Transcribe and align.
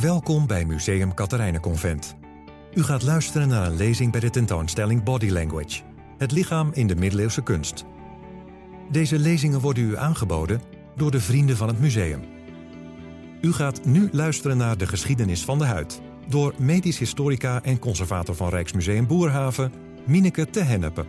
Welkom 0.00 0.46
bij 0.46 0.64
Museum 0.64 1.14
Katharijnenconvent. 1.14 2.16
U 2.72 2.82
gaat 2.82 3.02
luisteren 3.02 3.48
naar 3.48 3.66
een 3.66 3.76
lezing 3.76 4.12
bij 4.12 4.20
de 4.20 4.30
tentoonstelling 4.30 5.02
Body 5.02 5.28
Language. 5.28 5.82
Het 6.18 6.32
lichaam 6.32 6.70
in 6.72 6.86
de 6.86 6.96
middeleeuwse 6.96 7.42
kunst. 7.42 7.84
Deze 8.90 9.18
lezingen 9.18 9.60
worden 9.60 9.82
u 9.82 9.96
aangeboden 9.96 10.60
door 10.96 11.10
de 11.10 11.20
vrienden 11.20 11.56
van 11.56 11.68
het 11.68 11.80
museum. 11.80 12.24
U 13.40 13.52
gaat 13.52 13.84
nu 13.84 14.08
luisteren 14.12 14.56
naar 14.56 14.78
de 14.78 14.86
geschiedenis 14.86 15.44
van 15.44 15.58
de 15.58 15.64
huid... 15.64 16.00
door 16.28 16.54
medisch 16.58 16.98
historica 16.98 17.62
en 17.62 17.78
conservator 17.78 18.34
van 18.34 18.48
Rijksmuseum 18.48 19.06
Boerhaven, 19.06 19.72
Mineke 20.06 20.50
te 20.50 20.60
Hennepe. 20.60 21.04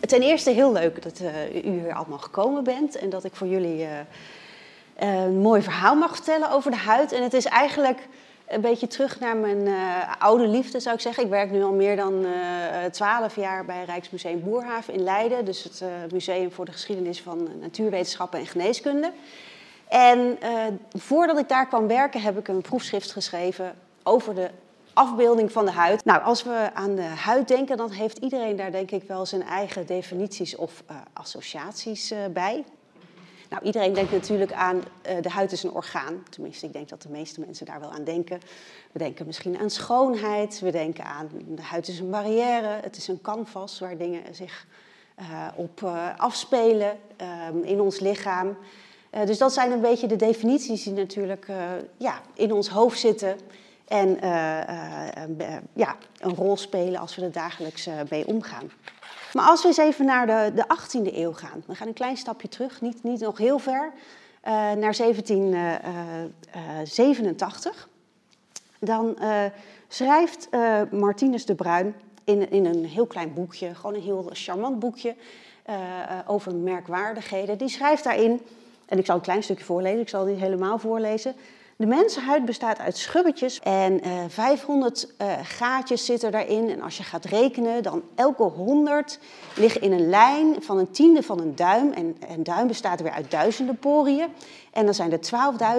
Ten 0.00 0.22
eerste 0.22 0.50
heel 0.50 0.72
leuk 0.72 1.02
dat 1.02 1.20
uh, 1.20 1.64
u 1.64 1.80
hier 1.80 1.94
allemaal 1.94 2.18
gekomen 2.18 2.64
bent... 2.64 2.96
en 2.96 3.10
dat 3.10 3.24
ik 3.24 3.34
voor 3.34 3.46
jullie... 3.46 3.78
Uh, 3.82 3.88
een 4.98 5.40
mooi 5.40 5.62
verhaal 5.62 5.94
mag 5.94 6.14
vertellen 6.14 6.50
over 6.50 6.70
de 6.70 6.76
huid. 6.76 7.12
En 7.12 7.22
het 7.22 7.34
is 7.34 7.44
eigenlijk 7.44 8.08
een 8.50 8.60
beetje 8.60 8.86
terug 8.86 9.20
naar 9.20 9.36
mijn 9.36 9.66
uh, 9.66 10.14
oude 10.18 10.46
liefde, 10.46 10.80
zou 10.80 10.94
ik 10.94 11.00
zeggen. 11.00 11.22
Ik 11.22 11.30
werk 11.30 11.50
nu 11.50 11.62
al 11.62 11.72
meer 11.72 11.96
dan 11.96 12.26
twaalf 12.90 13.36
uh, 13.36 13.44
jaar 13.44 13.64
bij 13.64 13.84
Rijksmuseum 13.84 14.42
Boerhaven 14.42 14.94
in 14.94 15.02
Leiden. 15.02 15.44
Dus 15.44 15.62
het 15.64 15.80
uh, 15.82 15.88
museum 16.12 16.52
voor 16.52 16.64
de 16.64 16.72
geschiedenis 16.72 17.22
van 17.22 17.48
natuurwetenschappen 17.60 18.38
en 18.38 18.46
geneeskunde. 18.46 19.12
En 19.88 20.38
voordat 20.98 21.38
ik 21.38 21.48
daar 21.48 21.66
kwam 21.66 21.86
werken, 21.86 22.20
heb 22.20 22.38
ik 22.38 22.48
een 22.48 22.60
proefschrift 22.60 23.12
geschreven 23.12 23.74
over 24.02 24.34
de 24.34 24.50
afbeelding 24.92 25.52
van 25.52 25.64
de 25.64 25.70
huid. 25.70 26.04
Nou, 26.04 26.22
als 26.22 26.42
we 26.42 26.70
aan 26.74 26.94
de 26.94 27.02
huid 27.02 27.48
denken, 27.48 27.76
dan 27.76 27.90
heeft 27.90 28.18
iedereen 28.18 28.56
daar 28.56 28.70
denk 28.72 28.90
ik 28.90 29.02
wel 29.02 29.26
zijn 29.26 29.42
eigen 29.42 29.86
definities 29.86 30.56
of 30.56 30.82
associaties 31.12 32.14
bij. 32.32 32.64
Nou, 33.50 33.62
iedereen 33.62 33.92
denkt 33.92 34.12
natuurlijk 34.12 34.52
aan 34.52 34.76
uh, 34.76 35.22
de 35.22 35.28
huid 35.28 35.52
is 35.52 35.62
een 35.62 35.72
orgaan. 35.72 36.22
Tenminste, 36.30 36.66
ik 36.66 36.72
denk 36.72 36.88
dat 36.88 37.02
de 37.02 37.08
meeste 37.08 37.40
mensen 37.40 37.66
daar 37.66 37.80
wel 37.80 37.92
aan 37.92 38.04
denken. 38.04 38.40
We 38.92 38.98
denken 38.98 39.26
misschien 39.26 39.58
aan 39.58 39.70
schoonheid. 39.70 40.60
We 40.60 40.70
denken 40.70 41.04
aan 41.04 41.28
de 41.46 41.62
huid 41.62 41.88
is 41.88 41.98
een 41.98 42.10
barrière. 42.10 42.78
Het 42.82 42.96
is 42.96 43.08
een 43.08 43.20
canvas 43.20 43.78
waar 43.78 43.96
dingen 43.96 44.34
zich 44.34 44.66
uh, 45.20 45.46
op 45.54 45.80
uh, 45.80 46.08
afspelen 46.16 46.98
in 47.62 47.80
ons 47.80 48.00
lichaam. 48.00 48.56
dus 49.24 49.38
dat 49.38 49.52
zijn 49.52 49.72
een 49.72 49.80
beetje 49.80 50.06
de 50.06 50.16
definities 50.16 50.82
die 50.82 50.92
natuurlijk 50.92 51.46
ja, 51.96 52.20
in 52.34 52.52
ons 52.52 52.68
hoofd 52.68 52.98
zitten. 52.98 53.36
En 53.88 54.18
ja, 55.72 55.96
een 56.18 56.34
rol 56.34 56.56
spelen 56.56 57.00
als 57.00 57.16
we 57.16 57.22
er 57.22 57.32
dagelijks 57.32 57.88
mee 58.08 58.26
omgaan. 58.26 58.70
Maar 59.32 59.46
als 59.46 59.62
we 59.62 59.68
eens 59.68 59.76
even 59.76 60.04
naar 60.04 60.26
de, 60.26 60.52
de 60.54 60.64
18e 60.64 61.14
eeuw 61.14 61.32
gaan, 61.32 61.62
we 61.66 61.74
gaan 61.74 61.88
een 61.88 61.94
klein 61.94 62.16
stapje 62.16 62.48
terug, 62.48 62.80
niet, 62.80 63.02
niet 63.02 63.20
nog 63.20 63.38
heel 63.38 63.58
ver, 63.58 63.84
uh, 63.84 63.92
naar 64.52 64.96
1787. 64.96 67.88
Dan 68.78 69.16
uh, 69.20 69.44
schrijft 69.88 70.48
uh, 70.50 70.80
Martinus 70.90 71.46
de 71.46 71.54
Bruin 71.54 71.94
in, 72.24 72.50
in 72.50 72.64
een 72.64 72.84
heel 72.84 73.06
klein 73.06 73.34
boekje, 73.34 73.74
gewoon 73.74 73.94
een 73.94 74.02
heel 74.02 74.30
charmant 74.32 74.78
boekje 74.78 75.14
over 76.26 76.54
merkwaardigheden. 76.54 77.58
Die 77.58 77.68
schrijft 77.68 78.04
daarin, 78.04 78.40
en 78.86 78.98
ik 78.98 79.06
zal 79.06 79.14
een 79.14 79.20
klein 79.20 79.42
stukje 79.42 79.64
voorlezen, 79.64 80.00
ik 80.00 80.08
zal 80.08 80.24
niet 80.24 80.38
helemaal 80.38 80.78
voorlezen. 80.78 81.34
De 81.80 81.86
mensenhuid 81.86 82.44
bestaat 82.44 82.78
uit 82.78 82.96
schubbetjes 82.96 83.60
en 83.60 84.06
uh, 84.06 84.12
500 84.28 85.08
uh, 85.22 85.32
gaatjes 85.42 86.04
zitten 86.04 86.32
daarin. 86.32 86.70
En 86.70 86.82
als 86.82 86.96
je 86.96 87.02
gaat 87.02 87.24
rekenen, 87.24 87.82
dan 87.82 88.02
elke 88.14 88.42
100 88.42 89.18
liggen 89.56 89.80
in 89.80 89.92
een 89.92 90.08
lijn 90.08 90.62
van 90.62 90.78
een 90.78 90.90
tiende 90.90 91.22
van 91.22 91.40
een 91.40 91.56
duim. 91.56 91.92
En 91.92 92.16
een 92.28 92.42
duim 92.42 92.66
bestaat 92.66 93.00
weer 93.00 93.10
uit 93.10 93.30
duizenden 93.30 93.78
poriën. 93.78 94.28
En 94.72 94.84
dan 94.84 94.94
zijn 94.94 95.12
er 95.12 95.18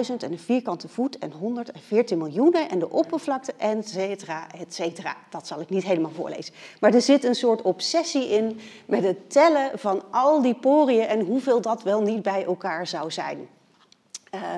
12.000 0.06 0.14
en 0.18 0.32
een 0.32 0.38
vierkante 0.38 0.88
voet 0.88 1.18
en 1.18 1.32
114 1.32 2.18
miljoenen 2.18 2.68
en 2.68 2.78
de 2.78 2.90
oppervlakte, 2.90 3.54
et 3.56 3.88
cetera, 3.88 4.46
et 4.58 4.74
cetera. 4.74 5.16
Dat 5.30 5.46
zal 5.46 5.60
ik 5.60 5.70
niet 5.70 5.84
helemaal 5.84 6.12
voorlezen. 6.14 6.54
Maar 6.80 6.94
er 6.94 7.02
zit 7.02 7.24
een 7.24 7.34
soort 7.34 7.62
obsessie 7.62 8.28
in 8.28 8.60
met 8.86 9.02
het 9.02 9.30
tellen 9.30 9.78
van 9.78 10.02
al 10.10 10.42
die 10.42 10.54
poriën 10.54 11.06
en 11.06 11.20
hoeveel 11.20 11.60
dat 11.60 11.82
wel 11.82 12.02
niet 12.02 12.22
bij 12.22 12.44
elkaar 12.44 12.86
zou 12.86 13.10
zijn. 13.10 13.48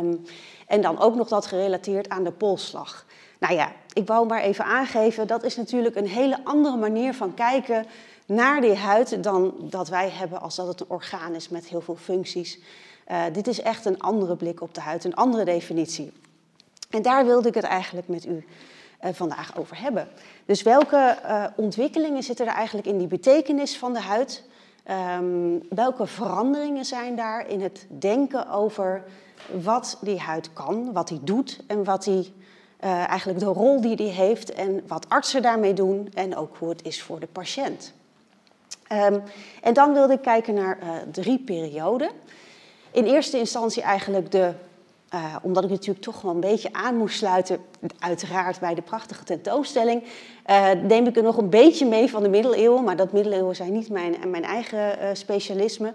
Um, 0.00 0.24
en 0.66 0.80
dan 0.80 1.00
ook 1.00 1.14
nog 1.14 1.28
dat 1.28 1.46
gerelateerd 1.46 2.08
aan 2.08 2.24
de 2.24 2.32
polsslag. 2.32 3.04
Nou 3.38 3.54
ja, 3.54 3.72
ik 3.92 4.06
wou 4.06 4.26
maar 4.26 4.40
even 4.40 4.64
aangeven, 4.64 5.26
dat 5.26 5.44
is 5.44 5.56
natuurlijk 5.56 5.96
een 5.96 6.08
hele 6.08 6.44
andere 6.44 6.76
manier 6.76 7.14
van 7.14 7.34
kijken 7.34 7.86
naar 8.26 8.60
die 8.60 8.76
huid 8.76 9.22
dan 9.22 9.54
dat 9.60 9.88
wij 9.88 10.10
hebben 10.10 10.40
als 10.40 10.56
dat 10.56 10.66
het 10.66 10.80
een 10.80 10.88
orgaan 10.88 11.34
is 11.34 11.48
met 11.48 11.66
heel 11.66 11.80
veel 11.80 11.96
functies. 11.96 12.58
Uh, 13.08 13.22
dit 13.32 13.46
is 13.46 13.60
echt 13.60 13.84
een 13.84 14.00
andere 14.00 14.36
blik 14.36 14.60
op 14.60 14.74
de 14.74 14.80
huid, 14.80 15.04
een 15.04 15.14
andere 15.14 15.44
definitie. 15.44 16.12
En 16.90 17.02
daar 17.02 17.26
wilde 17.26 17.48
ik 17.48 17.54
het 17.54 17.64
eigenlijk 17.64 18.08
met 18.08 18.26
u 18.26 18.46
uh, 19.04 19.10
vandaag 19.12 19.56
over 19.56 19.80
hebben. 19.80 20.08
Dus 20.44 20.62
welke 20.62 21.18
uh, 21.24 21.44
ontwikkelingen 21.56 22.22
zitten 22.22 22.46
er 22.46 22.54
eigenlijk 22.54 22.86
in 22.86 22.98
die 22.98 23.06
betekenis 23.06 23.78
van 23.78 23.92
de 23.92 24.00
huid? 24.00 24.42
Um, 24.90 25.62
welke 25.68 26.06
veranderingen 26.06 26.84
zijn 26.84 27.16
daar 27.16 27.48
in 27.48 27.60
het 27.60 27.86
denken 27.88 28.50
over 28.50 29.04
wat 29.62 29.98
die 30.00 30.18
huid 30.18 30.52
kan, 30.52 30.92
wat 30.92 31.08
die 31.08 31.20
doet 31.22 31.60
en 31.66 31.84
wat 31.84 32.04
die, 32.04 32.32
uh, 32.80 33.08
eigenlijk 33.08 33.38
de 33.38 33.44
rol 33.44 33.80
die 33.80 33.96
die 33.96 34.10
heeft 34.10 34.52
en 34.52 34.82
wat 34.86 35.08
artsen 35.08 35.42
daarmee 35.42 35.74
doen 35.74 36.10
en 36.14 36.36
ook 36.36 36.56
hoe 36.56 36.68
het 36.68 36.82
is 36.82 37.02
voor 37.02 37.20
de 37.20 37.26
patiënt. 37.26 37.92
Um, 38.92 39.22
en 39.62 39.74
dan 39.74 39.92
wilde 39.92 40.12
ik 40.12 40.22
kijken 40.22 40.54
naar 40.54 40.78
uh, 40.82 40.90
drie 41.10 41.38
perioden. 41.38 42.10
In 42.90 43.04
eerste 43.04 43.38
instantie 43.38 43.82
eigenlijk 43.82 44.30
de, 44.30 44.52
uh, 45.14 45.36
omdat 45.42 45.64
ik 45.64 45.70
natuurlijk 45.70 46.04
toch 46.04 46.20
wel 46.20 46.34
een 46.34 46.40
beetje 46.40 46.72
aan 46.72 46.96
moest 46.96 47.16
sluiten, 47.16 47.58
uiteraard 47.98 48.60
bij 48.60 48.74
de 48.74 48.82
prachtige 48.82 49.24
tentoonstelling, 49.24 50.02
neem 50.82 51.06
ik 51.06 51.16
er 51.16 51.22
nog 51.22 51.36
een 51.36 51.50
beetje 51.50 51.86
mee 51.86 52.10
van 52.10 52.22
de 52.22 52.28
middeleeuwen, 52.28 52.84
maar 52.84 52.96
dat 52.96 53.12
middeleeuwen 53.12 53.56
zijn 53.56 53.72
niet 53.72 53.88
mijn, 53.88 54.30
mijn 54.30 54.44
eigen 54.44 55.16
specialisme. 55.16 55.92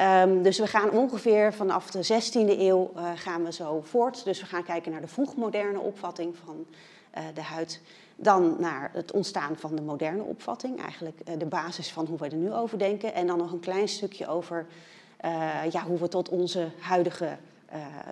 Um, 0.00 0.42
dus 0.42 0.58
we 0.58 0.66
gaan 0.66 0.90
ongeveer 0.90 1.52
vanaf 1.52 1.90
de 1.90 2.04
16e 2.04 2.58
eeuw 2.58 2.92
gaan 3.14 3.44
we 3.44 3.52
zo 3.52 3.80
voort. 3.84 4.24
Dus 4.24 4.40
we 4.40 4.46
gaan 4.46 4.64
kijken 4.64 4.92
naar 4.92 5.00
de 5.00 5.08
vroegmoderne 5.08 5.80
opvatting 5.80 6.36
van 6.44 6.66
de 7.34 7.42
huid. 7.42 7.80
Dan 8.16 8.56
naar 8.58 8.90
het 8.92 9.12
ontstaan 9.12 9.56
van 9.56 9.76
de 9.76 9.82
moderne 9.82 10.22
opvatting, 10.22 10.80
eigenlijk 10.82 11.38
de 11.38 11.46
basis 11.46 11.92
van 11.92 12.06
hoe 12.06 12.18
we 12.18 12.28
er 12.28 12.34
nu 12.34 12.52
over 12.52 12.78
denken. 12.78 13.14
En 13.14 13.26
dan 13.26 13.38
nog 13.38 13.52
een 13.52 13.60
klein 13.60 13.88
stukje 13.88 14.26
over 14.26 14.66
ja, 15.70 15.84
hoe 15.86 15.98
we 15.98 16.08
tot 16.08 16.28
onze 16.28 16.68
huidige 16.80 17.36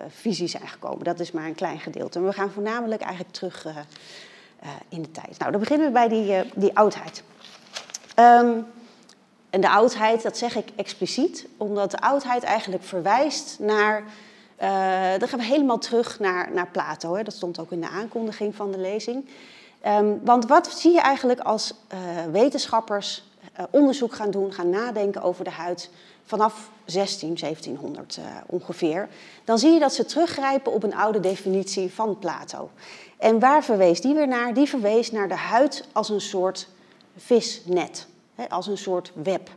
visie 0.07 0.47
zijn 0.47 0.67
gekomen. 0.67 1.03
Dat 1.03 1.19
is 1.19 1.31
maar 1.31 1.45
een 1.45 1.55
klein 1.55 1.79
gedeelte. 1.79 2.21
We 2.21 2.33
gaan 2.33 2.51
voornamelijk 2.51 3.01
eigenlijk 3.01 3.33
terug 3.33 3.65
in 4.89 5.01
de 5.01 5.11
tijd. 5.11 5.37
Nou, 5.39 5.51
dan 5.51 5.59
beginnen 5.59 5.87
we 5.87 5.93
bij 5.93 6.07
die, 6.07 6.51
die 6.55 6.77
oudheid. 6.77 7.23
Um, 8.19 8.65
en 9.49 9.61
de 9.61 9.69
oudheid, 9.69 10.23
dat 10.23 10.37
zeg 10.37 10.55
ik 10.55 10.69
expliciet, 10.75 11.47
omdat 11.57 11.91
de 11.91 11.99
oudheid 11.99 12.43
eigenlijk 12.43 12.83
verwijst 12.83 13.59
naar. 13.59 14.03
Dan 15.17 15.27
gaan 15.27 15.39
we 15.39 15.45
helemaal 15.45 15.77
terug 15.77 16.19
naar, 16.19 16.51
naar 16.53 16.67
Plato. 16.67 17.15
Hè. 17.15 17.23
Dat 17.23 17.33
stond 17.33 17.59
ook 17.59 17.71
in 17.71 17.81
de 17.81 17.89
aankondiging 17.89 18.55
van 18.55 18.71
de 18.71 18.77
lezing. 18.77 19.29
Um, 19.87 20.19
want 20.23 20.47
wat 20.47 20.67
zie 20.67 20.91
je 20.91 21.01
eigenlijk 21.01 21.39
als 21.39 21.73
wetenschappers 22.31 23.23
onderzoek 23.69 24.13
gaan 24.13 24.31
doen, 24.31 24.53
gaan 24.53 24.69
nadenken 24.69 25.21
over 25.21 25.43
de 25.43 25.49
huid 25.49 25.89
vanaf 26.25 26.69
16, 26.85 27.35
1700 27.35 28.19
ongeveer? 28.45 29.09
Dan 29.43 29.59
zie 29.59 29.71
je 29.71 29.79
dat 29.79 29.93
ze 29.93 30.05
teruggrijpen 30.05 30.71
op 30.71 30.83
een 30.83 30.95
oude 30.95 31.19
definitie 31.19 31.93
van 31.93 32.19
Plato. 32.19 32.69
En 33.17 33.39
waar 33.39 33.63
verwees 33.63 34.01
die 34.01 34.13
weer 34.13 34.27
naar? 34.27 34.53
Die 34.53 34.67
verwees 34.67 35.11
naar 35.11 35.27
de 35.27 35.35
huid 35.35 35.87
als 35.91 36.09
een 36.09 36.21
soort 36.21 36.69
visnet 37.15 38.07
als 38.49 38.67
een 38.67 38.77
soort 38.77 39.11
web. 39.15 39.49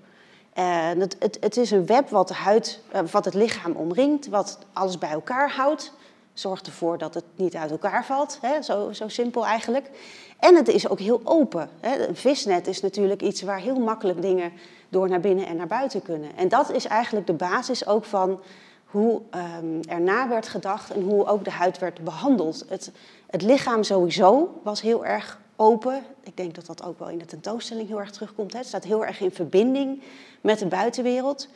Uh, 0.59 0.89
het, 0.89 1.37
het, 1.41 1.57
is 1.57 1.71
een 1.71 1.87
web 1.87 2.09
wat, 2.09 2.29
de 2.29 2.35
huid, 2.35 2.81
uh, 2.95 3.01
wat 3.11 3.25
het 3.25 3.35
lichaam 3.35 3.73
omringt, 3.73 4.27
wat 4.27 4.59
alles 4.73 4.99
bij 4.99 5.11
elkaar 5.11 5.51
houdt. 5.51 5.93
Zorgt 6.33 6.67
ervoor 6.67 6.99
dat 6.99 7.15
het 7.15 7.25
niet 7.35 7.55
uit 7.55 7.71
elkaar 7.71 8.05
valt. 8.05 8.39
Hè? 8.41 8.63
Zo, 8.63 8.93
zo, 8.93 9.09
simpel 9.09 9.47
eigenlijk. 9.47 9.91
En 10.39 10.55
het 10.55 10.69
is 10.69 10.89
ook 10.89 10.99
heel 10.99 11.21
open. 11.25 11.71
Hè? 11.81 12.09
Een 12.09 12.17
visnet 12.17 12.67
is 12.67 12.81
natuurlijk 12.81 13.23
iets 13.23 13.43
waar 13.43 13.59
heel 13.59 13.79
makkelijk 13.79 14.23
dingen 14.23 14.53
door 14.89 15.09
naar 15.09 15.21
binnen 15.21 15.47
en 15.47 15.57
naar 15.57 15.67
buiten 15.67 16.03
kunnen. 16.03 16.37
En 16.37 16.49
dat 16.49 16.73
is 16.73 16.85
eigenlijk 16.85 17.27
de 17.27 17.33
basis 17.33 17.87
ook 17.87 18.05
van 18.05 18.41
hoe 18.85 19.23
um, 19.61 19.81
erna 19.89 20.29
werd 20.29 20.49
gedacht 20.49 20.91
en 20.91 21.03
hoe 21.03 21.27
ook 21.27 21.45
de 21.45 21.51
huid 21.51 21.79
werd 21.79 22.05
behandeld. 22.05 22.65
Het, 22.69 22.93
het 23.27 23.43
lichaam 23.43 23.83
sowieso 23.83 24.61
was 24.63 24.81
heel 24.81 25.07
erg 25.07 25.41
open. 25.57 26.03
Ik 26.23 26.37
denk 26.37 26.55
dat 26.55 26.67
dat 26.67 26.85
ook 26.85 26.99
wel 26.99 27.09
in 27.09 27.19
de 27.19 27.25
tentoonstelling 27.25 27.89
heel 27.89 28.01
erg 28.01 28.11
terugkomt. 28.11 28.53
Hè. 28.53 28.59
Het 28.59 28.69
staat 28.69 28.85
heel 28.85 29.05
erg 29.05 29.21
in 29.21 29.31
verbinding 29.31 30.03
met 30.41 30.59
de 30.59 30.67
buitenwereld. 30.67 31.49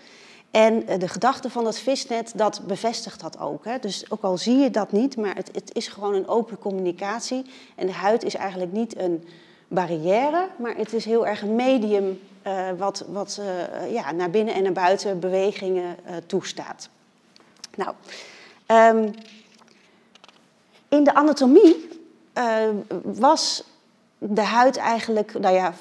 En 0.51 0.87
eh, 0.87 0.99
de 0.99 1.09
gedachte 1.09 1.51
van 1.51 1.65
dat 1.65 1.79
visnet, 1.79 2.33
dat 2.37 2.61
bevestigt 2.67 3.21
dat 3.21 3.39
ook. 3.39 3.65
Hè. 3.65 3.79
Dus 3.79 4.11
ook 4.11 4.23
al 4.23 4.39
zie 4.39 4.57
je 4.57 4.71
dat 4.71 4.93
niet, 4.93 5.17
maar 5.17 5.35
het, 5.35 5.51
het, 5.53 5.75
is 5.75 5.89
gewoon 5.89 6.15
een 6.15 6.29
open 6.29 6.59
communicatie. 6.59 7.45
En 7.77 7.87
de 7.87 7.93
huid 7.93 8.23
is 8.23 8.35
eigenlijk 8.35 8.73
niet 8.73 8.99
een 8.99 9.25
barrière, 9.69 10.49
maar 10.59 10.77
het 10.77 10.93
is 10.93 11.05
heel 11.05 11.27
erg 11.27 11.43
een 11.43 11.55
medium 11.55 12.21
wat, 12.79 13.05
wat 13.09 13.41
uh, 13.41 13.93
ja, 13.93 14.13
naar 14.13 14.31
binnen 14.31 14.55
en 14.55 14.63
naar 14.63 14.73
buiten 14.73 15.19
bewegingen 15.19 15.97
uh, 16.07 16.17
toestaat. 16.27 16.89
Nou, 17.77 17.95
um, 18.67 19.15
in 20.89 21.05
de 21.05 21.15
anatomie 21.15 21.89
was 23.03 23.65
de 24.19 24.43
huid 24.43 24.77
eigenlijk, 24.77 25.39
nou 25.39 25.55
ja, 25.55 25.75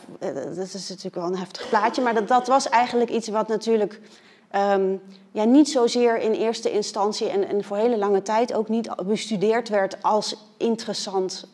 dat 0.56 0.74
is 0.74 0.90
natuurlijk 0.90 1.16
wel 1.16 1.26
een 1.26 1.38
heftig 1.38 1.70
plaatje, 1.70 2.02
maar 2.02 2.14
dat, 2.14 2.28
dat 2.28 2.48
was 2.48 2.70
eigenlijk 2.70 3.10
iets 3.10 3.28
wat 3.28 3.48
natuurlijk 3.48 4.02
ehm, 4.50 4.96
ja, 5.32 5.44
niet 5.44 5.70
zozeer 5.70 6.18
in 6.18 6.32
eerste 6.32 6.72
instantie 6.72 7.30
en, 7.30 7.48
en 7.48 7.64
voor 7.64 7.78
hele 7.78 7.98
lange 7.98 8.22
tijd 8.22 8.54
ook 8.54 8.70
niet 8.70 9.06
bestudeerd 9.06 9.70
werd 9.70 10.04
als 10.04 10.36
interessant 10.58 11.48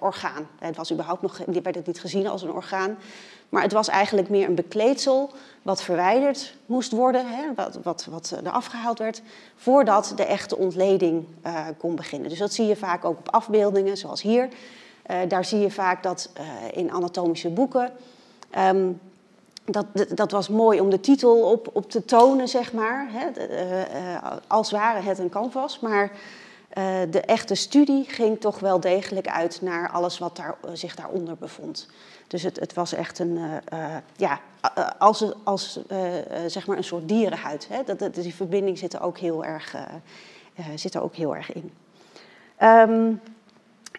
orgaan. 0.00 0.48
Het 0.58 0.76
was 0.76 0.92
überhaupt 0.92 1.22
nog, 1.22 1.38
werd 1.62 1.74
het 1.74 1.86
niet 1.86 2.00
gezien 2.00 2.26
als 2.26 2.42
een 2.42 2.52
orgaan. 2.52 2.98
Maar 3.52 3.62
het 3.62 3.72
was 3.72 3.88
eigenlijk 3.88 4.28
meer 4.28 4.48
een 4.48 4.54
bekleedsel 4.54 5.30
wat 5.62 5.82
verwijderd 5.82 6.54
moest 6.66 6.92
worden, 6.92 7.26
hè, 7.26 7.54
wat, 7.54 7.78
wat, 7.82 8.06
wat 8.10 8.34
er 8.44 8.50
afgehaald 8.50 8.98
werd, 8.98 9.22
voordat 9.56 10.12
de 10.16 10.24
echte 10.24 10.56
ontleding 10.56 11.26
uh, 11.46 11.66
kon 11.78 11.94
beginnen. 11.96 12.28
Dus 12.28 12.38
dat 12.38 12.52
zie 12.52 12.66
je 12.66 12.76
vaak 12.76 13.04
ook 13.04 13.18
op 13.18 13.30
afbeeldingen, 13.30 13.96
zoals 13.96 14.22
hier. 14.22 14.48
Uh, 15.10 15.16
daar 15.28 15.44
zie 15.44 15.58
je 15.58 15.70
vaak 15.70 16.02
dat 16.02 16.30
uh, 16.40 16.44
in 16.72 16.90
anatomische 16.90 17.48
boeken. 17.48 17.92
Um, 18.58 19.00
dat, 19.64 19.86
dat 20.14 20.30
was 20.30 20.48
mooi 20.48 20.80
om 20.80 20.90
de 20.90 21.00
titel 21.00 21.50
op, 21.50 21.70
op 21.72 21.90
te 21.90 22.04
tonen, 22.04 22.48
zeg 22.48 22.72
maar. 22.72 23.08
Hè, 23.10 23.26
als 24.46 24.70
ware 24.70 25.00
het 25.00 25.18
een 25.18 25.30
canvas. 25.30 25.80
Maar 25.80 26.12
de 27.10 27.20
echte 27.20 27.54
studie 27.54 28.04
ging 28.04 28.40
toch 28.40 28.58
wel 28.58 28.80
degelijk 28.80 29.28
uit 29.28 29.58
naar 29.62 29.90
alles 29.90 30.18
wat 30.18 30.36
daar, 30.36 30.56
zich 30.72 30.94
daaronder 30.94 31.36
bevond. 31.36 31.88
Dus 32.32 32.42
het, 32.42 32.60
het 32.60 32.74
was 32.74 32.92
echt 32.92 33.18
een, 33.18 33.38
ja, 34.16 34.40
als, 34.98 35.24
als 35.44 35.78
zeg 36.46 36.66
maar 36.66 36.76
een 36.76 36.84
soort 36.84 37.08
dierenhuid. 37.08 37.68
Hè. 37.68 37.82
Dat, 37.84 37.98
dat, 37.98 38.14
die 38.14 38.34
verbinding 38.34 38.78
zit 38.78 38.92
er 38.92 39.02
ook 39.02 39.18
heel 39.18 39.44
erg, 39.44 39.76
zit 40.74 40.96
ook 40.96 41.14
heel 41.14 41.36
erg 41.36 41.52
in. 41.52 41.72
Um, 42.62 43.20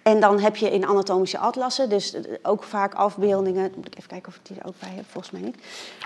en 0.04 0.20
dan 0.20 0.40
heb 0.40 0.56
je 0.56 0.72
in 0.72 0.86
anatomische 0.86 1.38
atlassen, 1.38 1.90
dus 1.90 2.16
ook 2.42 2.64
vaak 2.64 2.94
afbeeldingen, 2.94 3.72
moet 3.76 3.88
ik 3.88 3.98
even 3.98 4.10
kijken 4.10 4.30
of 4.30 4.36
ik 4.36 4.46
die 4.46 4.60
er 4.60 4.68
ook 4.68 4.80
bij 4.80 4.94
heb, 4.96 5.06
volgens 5.08 5.34
mij 5.34 5.42
niet, 5.42 5.58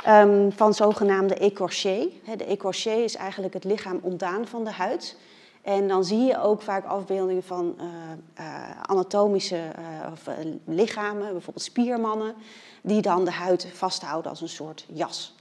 um, 0.07 0.51
van 0.51 0.73
zogenaamde 0.73 1.35
écorché. 1.35 2.07
De 2.37 2.45
écorché 2.45 2.91
is 2.91 3.15
eigenlijk 3.15 3.53
het 3.53 3.63
lichaam 3.63 3.99
ontdaan 4.01 4.47
van 4.47 4.63
de 4.63 4.71
huid. 4.71 5.15
En 5.67 5.87
dan 5.87 6.03
zie 6.03 6.25
je 6.25 6.41
ook 6.41 6.61
vaak 6.61 6.85
afbeeldingen 6.85 7.43
van 7.43 7.75
uh, 7.77 7.85
uh, 8.39 8.81
anatomische 8.81 9.55
uh, 9.55 10.11
of, 10.11 10.27
lichamen, 10.65 11.31
bijvoorbeeld 11.31 11.65
spiermannen, 11.65 12.35
die 12.81 13.01
dan 13.01 13.25
de 13.25 13.31
huid 13.31 13.67
vasthouden 13.73 14.31
als 14.31 14.41
een 14.41 14.49
soort 14.49 14.85
jas. 14.93 15.35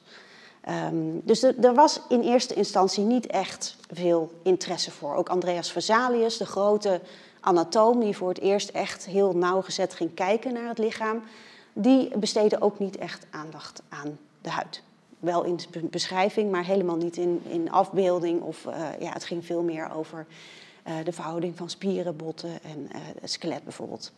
Um, 0.68 1.20
dus 1.24 1.42
er 1.42 1.74
was 1.74 2.00
in 2.08 2.20
eerste 2.20 2.54
instantie 2.54 3.04
niet 3.04 3.26
echt 3.26 3.76
veel 3.90 4.32
interesse 4.42 4.90
voor. 4.90 5.14
Ook 5.14 5.28
Andreas 5.28 5.72
Vesalius, 5.72 6.36
de 6.36 6.46
grote 6.46 7.00
anatoom 7.40 8.00
die 8.00 8.16
voor 8.16 8.28
het 8.28 8.40
eerst 8.40 8.68
echt 8.68 9.04
heel 9.04 9.36
nauwgezet 9.36 9.94
ging 9.94 10.14
kijken 10.14 10.52
naar 10.52 10.68
het 10.68 10.78
lichaam, 10.78 11.22
die 11.72 12.18
besteedde 12.18 12.60
ook 12.60 12.78
niet 12.78 12.96
echt 12.96 13.26
aandacht 13.30 13.82
aan 13.88 14.18
de 14.40 14.50
huid. 14.50 14.82
Wel 15.26 15.44
in 15.44 15.58
beschrijving, 15.90 16.50
maar 16.50 16.64
helemaal 16.64 16.96
niet 16.96 17.16
in, 17.16 17.42
in 17.48 17.70
afbeelding. 17.70 18.40
Of 18.42 18.64
uh, 18.64 18.74
ja, 19.00 19.12
het 19.12 19.24
ging 19.24 19.46
veel 19.46 19.62
meer 19.62 19.92
over 19.92 20.26
uh, 20.88 20.94
de 21.04 21.12
verhouding 21.12 21.56
van 21.56 21.70
spieren, 21.70 22.16
botten 22.16 22.50
en 22.50 22.88
het 23.20 23.30
skelet 23.30 23.64
bijvoorbeeld. 23.64 24.12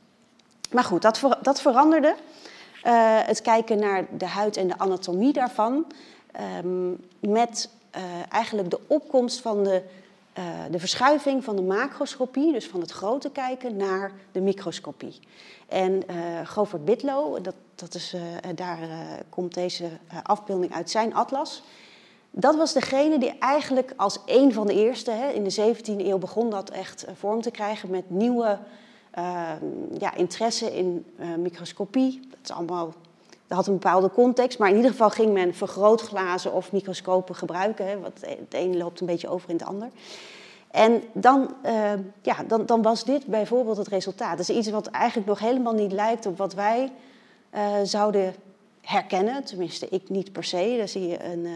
Maar 0.73 0.85
goed, 0.85 1.03
dat, 1.03 1.21
dat 1.43 1.61
veranderde. 1.61 2.15
het 3.27 3.43
kijken 3.43 3.79
naar 3.79 4.07
de 4.19 4.27
huid 4.27 4.57
en 4.57 4.69
de 4.69 4.79
anatomie 4.79 5.33
daarvan. 5.33 5.87
Um, 6.65 7.01
met 7.21 7.71
eigenlijk 8.29 8.71
de 8.71 8.81
opkomst 8.87 9.41
van 9.41 9.65
de 9.65 9.83
uh, 10.39 10.45
de 10.71 10.79
verschuiving 10.79 11.45
van 11.45 11.57
de 11.57 11.63
macroscopie, 11.63 12.53
dus 12.53 12.67
van 12.67 12.81
het 12.81 12.91
grote 12.91 13.31
kijken, 13.31 13.77
naar 13.77 14.13
de 14.33 14.41
microscopie. 14.41 15.19
En 15.69 15.93
uh, 15.93 16.17
Govert 16.45 16.85
Bitlow, 16.85 17.45
dat, 17.45 17.55
dat 17.75 17.95
is, 17.95 18.15
uh, 18.15 18.21
daar 18.55 18.79
komt 19.29 19.55
deze 19.55 19.89
afbeelding 20.23 20.75
uit 20.75 20.91
zijn 20.91 21.15
atlas. 21.15 21.63
Dat 22.31 22.57
was 22.57 22.73
degene 22.73 23.19
die 23.19 23.39
eigenlijk 23.39 23.93
als 23.97 24.19
een 24.27 24.53
van 24.53 24.67
de 24.67 24.75
eerste, 24.75 25.11
hè, 25.11 25.29
in 25.29 25.45
de 25.45 25.75
17e 25.75 26.07
eeuw 26.07 26.19
begon 26.19 26.51
dat 26.51 26.71
echt 26.71 27.07
vorm 27.15 27.41
te 27.41 27.51
krijgen 27.51 27.91
met 27.91 28.11
nieuwe 28.11 28.59
ja, 29.99 30.15
interesse 30.15 30.77
in 30.77 31.07
microscopie. 31.39 32.21
Dat 32.31 32.39
is 32.43 32.51
allemaal 32.51 32.95
dat 33.49 33.57
had 33.57 33.67
een 33.67 33.73
bepaalde 33.73 34.11
context, 34.11 34.59
maar 34.59 34.69
in 34.69 34.77
ieder 34.77 34.91
geval 34.91 35.11
ging 35.11 35.33
men 35.33 35.55
vergrootglazen 35.55 36.53
of 36.53 36.73
microscopen 36.73 37.35
gebruiken. 37.35 37.87
Hè, 37.87 37.99
want 37.99 38.21
het 38.21 38.55
ene 38.55 38.77
loopt 38.77 39.01
een 39.01 39.07
beetje 39.07 39.29
over 39.29 39.51
in 39.51 39.57
het 39.57 39.65
ander. 39.65 39.89
En 40.71 41.03
dan, 41.13 41.55
uh, 41.65 41.93
ja, 42.23 42.43
dan, 42.47 42.67
dan, 42.67 42.83
was 42.83 43.05
dit 43.05 43.27
bijvoorbeeld 43.27 43.77
het 43.77 43.89
resultaat. 43.89 44.37
Dat 44.37 44.49
is 44.49 44.57
iets 44.57 44.71
wat 44.71 44.87
eigenlijk 44.87 45.29
nog 45.29 45.39
helemaal 45.39 45.73
niet 45.73 45.93
lijkt 45.93 46.27
op 46.27 46.39
wat 46.39 46.55
wij 46.55 46.93
uh, 47.55 47.61
zouden 47.83 48.35
herkennen. 48.81 49.45
Tenminste, 49.45 49.89
ik 49.89 50.09
niet 50.09 50.33
per 50.33 50.45
se. 50.45 50.75
Dan 50.79 50.89
zie 50.89 51.07
je, 51.07 51.25
een, 51.25 51.47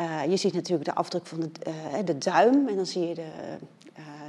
uh, 0.00 0.24
je 0.28 0.36
ziet 0.36 0.54
natuurlijk 0.54 0.88
de 0.88 0.94
afdruk 0.94 1.26
van 1.26 1.40
de, 1.40 1.50
de 2.04 2.18
duim 2.18 2.68
en 2.68 2.76
dan 2.76 2.86
zie 2.86 3.08
je 3.08 3.14
de, 3.14 3.30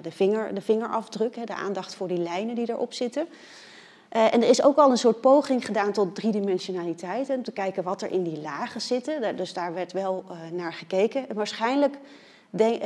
de, 0.01 0.11
vinger, 0.11 0.53
de 0.53 0.61
vingerafdruk, 0.61 1.35
hè, 1.35 1.43
de 1.43 1.55
aandacht 1.55 1.95
voor 1.95 2.07
die 2.07 2.17
lijnen 2.17 2.55
die 2.55 2.69
erop 2.69 2.93
zitten. 2.93 3.27
Uh, 4.15 4.33
en 4.33 4.41
er 4.41 4.49
is 4.49 4.63
ook 4.63 4.77
al 4.77 4.91
een 4.91 4.97
soort 4.97 5.21
poging 5.21 5.65
gedaan 5.65 5.91
tot 5.91 6.15
driedimensionaliteit. 6.15 7.29
Om 7.29 7.43
te 7.43 7.51
kijken 7.51 7.83
wat 7.83 8.01
er 8.01 8.11
in 8.11 8.23
die 8.23 8.41
lagen 8.41 8.81
zitten. 8.81 9.35
Dus 9.35 9.53
daar 9.53 9.73
werd 9.73 9.91
wel 9.91 10.23
uh, 10.31 10.51
naar 10.51 10.73
gekeken. 10.73 11.29
En 11.29 11.35
waarschijnlijk 11.35 11.97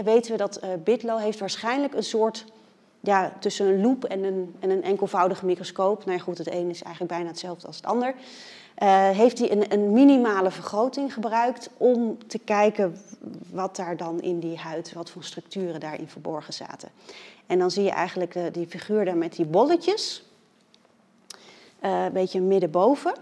weten 0.04 0.32
we 0.32 0.38
dat 0.38 0.60
uh, 0.64 1.18
heeft 1.20 1.40
waarschijnlijk 1.40 1.94
een 1.94 2.04
soort... 2.04 2.46
Ja, 3.00 3.34
tussen 3.40 3.68
een 3.68 3.82
loop 3.82 4.04
en 4.04 4.24
een, 4.24 4.56
en 4.60 4.70
een 4.70 4.84
enkelvoudige 4.84 5.46
microscoop. 5.46 6.06
Nou 6.06 6.18
ja, 6.18 6.24
goed, 6.24 6.38
het 6.38 6.52
een 6.52 6.70
is 6.70 6.82
eigenlijk 6.84 7.14
bijna 7.14 7.28
hetzelfde 7.28 7.68
als 7.68 7.76
het 7.76 7.86
ander. 7.86 8.14
heeft 9.12 9.40
hij 9.40 9.52
een, 9.52 9.74
een, 9.74 9.92
minimale 9.92 10.52
vergroting 10.52 11.14
gebruikt 11.14 11.70
om 11.78 12.18
te 12.28 12.40
kijken 12.40 12.98
wat 13.52 13.76
daar 13.76 13.98
dan 13.98 14.22
in 14.22 14.40
die 14.40 14.58
huid, 14.58 14.94
wat 14.94 15.10
voor 15.10 15.24
structuren 15.24 15.80
daarin 15.80 16.08
verborgen 16.08 16.54
zaten. 16.54 16.90
En 17.48 17.60
dan 17.60 17.72
zie 17.72 17.84
je 17.84 17.92
eigenlijk 17.92 18.54
die 18.54 18.68
figuur 18.68 19.06
daar 19.06 19.18
met 19.18 19.36
die 19.36 19.46
bolletjes 19.46 20.24
uh, 21.86 22.04
een 22.04 22.12
beetje 22.14 22.42
middenboven. 22.42 23.14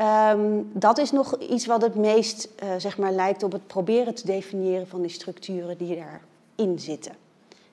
Um, 0.00 0.70
dat 0.72 0.98
is 0.98 1.10
nog 1.10 1.38
iets 1.38 1.66
wat 1.66 1.82
het 1.82 1.94
meest 1.94 2.48
uh, 2.62 2.68
zeg 2.78 2.98
maar, 2.98 3.12
lijkt 3.12 3.42
op 3.42 3.52
het 3.52 3.66
proberen 3.66 4.14
te 4.14 4.26
definiëren 4.26 4.88
van 4.88 5.00
die 5.00 5.10
structuren 5.10 5.78
die 5.78 5.96
daarin 5.96 6.78
zitten. 6.78 7.12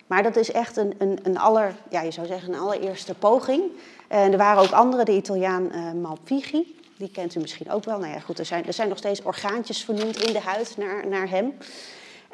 Maar 0.08 0.24
dat 0.24 0.36
is 0.36 0.52
echt 0.52 0.78
een, 0.78 0.94
een, 0.98 1.20
een 1.24 1.38
aller, 1.38 1.76
ja, 1.90 2.02
je 2.02 2.12
zou 2.12 2.28
zeggen 2.28 2.54
een 2.54 2.60
allereerste 2.60 3.14
poging. 3.14 3.64
En 4.08 4.32
er 4.32 4.38
waren 4.38 4.64
ook 4.64 4.72
andere, 4.72 5.06
de 5.06 5.16
Italiaan 5.16 5.70
uh, 5.72 5.92
Malpighi, 6.02 6.76
die 6.98 7.12
kent 7.12 7.36
u 7.36 7.40
misschien 7.40 7.72
ook 7.72 7.84
wel. 7.84 8.00
Nou 8.00 8.14
ja, 8.14 8.20
goed, 8.20 8.40
er 8.40 8.46
zijn, 8.46 8.66
er 8.66 8.74
zijn 8.74 8.90
nog 8.90 8.98
steeds 8.98 9.22
orgaantjes 9.22 9.84
vernoemd 9.84 10.24
in 10.24 10.34
de 10.34 10.40
huid 10.40 10.78
naar, 10.78 11.08
naar 11.08 11.30
hem. 11.30 11.54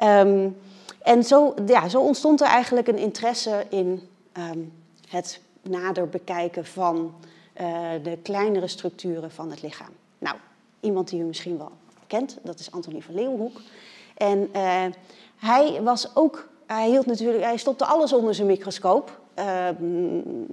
Um, 0.04 0.58
en 1.02 1.24
zo, 1.24 1.54
ja, 1.66 1.88
zo 1.90 2.02
ontstond 2.02 2.42
er 2.42 2.48
eigenlijk 2.48 2.88
een 2.88 2.98
interesse 2.98 3.66
in 3.70 4.10
um, 4.52 4.74
het 5.10 5.40
nader 5.62 6.10
bekijken 6.10 6.66
van 6.66 7.14
uh, 7.62 7.90
de 8.04 8.18
kleinere 8.24 8.68
structuren 8.68 9.32
van 9.32 9.50
het 9.50 9.62
lichaam. 9.62 9.90
Nou, 10.18 10.36
iemand 10.80 11.10
die 11.10 11.20
u 11.22 11.24
misschien 11.24 11.58
wel 11.58 11.72
kent, 12.08 12.38
dat 12.42 12.60
is 12.60 12.72
Antonie 12.72 13.04
van 13.04 13.16
Leeuwenhoek. 13.16 13.62
En 14.18 14.50
uh, 14.56 14.84
hij 15.36 15.82
was 15.82 16.16
ook, 16.16 16.48
hij 16.66 16.90
hield 16.90 17.06
natuurlijk, 17.06 17.44
hij 17.44 17.58
stopte 17.58 17.86
alles 17.86 18.14
onder 18.14 18.36
zijn 18.36 18.48
microscoop. 18.48 19.20
Uh, 19.40 19.68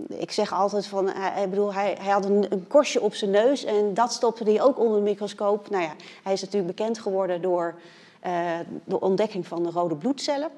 ik 0.09 0.31
zeg 0.31 0.53
altijd 0.53 0.87
van, 0.87 1.09
hij, 1.09 1.49
bedoel, 1.49 1.75
hij, 1.75 1.97
hij 2.01 2.13
had 2.13 2.25
een, 2.25 2.47
een, 2.53 2.67
korstje 2.67 3.01
op 3.01 3.15
zijn 3.15 3.31
neus 3.31 3.65
en 3.65 3.95
dat 3.95 4.13
stopte 4.13 4.45
hij 4.45 4.63
ook 4.63 4.79
onder 4.79 4.97
de 4.99 5.05
microscoop. 5.05 5.71
Nou 5.71 5.83
ja, 5.83 5.93
hij 6.23 6.33
is 6.33 6.41
natuurlijk 6.41 6.77
bekend 6.77 6.99
geworden 6.99 7.43
door 7.43 7.75
de 8.85 9.01
ontdekking 9.01 9.47
van 9.47 9.63
de 9.63 9.71
rode 9.71 9.97
bloedcellen. 9.97 10.51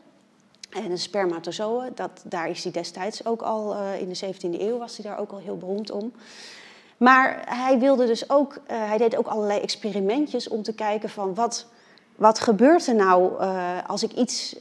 En 0.75 0.91
een 0.91 0.99
spermatozoa, 0.99 1.89
dat, 1.95 2.23
daar 2.25 2.49
is 2.49 2.63
hij 2.63 2.73
destijds 2.73 3.27
ook 3.27 3.43
al, 3.43 3.75
uh, 3.75 4.01
in 4.01 4.09
de 4.09 4.35
17e 4.35 4.61
eeuw 4.61 4.79
was 4.79 4.97
hij 4.97 5.11
daar 5.11 5.19
ook 5.19 5.33
al 5.33 5.39
heel 5.39 5.57
beroemd 5.57 5.91
om. 5.91 6.13
Maar 6.97 7.43
hij 7.49 7.79
wilde 7.79 8.07
dus 8.07 8.31
ook, 8.31 8.55
uh, 8.55 8.61
hij 8.67 8.99
deed 8.99 9.17
ook 9.17 9.27
allerlei 9.27 9.61
experimentjes 9.61 10.49
om 10.49 10.63
te 10.63 10.75
kijken 10.75 11.09
van 11.09 11.35
wat, 11.35 11.67
wat 12.17 12.39
gebeurt 12.39 12.87
er 12.87 12.95
nou 12.95 13.41
uh, 13.41 13.79
als 13.87 14.03
ik 14.03 14.13
iets 14.13 14.57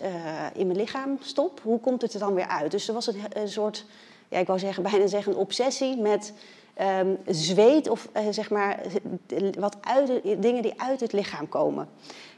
in 0.54 0.68
mijn 0.68 0.80
lichaam 0.80 1.18
stop? 1.22 1.60
Hoe 1.64 1.80
komt 1.80 2.02
het 2.02 2.14
er 2.14 2.20
dan 2.20 2.34
weer 2.34 2.48
uit? 2.48 2.72
Dus 2.72 2.88
er 2.88 2.94
was 2.94 3.08
een, 3.08 3.22
een 3.34 3.50
soort, 3.50 3.86
ja, 4.28 4.38
ik 4.38 4.48
wou 4.48 4.60
zeggen, 4.60 4.84
bijna 4.84 5.08
zeggen 5.08 5.32
een 5.32 5.38
obsessie 5.38 5.98
met 5.98 6.34
um, 6.82 7.18
zweet 7.28 7.90
of 7.90 8.10
zeg 8.30 8.50
maar 8.50 8.80
wat 9.60 9.78
uit, 9.82 10.22
dingen 10.42 10.62
die 10.62 10.82
uit 10.82 11.00
het 11.00 11.14
lichaam 11.14 11.50
komen. 11.50 11.90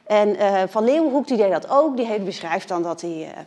En 0.03 0.29
uh, 0.29 0.63
Van 0.67 0.83
Leeuwenhoek 0.83 1.27
die 1.27 1.37
deed 1.37 1.51
dat 1.51 1.69
ook. 1.69 1.97
Die 1.97 2.19
beschrijft 2.19 2.67
dan 2.67 2.83
dat 2.83 3.01
hij, 3.01 3.33
uh, 3.35 3.39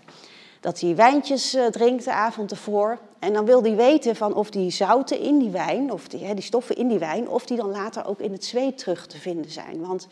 dat 0.61 0.80
hij 0.80 0.97
wijntjes 0.97 1.57
drinkt 1.71 2.04
de 2.04 2.12
avond 2.12 2.50
ervoor. 2.50 2.99
En 3.18 3.33
dan 3.33 3.45
wil 3.45 3.62
hij 3.62 3.76
weten 3.76 4.16
van 4.16 4.35
of 4.35 4.50
die 4.50 4.71
zouten 4.71 5.21
in 5.21 5.38
die 5.38 5.50
wijn, 5.50 5.92
of 5.92 6.09
die, 6.09 6.25
hè, 6.25 6.35
die 6.35 6.45
stoffen 6.45 6.76
in 6.76 6.88
die 6.88 6.99
wijn, 6.99 7.28
of 7.28 7.47
die 7.47 7.57
dan 7.57 7.71
later 7.71 8.07
ook 8.07 8.21
in 8.21 8.33
het 8.33 8.45
zweet 8.45 8.78
terug 8.78 9.07
te 9.07 9.18
vinden 9.18 9.50
zijn. 9.50 9.87
Want 9.87 10.09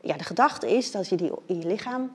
ja, 0.00 0.16
de 0.16 0.24
gedachte 0.24 0.76
is 0.76 0.90
dat 0.90 1.08
je 1.08 1.16
die 1.16 1.30
in 1.46 1.60
je 1.60 1.66
lichaam 1.66 2.10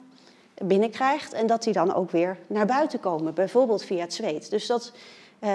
binnenkrijgt 0.63 1.33
en 1.33 1.47
dat 1.47 1.63
die 1.63 1.73
dan 1.73 1.93
ook 1.93 2.11
weer 2.11 2.37
naar 2.47 2.65
buiten 2.65 2.99
komen, 2.99 3.33
bijvoorbeeld 3.33 3.83
via 3.83 4.01
het 4.01 4.13
zweet. 4.13 4.49
Dus 4.49 4.67
dat, 4.67 4.91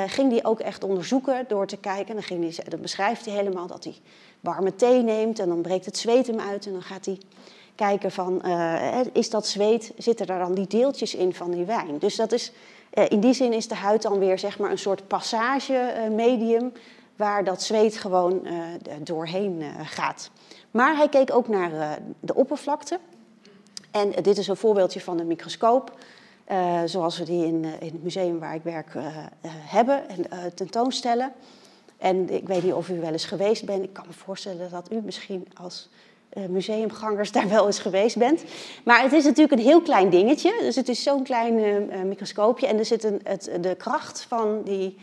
ging 0.06 0.30
hij 0.30 0.44
ook 0.44 0.60
echt 0.60 0.84
onderzoeken 0.84 1.44
door 1.48 1.66
te 1.66 1.76
kijken. 1.76 2.22
Dan, 2.68 2.80
beschrijft 2.80 3.24
hij 3.24 3.34
helemaal 3.34 3.66
dat 3.66 3.84
hij 3.84 3.94
warme 4.40 4.74
thee 4.74 5.02
neemt 5.02 5.38
en 5.38 5.48
dan 5.48 5.62
breekt 5.62 5.84
het 5.84 5.96
zweet 5.96 6.26
hem 6.26 6.40
uit 6.40 6.66
en 6.66 6.72
dan 6.72 6.82
gaat 6.82 7.04
hij 7.04 7.18
kijken 7.74 8.10
van, 8.10 8.42
is 9.12 9.30
dat 9.30 9.46
zweet, 9.46 9.92
zitten 9.96 10.26
er 10.26 10.38
dan 10.38 10.54
die 10.54 10.66
deeltjes 10.66 11.14
in 11.14 11.34
van 11.34 11.50
die 11.50 11.64
wijn? 11.64 11.98
Dus 11.98 12.16
dat 12.16 12.32
is, 12.32 12.52
in 13.08 13.20
die 13.20 13.32
zin 13.34 13.52
is 13.52 13.68
de 13.68 13.74
huid 13.74 14.02
dan 14.02 14.18
weer 14.18 14.38
zeg 14.38 14.58
maar 14.58 14.70
een 14.70 14.78
soort 14.78 15.06
passagemedium 15.06 16.72
waar 17.16 17.44
dat 17.44 17.62
zweet 17.62 17.96
gewoon 17.96 18.46
doorheen 18.98 19.62
gaat. 19.84 20.30
Maar 20.70 20.96
hij 20.96 21.08
keek 21.08 21.34
ook 21.34 21.48
naar 21.48 21.98
de 22.20 22.34
oppervlakte. 22.34 22.98
En 23.90 24.10
dit 24.22 24.38
is 24.38 24.48
een 24.48 24.56
voorbeeldje 24.56 25.00
van 25.00 25.18
een 25.18 25.26
microscoop. 25.26 25.92
Uh, 26.52 26.80
zoals 26.84 27.18
we 27.18 27.24
die 27.24 27.46
in, 27.46 27.64
in, 27.64 27.92
het 27.92 28.02
museum 28.02 28.38
waar 28.38 28.54
ik 28.54 28.62
werk 28.62 28.94
uh, 28.94 29.04
hebben 29.46 30.08
en 30.08 30.54
tentoonstellen. 30.54 31.32
En 31.98 32.30
ik 32.30 32.46
weet 32.46 32.62
niet 32.62 32.72
of 32.72 32.88
u 32.88 33.00
wel 33.00 33.12
eens 33.12 33.24
geweest 33.24 33.64
bent. 33.64 33.84
Ik 33.84 33.92
kan 33.92 34.04
me 34.06 34.12
voorstellen 34.12 34.70
dat 34.70 34.92
u 34.92 35.00
misschien 35.04 35.46
als 35.54 35.88
museumgangers 36.48 37.32
daar 37.32 37.48
wel 37.48 37.66
eens 37.66 37.78
geweest 37.78 38.18
bent. 38.18 38.44
Maar 38.84 39.02
het 39.02 39.12
is 39.12 39.24
natuurlijk 39.24 39.52
een 39.52 39.66
heel 39.66 39.82
klein 39.82 40.10
dingetje. 40.10 40.54
Dus 40.60 40.76
het 40.76 40.88
is 40.88 41.02
zo'n 41.02 41.22
klein 41.22 41.88
microscoopje. 42.08 42.66
En 42.66 42.78
er 42.78 42.84
zit 42.84 43.04
een, 43.04 43.20
het, 43.24 43.50
de 43.60 43.74
kracht 43.74 44.24
van 44.28 44.62
die 44.64 44.96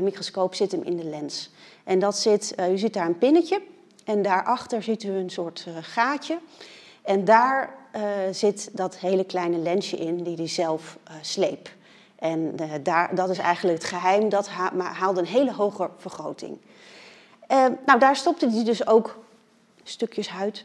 microscoop 0.00 0.54
zit 0.54 0.72
hem 0.72 0.82
in 0.82 0.96
de 0.96 1.04
lens. 1.04 1.50
En 1.84 1.98
dat 1.98 2.16
zit, 2.16 2.54
u 2.70 2.78
ziet 2.78 2.94
daar 2.94 3.06
een 3.06 3.18
pinnetje. 3.18 3.62
En 4.04 4.22
daarachter 4.22 4.82
ziet 4.82 5.02
u 5.02 5.10
een 5.10 5.30
soort 5.30 5.66
gaatje. 5.80 6.38
En 7.02 7.24
daar 7.24 7.83
zit 8.30 8.68
dat 8.72 8.96
hele 8.96 9.24
kleine 9.24 9.58
lensje 9.58 9.96
in 9.96 10.22
die 10.22 10.36
hij 10.36 10.48
zelf 10.48 10.98
uh, 11.08 11.14
sleep. 11.20 11.68
En 12.16 12.56
uh, 12.60 12.70
daar, 12.82 13.14
dat 13.14 13.30
is 13.30 13.38
eigenlijk 13.38 13.78
het 13.78 13.88
geheim, 13.88 14.28
dat 14.28 14.48
ha 14.48 14.72
haalde 14.76 15.20
een 15.20 15.26
hele 15.26 15.52
hoge 15.52 15.90
vergroting. 15.96 16.58
nou, 17.86 17.98
daar 17.98 18.16
stopte 18.16 18.50
hij 18.50 18.64
dus 18.64 18.86
ook 18.86 19.18
stukjes 19.82 20.28
huid, 20.28 20.64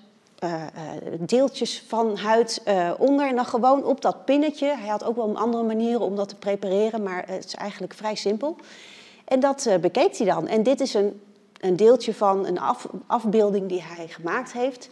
deeltjes 1.19 1.83
van 1.87 2.17
huid 2.17 2.63
onder. 2.97 3.27
En 3.27 3.35
dan 3.35 3.45
gewoon 3.45 3.83
op 3.83 4.01
dat 4.01 4.25
pinnetje. 4.25 4.75
Hij 4.77 4.87
had 4.87 5.03
ook 5.03 5.15
wel 5.15 5.37
andere 5.37 5.63
manieren 5.63 6.01
om 6.01 6.15
dat 6.15 6.29
te 6.29 6.35
prepareren, 6.35 7.03
maar 7.03 7.23
het 7.27 7.45
is 7.45 7.55
eigenlijk 7.55 7.93
vrij 7.93 8.15
simpel. 8.15 8.55
En 9.25 9.39
dat 9.39 9.69
bekeek 9.81 10.17
hij 10.17 10.25
dan. 10.25 10.47
En 10.47 10.63
dit 10.63 10.79
is 10.81 10.93
een, 10.93 11.21
een 11.59 11.75
deeltje 11.75 12.13
van 12.13 12.45
een 12.45 12.59
af, 12.59 12.87
afbeelding 13.07 13.69
die 13.69 13.83
hij 13.83 14.07
gemaakt 14.07 14.51
heeft. 14.51 14.89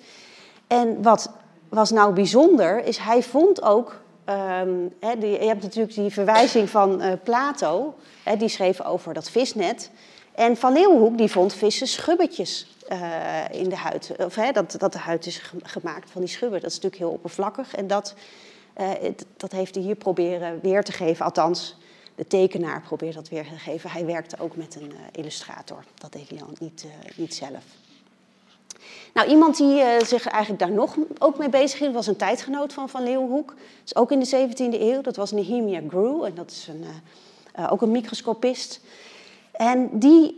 En 0.67 1.01
wat 1.01 1.29
was 1.69 1.91
nou 1.91 2.13
bijzonder, 2.13 2.83
is 2.83 2.97
hij 2.97 3.23
vond 3.23 3.61
ook. 3.61 4.01
Um, 4.29 4.93
die, 5.19 5.29
je 5.29 5.47
hebt 5.47 5.63
natuurlijk 5.63 5.95
die 5.95 6.11
verwijzing 6.11 6.69
van 6.69 7.01
uh, 7.01 7.11
Plato, 7.23 7.95
die 8.37 8.47
schreef 8.47 8.81
over 8.81 9.13
dat 9.13 9.29
visnet. 9.29 9.91
En 10.35 10.57
Van 10.57 10.73
Leeuwenhoek 10.73 11.17
die 11.17 11.31
vond 11.31 11.53
vissen 11.53 11.87
schubbetjes 11.87 12.77
uh, 12.91 13.43
in 13.51 13.69
de 13.69 13.75
huid. 13.75 14.11
Of 14.17 14.33
dat, 14.33 14.75
dat 14.77 14.93
de 14.93 14.99
huid 14.99 15.25
is 15.25 15.51
gemaakt 15.63 16.09
van 16.11 16.21
die 16.21 16.29
schubben. 16.29 16.61
Dat 16.61 16.69
is 16.69 16.75
natuurlijk 16.75 17.01
heel 17.01 17.11
oppervlakkig. 17.11 17.75
En 17.75 17.87
dat, 17.87 18.13
het, 18.73 19.25
dat 19.37 19.51
heeft 19.51 19.75
hij 19.75 19.83
hier 19.83 19.95
proberen 19.95 20.59
weer 20.61 20.83
te 20.83 20.91
geven. 20.91 21.25
Althans, 21.25 21.77
de 22.15 22.27
tekenaar 22.27 22.81
probeert 22.81 23.15
dat 23.15 23.29
weer 23.29 23.43
te 23.43 23.57
geven. 23.57 23.89
Hij 23.89 24.05
werkte 24.05 24.39
ook 24.39 24.55
met 24.55 24.75
een 24.75 24.93
illustrator. 25.11 25.83
Dat 25.95 26.11
deed 26.11 26.29
hij 26.29 26.37
dan 26.37 26.55
niet, 26.59 26.85
niet 27.15 27.35
zelf. 27.35 27.63
Nou, 29.17 29.29
iemand 29.29 29.57
die 29.57 29.79
uh, 29.79 29.99
zich 29.99 30.27
eigenlijk 30.27 30.61
daar 30.61 30.71
nog 30.71 30.95
ook 31.19 31.37
mee 31.37 31.49
bezig 31.49 31.79
hield, 31.79 31.93
was 31.93 32.07
een 32.07 32.15
tijdgenoot 32.15 32.73
van 32.73 32.89
Van 32.89 33.03
Leeuwenhoek. 33.03 33.53
Is 33.85 33.95
ook 33.95 34.11
in 34.11 34.19
de 34.19 34.47
17e 34.49 34.81
eeuw. 34.81 35.01
Dat 35.01 35.15
was 35.15 35.31
Nehemia 35.31 35.81
Grew. 35.87 36.23
En 36.23 36.35
dat 36.35 36.51
is 36.51 36.67
een, 36.67 36.83
uh, 36.83 37.63
uh, 37.63 37.71
ook 37.71 37.81
een 37.81 37.91
microscopist. 37.91 38.81
En 39.51 39.89
die 39.91 40.35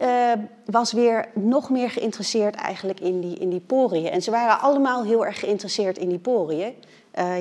was 0.65 0.91
weer 0.91 1.29
nog 1.33 1.69
meer 1.69 1.89
geïnteresseerd 1.89 2.55
eigenlijk 2.55 2.99
in 2.99 3.21
die, 3.21 3.37
in 3.37 3.49
die 3.49 3.59
poriën. 3.59 4.09
En 4.09 4.21
ze 4.21 4.31
waren 4.31 4.59
allemaal 4.59 5.03
heel 5.03 5.25
erg 5.25 5.39
geïnteresseerd 5.39 5.97
in 5.97 6.09
die 6.09 6.19
poriën. 6.19 6.73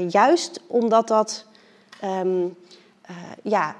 juist 0.08 0.60
omdat 0.66 1.08
dat 1.08 1.44
um, 2.04 2.56
ja, 3.42 3.68
eh, 3.68 3.74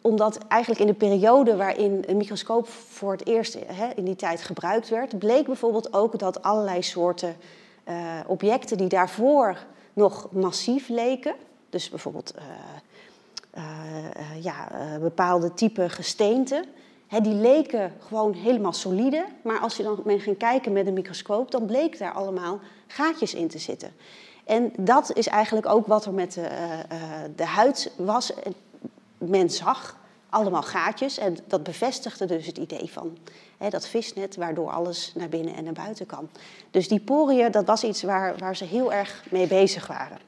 omdat 0.00 0.38
eigenlijk 0.48 0.80
in 0.80 0.86
de 0.86 0.94
periode 0.94 1.56
waarin 1.56 2.04
een 2.06 2.16
microscoop 2.16 2.68
voor 2.68 3.12
het 3.12 3.26
eerst 3.26 3.58
hè, 3.66 3.88
in 3.94 4.04
die 4.04 4.16
tijd 4.16 4.42
gebruikt 4.42 4.88
werd, 4.88 5.18
bleek 5.18 5.46
bijvoorbeeld 5.46 5.92
ook 5.92 6.18
dat 6.18 6.42
allerlei 6.42 6.82
soorten 6.82 7.36
uh, 7.88 7.94
objecten 8.26 8.76
die 8.76 8.88
daarvoor 8.88 9.56
nog 9.92 10.28
massief 10.30 10.88
leken, 10.88 11.34
dus 11.70 11.90
bijvoorbeeld 11.90 12.34
uh, 13.56 13.62
ja, 14.42 14.68
bepaalde 15.00 15.54
type 15.54 15.88
gesteenten, 15.88 16.64
hè, 17.06 17.20
die 17.20 17.34
leken 17.34 17.92
gewoon 17.98 18.32
helemaal 18.32 18.72
solide, 18.72 19.24
maar 19.42 19.58
als 19.58 19.76
je 19.76 19.82
dan 19.82 20.00
men 20.04 20.20
ging 20.20 20.36
kijken 20.36 20.72
met 20.72 20.86
een 20.86 20.92
microscoop, 20.92 21.50
dan 21.50 21.66
bleek 21.66 21.98
daar 21.98 22.12
allemaal 22.12 22.58
gaatjes 22.86 23.34
in 23.34 23.48
te 23.48 23.58
zitten. 23.58 23.92
En 24.44 24.72
dat 24.76 25.16
is 25.16 25.26
eigenlijk 25.26 25.66
ook 25.66 25.86
wat 25.86 26.04
er 26.04 26.12
met 26.12 26.32
de, 26.32 26.48
de 27.36 27.44
huid 27.44 27.92
was 27.96 28.32
men 29.20 29.50
zag 29.50 29.98
allemaal 30.30 30.62
gaatjes 30.62 31.18
en 31.18 31.36
dat 31.46 31.62
bevestigde 31.62 32.26
dus 32.26 32.46
het 32.46 32.58
idee 32.58 32.90
van 32.92 33.16
hè, 33.58 33.68
dat 33.68 33.88
visnet 33.88 34.36
waardoor 34.36 34.70
alles 34.70 35.12
naar 35.14 35.28
binnen 35.28 35.54
en 35.54 35.64
naar 35.64 35.72
buiten 35.72 36.06
kan. 36.06 36.28
Dus 36.70 36.88
die 36.88 37.00
poriën, 37.00 37.50
dat 37.50 37.66
was 37.66 37.84
iets 37.84 38.02
waar, 38.02 38.36
waar 38.38 38.56
ze 38.56 38.64
heel 38.64 38.92
erg 38.92 39.24
mee 39.30 39.46
bezig 39.46 39.86
waren. 39.86 40.18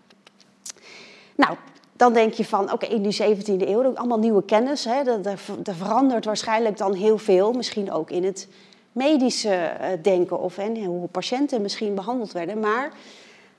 Nou, 1.35 1.57
dan 1.93 2.13
denk 2.13 2.33
je 2.33 2.45
van, 2.45 2.73
oké, 2.73 2.87
in 2.87 3.03
die 3.03 3.23
17e 3.23 3.69
eeuw, 3.69 3.95
allemaal 3.95 4.19
nieuwe 4.19 4.45
kennis. 4.45 4.85
Hè, 4.85 5.23
er, 5.25 5.39
verandert 5.63 6.25
waarschijnlijk 6.25 6.77
dan 6.77 6.95
heel 6.95 7.19
veel, 7.19 7.53
misschien 7.53 7.93
ook 7.93 8.11
in 8.11 8.25
het 8.25 8.49
medische 8.93 9.55
eh, 9.55 9.89
denken 10.03 10.41
of 10.41 10.57
hè, 10.57 10.85
hoe 10.85 11.09
patiënten 11.09 11.63
misschien 11.63 11.95
behandeld 11.95 12.33
werden. 12.33 12.61
Maar 12.61 12.93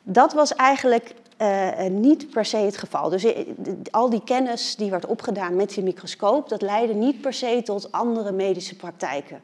dat 0.03 0.33
was 0.33 0.55
eigenlijk 0.55 1.13
uh, 1.41 1.87
niet 1.89 2.29
per 2.29 2.45
se 2.45 2.57
het 2.57 2.77
geval. 2.77 3.09
Dus 3.09 3.23
eh, 3.23 3.45
al 3.91 4.09
die 4.09 4.23
kennis 4.23 4.75
die 4.75 4.89
werd 4.89 5.05
opgedaan 5.05 5.55
met 5.55 5.73
die 5.73 5.83
microscoop, 5.83 6.49
dat 6.49 6.61
leidde 6.61 6.93
niet 6.93 7.21
per 7.21 7.33
se 7.33 7.61
tot 7.63 7.91
andere 7.91 8.31
medische 8.31 8.75
praktijken. 8.75 9.41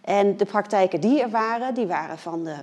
En 0.00 0.36
de 0.36 0.44
praktijken 0.44 1.00
die 1.00 1.20
er 1.20 1.30
waren, 1.30 1.74
die 1.74 1.86
waren 1.86 2.18
van 2.18 2.44
de, 2.44 2.54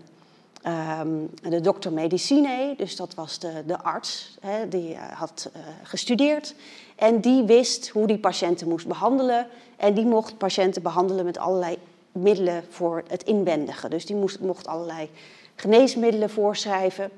um, 1.01 1.29
de 1.41 1.61
dokter 1.61 1.93
medicinae, 1.93 2.75
dus 2.77 2.95
dat 2.95 3.13
was 3.13 3.39
de, 3.39 3.63
de 3.65 3.79
arts, 3.79 4.37
hè, 4.41 4.67
die 4.67 4.97
had 5.13 5.49
gestudeerd. 5.83 6.55
En 6.95 7.19
die 7.19 7.43
wist 7.43 7.89
hoe 7.89 8.07
die 8.07 8.17
patiënten 8.17 8.67
moest 8.67 8.87
behandelen. 8.87 9.47
En 9.77 9.93
die 9.93 10.05
mocht 10.05 10.37
patiënten 10.37 10.81
behandelen 10.81 11.25
met 11.25 11.37
allerlei 11.37 11.77
middelen 12.11 12.63
voor 12.69 13.03
het 13.07 13.23
inwendige. 13.23 13.89
Dus 13.89 14.05
die 14.05 14.15
moest, 14.15 14.39
mocht 14.39 14.67
allerlei 14.67 15.09
geneesmiddelen 15.55 16.29
voorschrijven. 16.29 17.11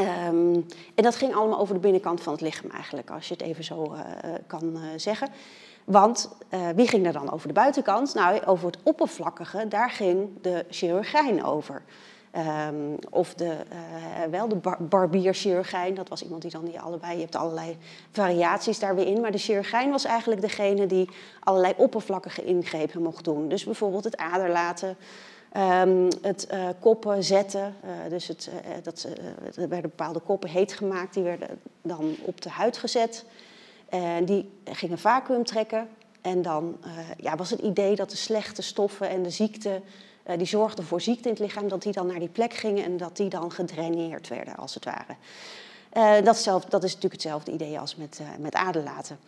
Um, 0.00 0.66
en 0.94 1.02
dat 1.02 1.16
ging 1.16 1.34
allemaal 1.34 1.58
over 1.58 1.74
de 1.74 1.80
binnenkant 1.80 2.20
van 2.20 2.32
het 2.32 2.42
lichaam 2.42 2.70
eigenlijk, 2.70 3.10
als 3.10 3.28
je 3.28 3.34
het 3.34 3.42
even 3.42 3.64
zo 3.64 3.92
uh, 3.92 4.00
kan 4.46 4.76
uh, 4.76 4.82
zeggen. 4.96 5.28
Want 5.84 6.36
uh, 6.50 6.68
wie 6.74 6.88
ging 6.88 7.06
er 7.06 7.12
dan 7.12 7.32
over 7.32 7.48
de 7.48 7.54
buitenkant? 7.54 8.14
Nou, 8.14 8.44
over 8.44 8.66
het 8.66 8.78
oppervlakkige, 8.82 9.68
daar 9.68 9.90
ging 9.90 10.28
de 10.40 10.64
chirurgijn 10.70 11.44
over. 11.44 11.82
Um, 12.68 12.96
of 13.10 13.34
de, 13.34 13.56
wel 14.30 14.48
de 14.48 14.56
bar 14.56 14.84
barbierchirurgijn, 14.84 15.94
dat 15.94 16.08
was 16.08 16.22
iemand 16.22 16.42
die 16.42 16.50
dan 16.50 16.64
die 16.64 16.80
allebei, 16.80 17.14
je 17.14 17.20
hebt 17.20 17.36
allerlei 17.36 17.76
variaties 18.10 18.78
daar 18.78 18.94
weer 18.94 19.06
in. 19.06 19.20
Maar 19.20 19.30
de 19.30 19.38
chirurgijn 19.38 19.90
was 19.90 20.04
eigenlijk 20.04 20.40
degene 20.40 20.86
die 20.86 21.08
allerlei 21.40 21.74
oppervlakkige 21.76 22.44
ingrepen 22.44 23.02
mocht 23.02 23.24
doen. 23.24 23.48
Dus 23.48 23.64
bijvoorbeeld 23.64 24.04
het 24.04 24.16
aderlaten, 24.16 24.96
Um, 25.56 26.08
het 26.22 26.48
uh, 26.52 26.68
koppen 26.80 27.24
zetten, 27.24 27.74
uh, 27.84 27.90
dus 28.08 28.28
het, 28.28 28.50
uh, 28.52 28.70
dat, 28.82 29.06
er 29.54 29.68
werden 29.68 29.80
bepaalde 29.80 30.20
koppen 30.20 30.50
heet 30.50 30.72
gemaakt, 30.72 31.14
die 31.14 31.22
werden 31.22 31.48
dan 31.82 32.16
op 32.20 32.40
de 32.40 32.48
huid 32.48 32.76
gezet. 32.76 33.24
En 33.88 34.24
die 34.24 34.50
gingen 34.64 34.98
vacuüm 34.98 35.44
trekken. 35.44 35.88
En 36.20 36.42
dan 36.42 36.76
ja, 37.16 37.36
was 37.36 37.50
het 37.50 37.60
idee 37.60 37.96
dat 37.96 38.10
de 38.10 38.16
slechte 38.16 38.62
stoffen 38.62 39.08
en 39.08 39.22
de 39.22 39.30
ziekte, 39.30 39.80
die 40.36 40.46
zorgden 40.46 40.84
voor 40.84 41.00
ziekte 41.00 41.28
in 41.28 41.34
het 41.34 41.42
lichaam, 41.42 41.68
dat 41.68 41.82
die 41.82 41.92
dan 41.92 42.06
naar 42.06 42.18
die 42.18 42.28
plek 42.28 42.54
gingen 42.54 42.84
en 42.84 42.96
dat 42.96 43.16
die 43.16 43.28
dan 43.28 43.52
gedraineerd 43.52 44.28
werden, 44.28 44.56
als 44.56 44.74
het 44.74 44.84
ware. 44.84 45.14
dat, 46.22 46.34
is 46.34 46.42
zelf, 46.42 46.64
dat 46.64 46.84
is 46.84 46.94
natuurlijk 46.94 47.22
hetzelfde 47.22 47.52
idee 47.52 47.78
als 47.78 47.96
met, 47.96 48.20
met 48.38 48.54
aderlaten. 48.54 49.18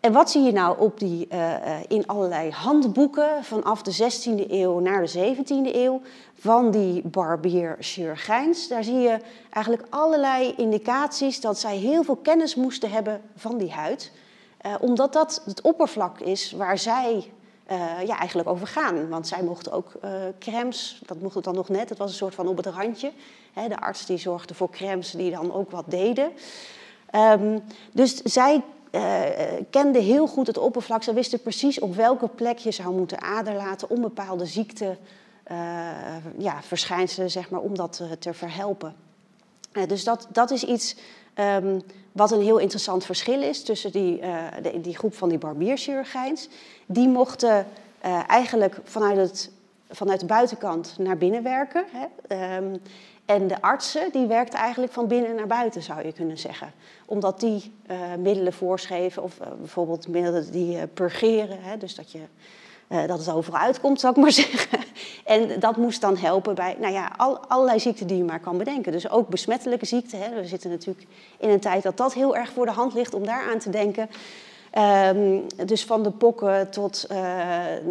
En 0.00 0.12
wat 0.12 0.30
zie 0.30 0.42
je 0.42 0.52
nou 0.52 0.78
op 0.78 0.98
die, 0.98 1.28
uh, 1.32 1.54
in 1.88 2.06
allerlei 2.06 2.50
handboeken 2.50 3.44
vanaf 3.44 3.82
de 3.82 3.92
16e 3.92 4.50
eeuw 4.50 4.78
naar 4.78 5.06
de 5.06 5.34
17e 5.36 5.74
eeuw 5.74 6.00
van 6.34 6.70
die 6.70 7.02
barbier-chirurgijns? 7.02 8.68
Daar 8.68 8.84
zie 8.84 8.98
je 8.98 9.18
eigenlijk 9.50 9.86
allerlei 9.90 10.54
indicaties 10.56 11.40
dat 11.40 11.58
zij 11.58 11.76
heel 11.76 12.02
veel 12.02 12.16
kennis 12.16 12.54
moesten 12.54 12.90
hebben 12.90 13.20
van 13.36 13.58
die 13.58 13.70
huid. 13.70 14.12
Uh, 14.66 14.74
omdat 14.80 15.12
dat 15.12 15.42
het 15.44 15.60
oppervlak 15.60 16.20
is 16.20 16.52
waar 16.52 16.78
zij 16.78 17.30
ja, 18.06 18.18
eigenlijk 18.18 18.48
over 18.48 18.66
gaan. 18.66 19.08
Want 19.08 19.26
zij 19.26 19.42
mochten 19.42 19.72
ook 19.72 19.92
crèmes, 20.38 21.02
dat 21.06 21.20
mocht 21.20 21.34
het 21.34 21.44
dan 21.44 21.54
nog 21.54 21.68
net, 21.68 21.88
het 21.88 21.98
was 21.98 22.10
een 22.10 22.16
soort 22.16 22.34
van 22.34 22.48
op 22.48 22.56
het 22.56 22.66
randje. 22.66 23.12
Hè, 23.52 23.68
de 23.68 23.80
arts 23.80 24.06
die 24.06 24.18
zorgde 24.18 24.54
voor 24.54 24.70
crèmes 24.70 25.10
die 25.10 25.30
dan 25.30 25.52
ook 25.52 25.70
wat 25.70 25.84
deden. 25.86 26.30
Um, 27.14 27.62
dus 27.92 28.14
zij 28.14 28.62
kende 29.70 29.98
heel 29.98 30.26
goed 30.26 30.46
het 30.46 30.58
oppervlak. 30.58 31.02
Ze 31.02 31.12
wisten 31.12 31.42
precies 31.42 31.80
op 31.80 31.94
welke 31.94 32.28
plek 32.28 32.58
je 32.58 32.70
zou 32.70 32.94
moeten 32.94 33.20
aderlaten 33.22 33.90
om 33.90 34.00
bepaalde 34.00 34.46
ziekte, 34.46 34.96
ja, 36.38 36.62
verschijnselen, 36.62 37.30
zeg 37.30 37.50
maar, 37.50 37.60
om 37.60 37.76
dat 37.76 38.02
te 38.18 38.34
verhelpen. 38.34 38.94
dus 39.86 40.04
dat, 40.04 40.28
dat 40.32 40.50
is 40.50 40.64
iets 40.64 40.96
um, 41.34 41.82
wat 42.12 42.32
een 42.32 42.42
heel 42.42 42.58
interessant 42.58 43.04
verschil 43.04 43.42
is 43.42 43.62
tussen 43.62 43.92
die, 43.92 44.20
de, 44.62 44.80
die 44.80 44.96
groep 44.96 45.14
van 45.14 45.28
die 45.28 45.38
barbierchirurgijns. 45.38 46.48
Die 46.86 47.08
mochten 47.08 47.66
eigenlijk 48.26 48.80
vanuit 48.84 49.16
het 49.16 49.50
vanuit 49.90 50.20
de 50.20 50.26
buitenkant 50.26 50.94
naar 50.98 51.16
binnen 51.16 51.42
werken. 51.42 51.84
Hè. 51.92 52.06
Ehm, 52.26 52.76
en 53.28 53.46
de 53.46 53.62
artsen 53.62 54.12
die 54.12 54.26
werkten 54.26 54.58
eigenlijk 54.58 54.92
van 54.92 55.06
binnen 55.06 55.34
naar 55.34 55.46
buiten, 55.46 55.82
zou 55.82 56.04
je 56.04 56.12
kunnen 56.12 56.38
zeggen. 56.38 56.72
Omdat 57.06 57.40
die 57.40 57.72
uh, 57.90 57.96
middelen 58.18 58.52
voorschreven, 58.52 59.22
of 59.22 59.40
uh, 59.40 59.46
bijvoorbeeld 59.58 60.08
middelen 60.08 60.50
die 60.50 60.76
uh, 60.76 60.82
purgeren, 60.94 61.58
hè, 61.60 61.76
dus 61.76 61.94
dat, 61.94 62.12
je, 62.12 62.20
dat 63.06 63.18
het 63.18 63.30
overal 63.30 63.60
uitkomt, 63.60 64.00
zou 64.00 64.14
ik 64.14 64.22
maar 64.22 64.32
zeggen. 64.46 64.78
En 65.24 65.60
dat 65.60 65.76
moest 65.76 66.00
dan 66.00 66.16
helpen 66.16 66.54
bij 66.54 66.76
nou 66.80 66.92
ja, 66.92 67.12
al, 67.16 67.38
allerlei 67.38 67.80
ziekten 67.80 68.06
die 68.06 68.16
je 68.16 68.24
maar 68.24 68.40
kan 68.40 68.58
bedenken. 68.58 68.92
Dus 68.92 69.10
ook 69.10 69.28
besmettelijke 69.28 69.86
ziekten. 69.86 70.18
Hè. 70.18 70.34
We 70.34 70.46
zitten 70.46 70.70
natuurlijk 70.70 71.06
in 71.38 71.48
een 71.48 71.60
tijd 71.60 71.82
dat 71.82 71.96
dat 71.96 72.14
heel 72.14 72.36
erg 72.36 72.50
voor 72.50 72.66
de 72.66 72.72
hand 72.72 72.94
ligt 72.94 73.14
om 73.14 73.26
daaraan 73.26 73.58
te 73.58 73.70
denken. 73.70 74.10
Um, 75.14 75.46
dus 75.66 75.84
van 75.84 76.02
de 76.02 76.10
pokken 76.10 76.70
tot 76.70 77.06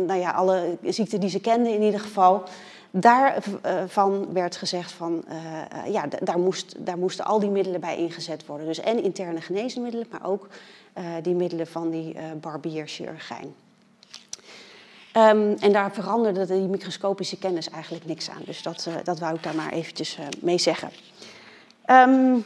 nou 0.08 0.20
ja, 0.20 0.32
alle 0.32 0.78
ziekten 0.84 1.20
die 1.20 1.30
ze 1.30 1.40
kenden 1.40 1.74
in 1.74 1.82
ieder 1.82 2.00
geval. 2.00 2.44
Daarvan 2.92 4.22
uh, 4.22 4.34
werd 4.34 4.56
gezegd 4.56 4.92
van, 4.92 5.26
uh, 5.30 5.94
ja, 5.94 6.06
daar, 6.22 6.40
moest, 6.40 6.76
daar 6.86 6.98
moesten 6.98 7.26
al 7.26 7.40
die 7.40 7.50
middelen 7.50 7.80
bij 7.80 7.98
ingezet 7.98 8.46
worden. 8.46 8.66
Dus 8.68 8.80
en 8.80 9.04
interne 9.04 9.42
geneesmiddelen, 9.42 10.08
maar 10.12 10.26
ook 10.26 10.48
die 11.22 11.36
middelen 11.36 11.68
van 11.68 11.90
die 11.90 12.16
barbierchirurgijn. 12.42 13.56
Um, 15.14 15.54
en 15.60 15.72
daar 15.72 15.92
veranderde 15.94 16.46
die 16.46 16.68
microscopische 16.68 17.38
kennis 17.38 17.70
eigenlijk 17.70 18.06
niks 18.06 18.30
aan. 18.30 18.42
Dus 18.46 18.62
dat, 18.62 18.88
dat 19.04 19.20
wou 19.20 19.36
ik 19.36 19.44
daar 19.44 19.56
maar 19.56 19.72
eventjes 19.72 20.18
mee 20.42 20.58
zeggen. 20.58 20.90
Um, 21.86 22.46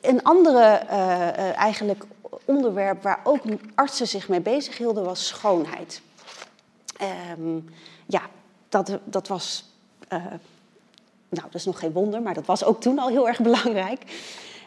een 0.00 0.22
andere 0.22 0.82
uh, 0.90 1.58
eigenlijk 1.58 2.04
onderwerp 2.44 3.02
waar 3.02 3.20
ook 3.24 3.42
artsen 3.74 4.08
zich 4.08 4.28
mee 4.28 4.40
bezig 4.40 4.78
hielden 4.78 5.04
was 5.04 5.26
schoonheid. 5.26 6.00
Um, 7.38 7.68
ja, 8.06 8.22
dat, 8.68 8.98
dat 9.04 9.28
was, 9.28 9.64
uh, 10.12 10.24
nou 11.28 11.46
dat 11.46 11.54
is 11.54 11.64
nog 11.64 11.78
geen 11.78 11.92
wonder, 11.92 12.22
maar 12.22 12.34
dat 12.34 12.46
was 12.46 12.64
ook 12.64 12.80
toen 12.80 12.98
al 12.98 13.08
heel 13.08 13.28
erg 13.28 13.40
belangrijk. 13.40 14.02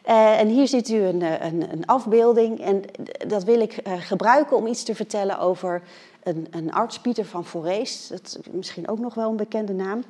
Uh, 0.07 0.39
en 0.39 0.47
hier 0.47 0.67
ziet 0.67 0.89
u 0.89 0.97
een, 1.01 1.21
een, 1.45 1.71
een, 1.71 1.85
afbeelding 1.85 2.59
en 2.59 2.83
dat 3.27 3.43
wil 3.43 3.59
ik 3.59 3.81
gebruiken 3.99 4.57
om 4.57 4.67
iets 4.67 4.83
te 4.83 4.95
vertellen 4.95 5.39
over 5.39 5.81
een, 6.23 6.47
een 6.51 6.73
arts, 6.73 6.99
Pieter 6.99 7.25
van 7.25 7.45
Foreest. 7.45 8.09
Dat 8.09 8.21
is 8.21 8.37
misschien 8.51 8.87
ook 8.87 8.99
nog 8.99 9.13
wel 9.13 9.29
een 9.29 9.35
bekende 9.35 9.73
naam. 9.73 10.03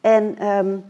En 0.00 0.46
um, 0.46 0.84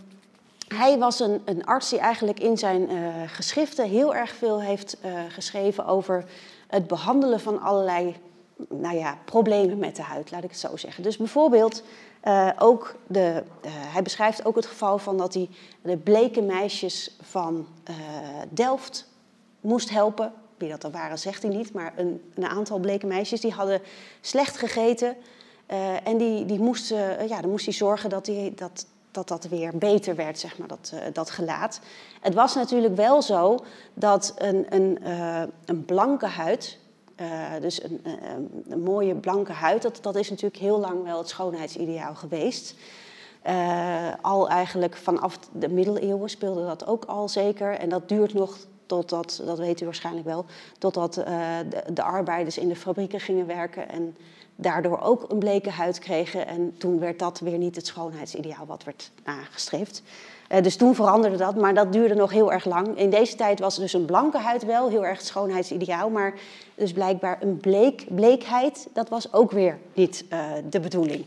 hij 0.69 0.99
was 0.99 1.21
een, 1.21 1.43
een, 1.45 1.65
arts 1.65 1.91
die 1.91 1.99
eigenlijk 1.99 2.41
in 2.41 2.59
zijn 2.59 2.89
geschriften 3.29 3.89
heel 3.89 4.15
erg 4.15 4.35
veel 4.35 4.61
heeft 4.61 4.97
geschreven 5.29 5.87
over 5.87 6.25
het 6.67 6.87
behandelen 6.87 7.41
van 7.41 7.61
allerlei 7.61 8.17
nou 8.69 8.97
ja, 8.97 9.19
problemen 9.25 9.79
met 9.79 9.97
de 9.97 10.03
huid, 10.03 10.31
laat 10.31 10.45
ik 10.45 10.51
het 10.51 10.59
zo 10.59 10.77
zeggen. 10.77 11.03
Dus 11.03 11.17
bijvoorbeeld 11.17 11.83
uh, 12.25 12.51
ook 12.59 12.97
de, 13.07 13.43
hij 13.69 14.03
beschrijft 14.03 14.45
ook 14.45 14.57
het 14.57 14.67
geval 14.67 14.99
van 14.99 15.17
dat 15.17 15.35
hij 15.35 15.49
de 15.83 15.97
bleke 15.97 16.43
meisjes 16.43 17.17
van 17.21 17.67
Delft 18.49 19.09
moest 19.61 19.91
helpen. 19.91 20.33
Wie 20.57 20.69
dat 20.69 20.85
er 20.85 20.91
waren, 20.91 21.19
zegt 21.19 21.43
hij 21.43 21.55
niet, 21.57 21.73
maar 21.73 21.93
een, 21.97 22.23
een 22.35 22.47
aantal 22.47 22.79
bleke 22.79 23.07
meisjes 23.07 23.41
die 23.41 23.53
hadden 23.53 23.81
slecht 24.21 24.57
gegeten. 24.57 25.17
en 26.05 26.17
die, 26.17 26.45
die 26.45 26.59
moesten, 26.59 27.29
ja, 27.29 27.41
dan 27.41 27.51
moest 27.51 27.65
hij 27.65 27.75
zorgen 27.75 28.11
dat, 28.11 28.25
die, 28.25 28.55
dat, 28.55 28.87
dat 29.11 29.29
dat 29.29 29.45
weer 29.45 29.79
beter 29.79 30.17
werd, 30.17 30.39
zeg 30.39 30.59
maar, 30.59 30.69
dat, 30.69 30.93
dat 31.13 31.31
gelaat. 31.31 31.81
Het 32.21 32.35
was 32.35 32.55
natuurlijk 32.55 32.97
wel 32.97 33.23
zo 33.23 33.65
dat 33.95 34.35
een, 34.37 34.67
een, 34.75 34.99
een 35.65 35.85
blanke 35.85 36.27
huid, 36.27 36.79
uh, 37.21 37.61
dus 37.61 37.83
een, 37.83 38.01
een, 38.69 38.83
mooie 38.83 39.15
blanke 39.15 39.53
huid, 39.53 39.83
dat, 39.83 39.99
dat 40.03 40.17
is 40.17 40.31
natuurlijk 40.31 40.63
heel 40.63 40.81
lang 40.81 41.05
wel 41.05 41.19
het 41.19 41.29
schoonheidsideaal 41.29 42.15
geweest. 42.15 42.75
al 44.21 44.49
eigenlijk 44.49 44.97
vanaf 44.97 45.39
de 45.53 45.69
middeleeuwen 45.69 46.31
speelde 46.31 46.67
dat 46.67 46.87
ook 46.87 47.05
al 47.05 47.29
zeker. 47.29 47.73
En 47.73 47.89
dat 47.89 48.09
duurt 48.09 48.35
nog 48.35 48.57
totdat, 48.87 49.43
dat 49.47 49.59
weet 49.59 49.81
u 49.81 49.85
waarschijnlijk 49.85 50.27
wel, 50.27 50.45
totdat 50.79 51.15
de, 51.15 51.85
de 51.93 52.03
arbeiders 52.03 52.59
in 52.59 52.69
de 52.69 52.77
fabrieken 52.77 53.21
gingen 53.21 53.47
werken 53.47 53.89
en 53.89 54.17
daardoor 54.57 55.01
ook 55.01 55.31
een 55.31 55.39
bleke 55.39 55.71
huid 55.71 55.99
kregen. 55.99 56.47
En 56.47 56.75
toen 56.79 56.99
werd 56.99 57.19
dat 57.19 57.41
weer 57.41 57.59
niet 57.59 57.77
het 57.77 57.87
schoonheidsideaal 57.87 58.67
wat 58.67 58.85
werd 58.85 59.11
nagestreefd. 59.25 60.03
Uh, 60.55 60.63
dus 60.63 60.77
toen 60.77 60.95
veranderde 60.95 61.37
dat, 61.37 61.57
maar 61.57 61.75
dat 61.75 61.93
duurde 61.93 62.15
nog 62.15 62.31
heel 62.31 62.53
erg 62.53 62.65
lang. 62.65 62.99
In 62.99 63.11
deze 63.11 63.37
tijd 63.37 63.61
was 63.61 63.77
dus 63.77 63.93
een 63.93 64.05
blanke 64.05 64.39
huid 64.39 64.65
wel 64.65 64.89
heel 64.89 65.05
erg 65.07 65.21
schoonheidsideaal, 65.21 66.11
maar 66.11 66.35
dus 66.75 66.93
blijkbaar 66.93 67.39
een 67.41 67.57
bleek, 67.57 68.05
bleekheid, 68.09 68.89
dat 68.93 69.09
was 69.09 69.33
ook 69.33 69.51
weer 69.51 69.79
niet 69.93 70.25
uh, 70.33 70.41
de 70.71 70.81
bedoeling. 70.81 71.27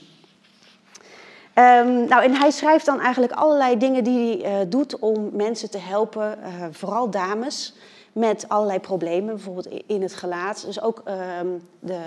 Um, 1.55 2.07
nou, 2.07 2.23
en 2.23 2.33
hij 2.33 2.51
schrijft 2.51 2.85
dan 2.85 2.99
eigenlijk 2.99 3.33
allerlei 3.33 3.77
dingen 3.77 4.03
die 4.03 4.41
hij 4.41 4.61
uh, 4.61 4.65
doet 4.69 4.99
om 4.99 5.29
mensen 5.33 5.69
te 5.69 5.77
helpen, 5.77 6.37
vooral 6.71 7.09
dames, 7.09 7.73
met 8.13 8.45
allerlei 8.47 8.79
problemen, 8.79 9.35
bijvoorbeeld 9.35 9.67
in 9.87 10.01
het 10.01 10.13
gelaat. 10.13 10.65
Dus 10.65 10.81
ook 10.81 11.03
um, 11.41 11.61
de 11.79 11.99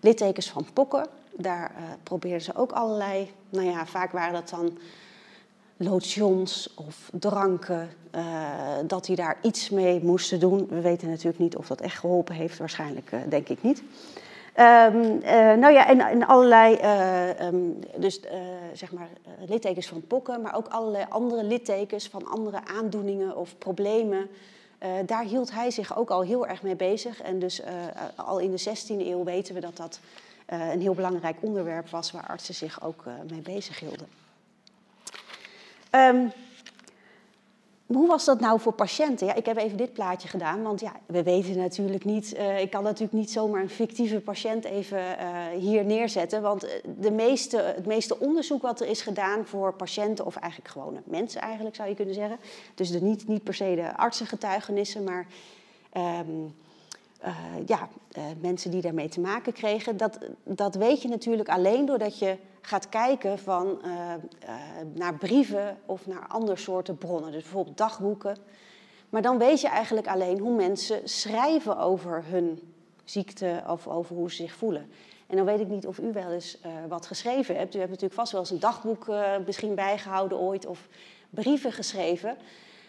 littekens 0.00 0.50
van 0.50 0.66
pokken. 0.72 1.06
Daar 1.32 1.72
probeerden 2.02 2.42
ze 2.42 2.56
ook 2.56 2.72
allerlei, 2.72 3.30
nou 3.48 3.66
ja, 3.66 3.86
vaak 3.86 4.12
waren 4.12 4.32
dat 4.32 4.48
dan 4.48 4.78
lotions 5.78 6.74
of 6.74 7.10
dranken, 7.12 7.88
uh, 8.14 8.22
dat 8.86 9.04
die 9.04 9.16
daar 9.16 9.38
iets 9.42 9.70
mee 9.70 10.00
moesten 10.02 10.40
doen. 10.40 10.66
We 10.68 10.80
weten 10.80 11.08
natuurlijk 11.08 11.38
niet 11.38 11.56
of 11.56 11.66
dat 11.66 11.80
echt 11.80 11.98
geholpen 11.98 12.34
heeft, 12.34 12.58
waarschijnlijk 12.58 13.12
uh, 13.12 13.20
denk 13.28 13.48
ik 13.48 13.62
niet. 13.62 13.82
Um, 14.56 15.18
nou 15.58 15.72
ja, 15.72 15.88
en, 15.88 16.00
en 16.00 16.26
allerlei, 16.26 16.78
um, 17.42 17.78
dus 17.96 18.20
zeg 18.72 18.92
maar, 18.92 19.08
littekens 19.46 19.86
van 19.86 20.06
pokken, 20.06 20.40
maar 20.42 20.54
ook 20.54 20.68
allerlei 20.68 21.04
andere 21.08 21.44
littekens 21.44 22.08
van 22.08 22.26
andere 22.26 22.60
aandoeningen 22.66 23.36
of 23.36 23.58
problemen. 23.58 24.28
Daar 25.06 25.24
hield 25.24 25.52
hij 25.52 25.70
zich 25.70 25.96
ook 25.96 26.10
al 26.10 26.22
heel 26.22 26.46
erg 26.46 26.62
mee 26.62 26.76
bezig. 26.76 27.22
En 27.22 27.38
dus 27.38 27.62
al 28.16 28.38
in 28.38 28.50
de 28.50 28.60
16e 28.60 29.06
eeuw 29.06 29.24
weten 29.24 29.54
we 29.54 29.60
dat 29.60 29.76
dat 29.76 30.00
een 30.46 30.80
heel 30.80 30.94
belangrijk 30.94 31.36
onderwerp 31.40 31.88
was 31.88 32.10
waar 32.10 32.26
artsen 32.26 32.54
zich 32.54 32.82
ook 32.82 33.04
mee 33.30 33.40
bezig 33.42 33.80
hielden. 33.80 34.17
Um, 35.90 36.32
hoe 37.88 38.06
was 38.06 38.24
dat 38.24 38.40
nou 38.40 38.60
voor 38.60 38.72
patiënten? 38.72 39.26
Ja, 39.26 39.34
ik 39.34 39.46
heb 39.46 39.56
even 39.56 39.76
dit 39.76 39.92
plaatje 39.92 40.28
gedaan, 40.28 40.62
want 40.62 40.80
ja, 40.80 40.92
we 41.06 41.22
weten 41.22 41.56
natuurlijk 41.56 42.04
niet. 42.04 42.34
Uh, 42.36 42.60
ik 42.60 42.70
kan 42.70 42.82
natuurlijk 42.82 43.12
niet 43.12 43.30
zomaar 43.30 43.62
een 43.62 43.70
fictieve 43.70 44.20
patiënt 44.20 44.64
even 44.64 44.98
uh, 44.98 45.46
hier 45.58 45.84
neerzetten. 45.84 46.42
Want 46.42 46.64
eh, 46.64 46.72
de 46.98 47.10
meeste, 47.10 47.56
het 47.56 47.86
meeste 47.86 48.18
onderzoek 48.18 48.62
wat 48.62 48.80
er 48.80 48.88
is 48.88 49.02
gedaan 49.02 49.46
voor 49.46 49.74
patiënten, 49.74 50.26
of 50.26 50.36
eigenlijk 50.36 50.72
gewone 50.72 51.00
mensen 51.04 51.40
eigenlijk 51.40 51.76
zou 51.76 51.88
je 51.88 51.94
kunnen 51.94 52.14
zeggen. 52.14 52.38
Dus 52.74 52.90
niet, 52.90 53.28
niet 53.28 53.42
per 53.42 53.54
se 53.54 53.74
de 53.74 53.96
artsengetuigenissen, 53.96 55.04
maar 55.04 55.26
um, 55.96 56.54
uh, 57.24 57.36
ja, 57.66 57.88
uh, 58.18 58.24
mensen 58.40 58.70
die 58.70 58.80
daarmee 58.80 59.08
te 59.08 59.20
maken 59.20 59.52
kregen. 59.52 59.96
Dat, 59.96 60.18
dat 60.44 60.74
weet 60.74 61.02
je 61.02 61.08
natuurlijk 61.08 61.48
alleen 61.48 61.86
doordat 61.86 62.18
je 62.18 62.36
gaat 62.60 62.88
kijken 62.88 63.38
van, 63.38 63.78
uh, 63.84 64.14
naar 64.94 65.14
brieven 65.14 65.78
of 65.86 66.06
naar 66.06 66.26
andere 66.28 66.56
soorten 66.56 66.98
bronnen. 66.98 67.32
Dus 67.32 67.42
bijvoorbeeld 67.42 67.76
dagboeken. 67.76 68.36
Maar 69.08 69.22
dan 69.22 69.38
weet 69.38 69.60
je 69.60 69.68
eigenlijk 69.68 70.06
alleen 70.06 70.38
hoe 70.38 70.54
mensen 70.54 71.08
schrijven 71.08 71.78
over 71.78 72.24
hun 72.26 72.72
ziekte 73.04 73.62
of 73.66 73.86
over 73.86 74.16
hoe 74.16 74.30
ze 74.30 74.36
zich 74.36 74.54
voelen. 74.54 74.90
En 75.26 75.36
dan 75.36 75.46
weet 75.46 75.60
ik 75.60 75.68
niet 75.68 75.86
of 75.86 75.98
u 75.98 76.12
wel 76.12 76.30
eens 76.30 76.58
wat 76.88 77.06
geschreven 77.06 77.56
hebt. 77.56 77.74
U 77.74 77.78
hebt 77.78 77.90
natuurlijk 77.90 78.20
vast 78.20 78.32
wel 78.32 78.40
eens 78.40 78.50
een 78.50 78.60
dagboek 78.60 79.06
misschien 79.46 79.74
bijgehouden 79.74 80.38
ooit 80.38 80.66
of 80.66 80.88
brieven 81.30 81.72
geschreven. 81.72 82.36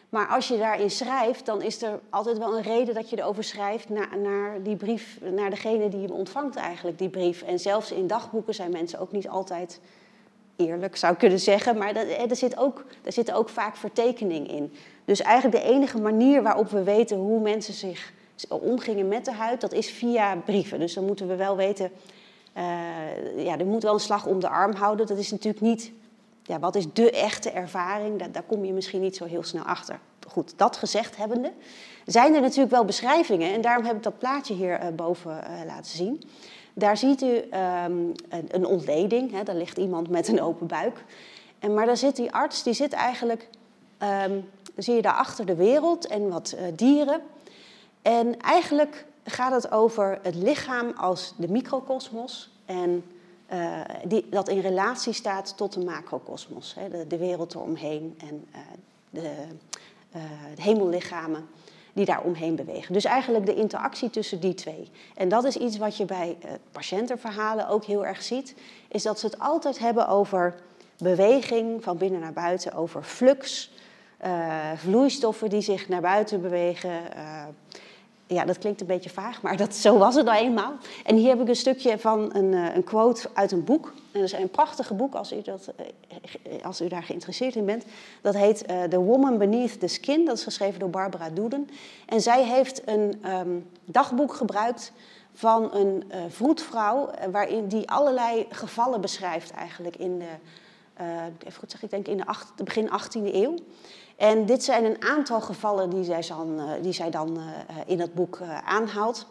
Maar 0.10 0.28
als 0.28 0.48
je 0.48 0.58
daarin 0.58 0.92
schrijft, 0.92 1.46
dan 1.46 1.62
is 1.62 1.82
er 1.82 2.00
altijd 2.10 2.38
wel 2.38 2.58
een 2.58 2.64
reden 2.64 2.94
dat 2.94 3.10
je 3.10 3.18
erover 3.18 3.44
schrijft 3.44 3.90
naar, 3.90 4.18
naar 4.18 4.64
die 4.64 4.76
brief, 4.76 5.20
naar 5.34 5.50
degene 5.50 5.90
die 5.90 6.02
hem 6.02 6.12
ontvangt 6.12 6.56
eigenlijk, 6.56 6.98
die 6.98 7.10
brief. 7.10 7.42
En 7.42 7.60
zelfs 7.60 7.92
in 7.92 8.08
dagboeken 8.08 8.54
zijn 8.54 8.72
mensen 8.72 9.00
ook 9.00 9.12
niet 9.12 9.30
altijd 9.30 9.80
eerlijk, 10.56 10.96
zou 10.96 11.14
ik 11.14 11.20
kunnen 11.20 11.40
zeggen. 11.40 11.78
Maar 11.78 11.94
dat, 11.94 12.06
er, 12.30 12.36
zit 12.36 12.58
ook, 12.58 12.86
er 13.04 13.12
zit 13.12 13.32
ook 13.32 13.50
vaak 13.50 13.76
vertekening 13.76 14.52
in. 14.52 14.74
Dus 15.06 15.22
eigenlijk 15.22 15.64
de 15.64 15.72
enige 15.72 16.02
manier 16.02 16.44
waarop 16.44 16.70
we 16.70 16.84
weten 16.84 17.18
hoe 17.18 17.40
mensen 17.40 17.74
zich 17.74 18.14
omgingen 18.50 19.08
met 19.08 19.26
de 19.26 19.32
huid, 19.32 19.62
dat 19.62 19.74
is 19.74 19.90
via 19.90 20.36
brieven. 20.36 20.80
Dus 20.80 20.94
dan 20.94 21.06
moeten 21.06 21.28
we 21.28 21.36
wel 21.36 21.56
weten, 21.56 21.92
uh, 22.58 22.64
ja, 23.46 23.58
er 23.58 23.66
moet 23.66 23.84
wel 23.84 23.94
een 23.94 24.00
slag 24.00 24.26
om 24.26 24.40
de 24.40 24.50
arm 24.50 24.74
houden. 24.74 25.08
Dat 25.08 25.18
is 25.18 25.32
natuurlijk 25.32 25.64
niet 25.64 25.92
ja, 26.50 26.60
wat 26.60 26.76
is 26.76 26.94
de 26.94 27.12
echte 27.12 27.52
ervaring? 27.52 28.24
Daar, 28.32 28.44
kom 28.44 28.66
je 28.66 28.74
misschien 28.74 29.02
niet 29.02 29.16
zo 29.16 29.26
heel 29.26 29.44
snel 29.44 29.64
achter. 29.64 30.00
goed, 30.28 30.54
dat 30.56 30.78
gezegd 30.78 31.18
hebbende, 31.18 31.52
zijn 32.06 32.36
er 32.36 32.42
natuurlijk 32.42 32.72
wel 32.72 32.86
beschrijvingen. 32.86 33.54
En 33.54 33.62
daarom 33.62 33.86
heb 33.86 33.96
ik 33.96 34.04
dat 34.04 34.18
plaatje 34.18 34.54
hier 34.54 34.96
boven 34.96 35.44
laten 35.66 35.92
zien. 35.92 36.24
Daar 36.74 36.98
ziet 36.98 37.22
u 37.22 37.38
ehm, 37.38 37.94
een, 38.50 38.66
ontleding, 38.66 39.32
hè, 39.32 39.44
daar 39.44 39.56
ligt 39.56 39.78
iemand 39.78 40.10
met 40.10 40.28
een 40.28 40.42
open 40.42 40.68
buik. 40.68 41.04
En, 41.60 41.74
maar 41.74 41.86
daar 41.86 41.98
zit 41.98 42.16
die 42.16 42.32
arts, 42.32 42.64
die 42.64 42.74
zit 42.74 42.94
eigenlijk, 42.94 43.48
um, 44.28 44.50
zie 44.76 44.96
je 44.96 45.02
daar 45.02 45.14
achter 45.14 45.46
de 45.46 45.56
wereld 45.56 46.08
en 46.08 46.30
wat 46.30 46.56
dieren. 46.76 47.22
En 48.02 48.40
eigenlijk 48.40 49.06
gaat 49.24 49.52
het 49.52 49.72
over 49.72 50.20
het 50.22 50.36
lichaam 50.36 50.92
als 50.98 51.34
de 51.38 51.48
microcosmos 51.48 52.52
en 52.66 53.04
uh, 53.54 53.80
die, 54.04 54.26
dat 54.30 54.50
in 54.50 54.60
relatie 54.60 55.14
staat 55.14 55.58
tot 55.58 55.74
de 55.74 55.80
macrocosmos, 55.80 56.76
de, 56.92 57.08
de, 57.08 57.18
wereld 57.18 57.54
eromheen 57.54 58.16
en 58.18 58.48
uh, 58.52 58.60
de, 59.10 59.32
uh, 60.16 60.22
de, 60.56 60.62
hemellichamen 60.62 61.48
die 61.94 62.06
daar 62.06 62.22
omheen 62.22 62.56
bewegen. 62.56 62.94
Dus 62.94 63.06
eigenlijk 63.06 63.46
de 63.46 63.56
interactie 63.56 64.10
tussen 64.10 64.40
die 64.40 64.54
twee. 64.54 64.92
En 65.16 65.30
dat 65.30 65.44
is 65.44 65.56
iets 65.56 65.78
wat 65.78 65.98
je 65.98 66.06
bij 66.06 66.38
patiëntenverhalen 66.72 67.68
ook 67.68 67.86
heel 67.86 68.06
erg 68.06 68.22
ziet, 68.22 68.56
is 68.88 69.04
dat 69.04 69.20
ze 69.20 69.26
het 69.26 69.40
altijd 69.40 69.80
hebben 69.80 70.08
over 70.08 70.56
beweging 70.98 71.84
van 71.84 71.98
binnen 71.98 72.20
naar 72.20 72.34
buiten, 72.34 72.74
over 72.74 73.04
flux, 73.04 73.72
vloeistoffen 74.76 75.50
die 75.50 75.62
zich 75.62 75.88
naar 75.88 76.02
buiten 76.02 76.42
bewegen 76.42 76.92
ja, 78.34 78.46
dat 78.46 78.58
klinkt 78.58 78.82
een 78.82 78.88
beetje 78.88 79.10
vaag, 79.10 79.42
maar 79.42 79.58
dat, 79.58 79.76
zo 79.76 79.98
was 79.98 80.16
het 80.16 80.26
nou 80.26 80.38
eenmaal. 80.38 80.74
En 81.06 81.16
hier 81.16 81.30
heb 81.30 81.42
ik 81.42 81.48
een 81.48 81.56
stukje 81.56 82.00
van 82.00 82.36
een, 82.36 82.52
uh, 82.52 82.76
een 82.76 82.84
quote 82.84 83.30
uit 83.34 83.52
een 83.52 83.64
boek. 83.64 83.94
En 84.12 84.20
dat 84.20 84.24
is 84.24 84.32
een 84.32 84.50
prachtige 84.50 84.94
boek 84.94 85.16
als 85.16 85.34
u, 85.34 85.42
dat, 85.42 85.74
uh, 86.48 86.66
als 86.66 86.82
u 86.82 86.88
daar 86.88 87.04
geïnteresseerd 87.04 87.56
in 87.56 87.66
bent. 87.66 87.86
Dat 88.22 88.36
heet 88.36 88.72
uh, 88.72 88.84
The 88.84 89.00
Woman 89.00 89.38
Beneath 89.38 89.80
the 89.80 89.88
Skin. 89.88 90.26
Dat 90.26 90.38
is 90.38 90.44
geschreven 90.44 90.80
door 90.80 90.90
Barbara 90.90 91.30
Doeden. 91.30 91.70
En 92.06 92.22
zij 92.22 92.44
heeft 92.44 92.82
een 92.86 93.22
um, 93.26 93.70
dagboek 93.86 94.34
gebruikt 94.34 94.92
van 95.34 95.74
een 95.74 96.04
vroedvrouw... 96.28 97.10
waarin 97.32 97.68
die 97.68 97.90
allerlei 97.90 98.46
gevallen 98.50 99.02
beschrijft 99.02 99.52
eigenlijk 99.52 99.96
in 99.96 100.20
de... 100.20 100.26
even 101.46 101.60
goed 101.60 101.72
zeg, 101.72 101.84
ik 101.84 101.90
denk 101.90 102.08
in 102.08 102.18
de 102.18 102.64
begin 102.64 102.90
18e 102.90 103.34
eeuw. 103.34 103.56
En 104.20 104.46
dit 104.46 104.64
zijn 104.64 104.86
een 104.86 105.04
aantal 105.04 105.42
gevallen 105.42 105.90
die 105.90 106.04
zij 106.04 106.24
dan, 106.28 106.60
eh, 106.60 106.66
die 106.82 106.94
zij 106.94 107.10
dan 107.10 107.38
eh, 107.38 107.76
in 107.86 108.00
het 108.00 108.14
boek 108.14 108.40
eh, 108.40 108.58
aanhaalt. 108.58 109.28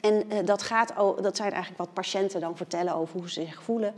En 0.00 0.44
dat, 0.44 0.62
gaat, 0.62 0.92
dat 0.96 1.36
zijn 1.36 1.50
eigenlijk 1.50 1.78
wat 1.78 1.92
patiënten 1.92 2.40
dan 2.40 2.56
vertellen 2.56 2.94
over 2.94 3.18
hoe 3.18 3.30
ze 3.30 3.42
zich 3.42 3.62
voelen. 3.62 3.94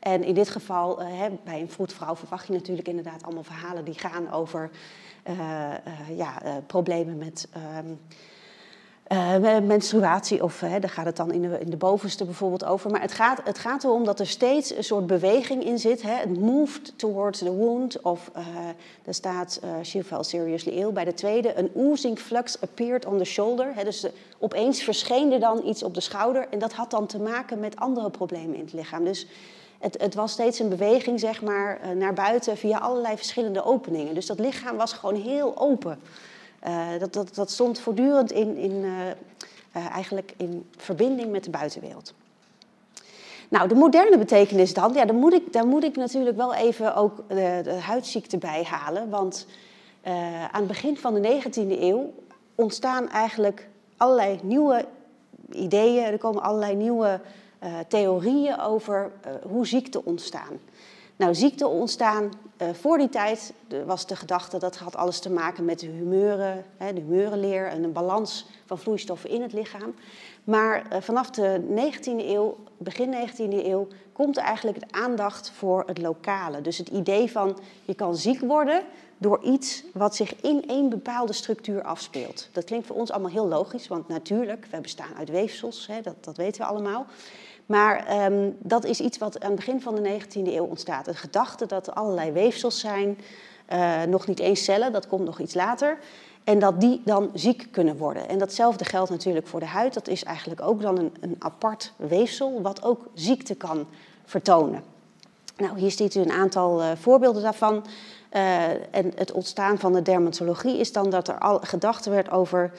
En 0.00 0.22
in 0.22 0.34
dit 0.34 0.48
geval, 0.48 0.96
bij 1.44 1.60
een 1.60 1.70
vroedvrouw 1.70 2.16
verwacht 2.16 2.46
je 2.46 2.52
natuurlijk 2.52 2.88
inderdaad 2.88 3.22
allemaal 3.22 3.42
verhalen 3.42 3.84
die 3.84 3.98
gaan 3.98 4.32
over 4.32 4.70
ja, 6.16 6.42
problemen 6.66 7.18
met 7.18 7.48
ehm, 7.52 7.94
uh, 9.12 9.58
menstruatie, 9.58 10.42
of 10.42 10.62
uh, 10.62 10.72
daar 10.80 10.90
gaat 10.90 11.06
het 11.06 11.16
dan 11.16 11.32
in 11.32 11.42
de, 11.42 11.58
in 11.60 11.70
de 11.70 11.76
bovenste 11.76 12.24
bijvoorbeeld 12.24 12.64
over. 12.64 12.90
Maar 12.90 13.00
het 13.00 13.12
gaat, 13.12 13.40
het 13.44 13.58
gaat 13.58 13.84
erom 13.84 14.04
dat 14.04 14.20
er 14.20 14.26
steeds 14.26 14.76
een 14.76 14.84
soort 14.84 15.06
beweging 15.06 15.64
in 15.64 15.78
zit. 15.78 16.02
Hè? 16.02 16.12
Het 16.12 16.40
moved 16.40 16.98
towards 16.98 17.38
the 17.38 17.52
wound. 17.52 18.00
Of 18.00 18.30
uh, 18.36 18.46
er 19.04 19.14
staat, 19.14 19.60
she 19.82 20.04
fell 20.04 20.22
seriously 20.22 20.72
ill. 20.72 20.92
Bij 20.92 21.04
de 21.04 21.14
tweede, 21.14 21.58
een 21.58 21.70
oozing 21.74 22.18
flux 22.18 22.60
appeared 22.60 23.06
on 23.06 23.18
the 23.18 23.24
shoulder. 23.24 23.72
Hè? 23.74 23.84
Dus 23.84 24.06
opeens 24.38 24.82
verscheen 24.82 25.32
er 25.32 25.40
dan 25.40 25.62
iets 25.64 25.82
op 25.82 25.94
de 25.94 26.00
schouder. 26.00 26.46
En 26.50 26.58
dat 26.58 26.72
had 26.72 26.90
dan 26.90 27.06
te 27.06 27.18
maken 27.18 27.60
met 27.60 27.76
andere 27.76 28.10
problemen 28.10 28.54
in 28.54 28.64
het 28.64 28.72
lichaam. 28.72 29.04
Dus 29.04 29.26
het, 29.78 30.00
het 30.00 30.14
was 30.14 30.32
steeds 30.32 30.58
een 30.58 30.68
beweging, 30.68 31.20
zeg 31.20 31.42
maar, 31.42 31.80
naar 31.96 32.14
buiten 32.14 32.56
via 32.56 32.78
allerlei 32.78 33.16
verschillende 33.16 33.64
openingen. 33.64 34.14
Dus 34.14 34.26
dat 34.26 34.38
lichaam 34.38 34.76
was 34.76 34.92
gewoon 34.92 35.16
heel 35.16 35.58
open. 35.58 35.98
Uh, 36.66 36.86
dat, 36.98 37.12
dat, 37.12 37.34
dat 37.34 37.50
stond 37.50 37.80
voortdurend 37.80 38.32
in, 38.32 38.56
in, 38.56 38.72
uh, 38.72 38.90
uh, 39.76 39.90
eigenlijk 39.90 40.34
in 40.36 40.66
verbinding 40.76 41.30
met 41.30 41.44
de 41.44 41.50
buitenwereld. 41.50 42.14
Nou, 43.48 43.68
de 43.68 43.74
moderne 43.74 44.18
betekenis 44.18 44.74
dan, 44.74 44.92
ja, 44.92 45.04
daar, 45.04 45.16
moet 45.16 45.32
ik, 45.32 45.52
daar 45.52 45.66
moet 45.66 45.84
ik 45.84 45.96
natuurlijk 45.96 46.36
wel 46.36 46.54
even 46.54 46.94
ook 46.94 47.16
de, 47.28 47.60
de 47.62 47.72
huidziekte 47.72 48.38
bij 48.38 48.62
halen. 48.62 49.10
Want 49.10 49.46
aan 50.50 50.60
het 50.60 50.66
begin 50.66 50.96
van 50.96 51.14
de 51.14 51.42
19e 51.42 51.80
eeuw 51.80 52.12
ontstaan 52.54 53.08
eigenlijk 53.08 53.68
allerlei 53.96 54.38
nieuwe 54.42 54.84
ideeën, 55.52 56.04
er 56.04 56.18
komen 56.18 56.42
allerlei 56.42 56.74
nieuwe 56.74 57.20
theorieën 57.88 58.58
over 58.58 59.12
hoe 59.42 59.66
ziekten 59.66 60.06
ontstaan. 60.06 60.58
Nou, 61.16 61.34
ziekten 61.34 61.68
ontstaan 61.68 62.32
uh, 62.62 62.68
voor 62.72 62.98
die 62.98 63.08
tijd 63.08 63.52
was 63.86 64.06
de 64.06 64.16
gedachte 64.16 64.58
dat 64.58 64.76
had 64.76 64.96
alles 64.96 65.18
te 65.18 65.30
maken 65.30 65.64
met 65.64 65.78
de 65.78 65.86
humeuren, 65.86 66.64
hè, 66.76 66.92
de 66.92 67.00
humeurenleer 67.00 67.66
en 67.66 67.82
een 67.82 67.92
balans 67.92 68.46
van 68.66 68.78
vloeistoffen 68.78 69.30
in 69.30 69.42
het 69.42 69.52
lichaam. 69.52 69.94
Maar 70.44 70.86
uh, 70.92 71.00
vanaf 71.00 71.30
de 71.30 71.60
19e 71.68 72.26
eeuw, 72.26 72.56
begin 72.78 73.14
19e 73.28 73.64
eeuw, 73.64 73.86
komt 74.12 74.36
eigenlijk 74.36 74.80
de 74.80 74.98
aandacht 74.98 75.50
voor 75.50 75.82
het 75.86 75.98
lokale. 75.98 76.60
Dus 76.60 76.78
het 76.78 76.88
idee 76.88 77.30
van 77.30 77.58
je 77.84 77.94
kan 77.94 78.16
ziek 78.16 78.40
worden 78.40 78.82
door 79.18 79.42
iets 79.42 79.84
wat 79.92 80.16
zich 80.16 80.40
in 80.40 80.68
één 80.68 80.88
bepaalde 80.88 81.32
structuur 81.32 81.82
afspeelt. 81.82 82.48
Dat 82.52 82.64
klinkt 82.64 82.86
voor 82.86 82.96
ons 82.96 83.10
allemaal 83.10 83.30
heel 83.30 83.48
logisch, 83.48 83.88
want 83.88 84.08
natuurlijk, 84.08 84.66
we 84.70 84.80
bestaan 84.80 85.14
uit 85.18 85.28
weefsels, 85.28 85.86
hè, 85.86 86.00
dat, 86.00 86.14
dat 86.24 86.36
weten 86.36 86.60
we 86.60 86.66
allemaal. 86.66 87.06
Maar 87.66 88.24
um, 88.24 88.56
dat 88.58 88.84
is 88.84 89.00
iets 89.00 89.18
wat 89.18 89.40
aan 89.40 89.50
het 89.50 89.56
begin 89.56 89.80
van 89.80 89.94
de 89.94 90.20
19e 90.20 90.32
eeuw 90.32 90.64
ontstaat. 90.64 91.04
De 91.04 91.14
gedachte 91.14 91.66
dat 91.66 91.86
er 91.86 91.92
allerlei 91.92 92.32
weefsels 92.32 92.80
zijn, 92.80 93.18
uh, 93.72 94.02
nog 94.02 94.26
niet 94.26 94.38
eens 94.38 94.64
cellen, 94.64 94.92
dat 94.92 95.06
komt 95.06 95.24
nog 95.24 95.40
iets 95.40 95.54
later. 95.54 95.98
En 96.44 96.58
dat 96.58 96.80
die 96.80 97.02
dan 97.04 97.30
ziek 97.34 97.68
kunnen 97.70 97.96
worden. 97.96 98.28
En 98.28 98.38
datzelfde 98.38 98.84
geldt 98.84 99.10
natuurlijk 99.10 99.46
voor 99.46 99.60
de 99.60 99.66
huid. 99.66 99.94
Dat 99.94 100.08
is 100.08 100.24
eigenlijk 100.24 100.62
ook 100.62 100.80
dan 100.80 100.98
een, 100.98 101.12
een 101.20 101.36
apart 101.38 101.92
weefsel, 101.96 102.62
wat 102.62 102.82
ook 102.82 103.06
ziekte 103.14 103.54
kan 103.54 103.86
vertonen. 104.24 104.82
Nou, 105.56 105.78
hier 105.78 105.90
ziet 105.90 106.14
u 106.14 106.20
een 106.20 106.32
aantal 106.32 106.82
uh, 106.82 106.90
voorbeelden 107.00 107.42
daarvan. 107.42 107.84
Uh, 108.32 108.68
en 108.70 109.12
het 109.14 109.32
ontstaan 109.32 109.78
van 109.78 109.92
de 109.92 110.02
dermatologie 110.02 110.78
is 110.78 110.92
dan 110.92 111.10
dat 111.10 111.28
er 111.28 111.38
al 111.38 111.58
gedacht 111.58 112.04
werd 112.04 112.30
over 112.30 112.72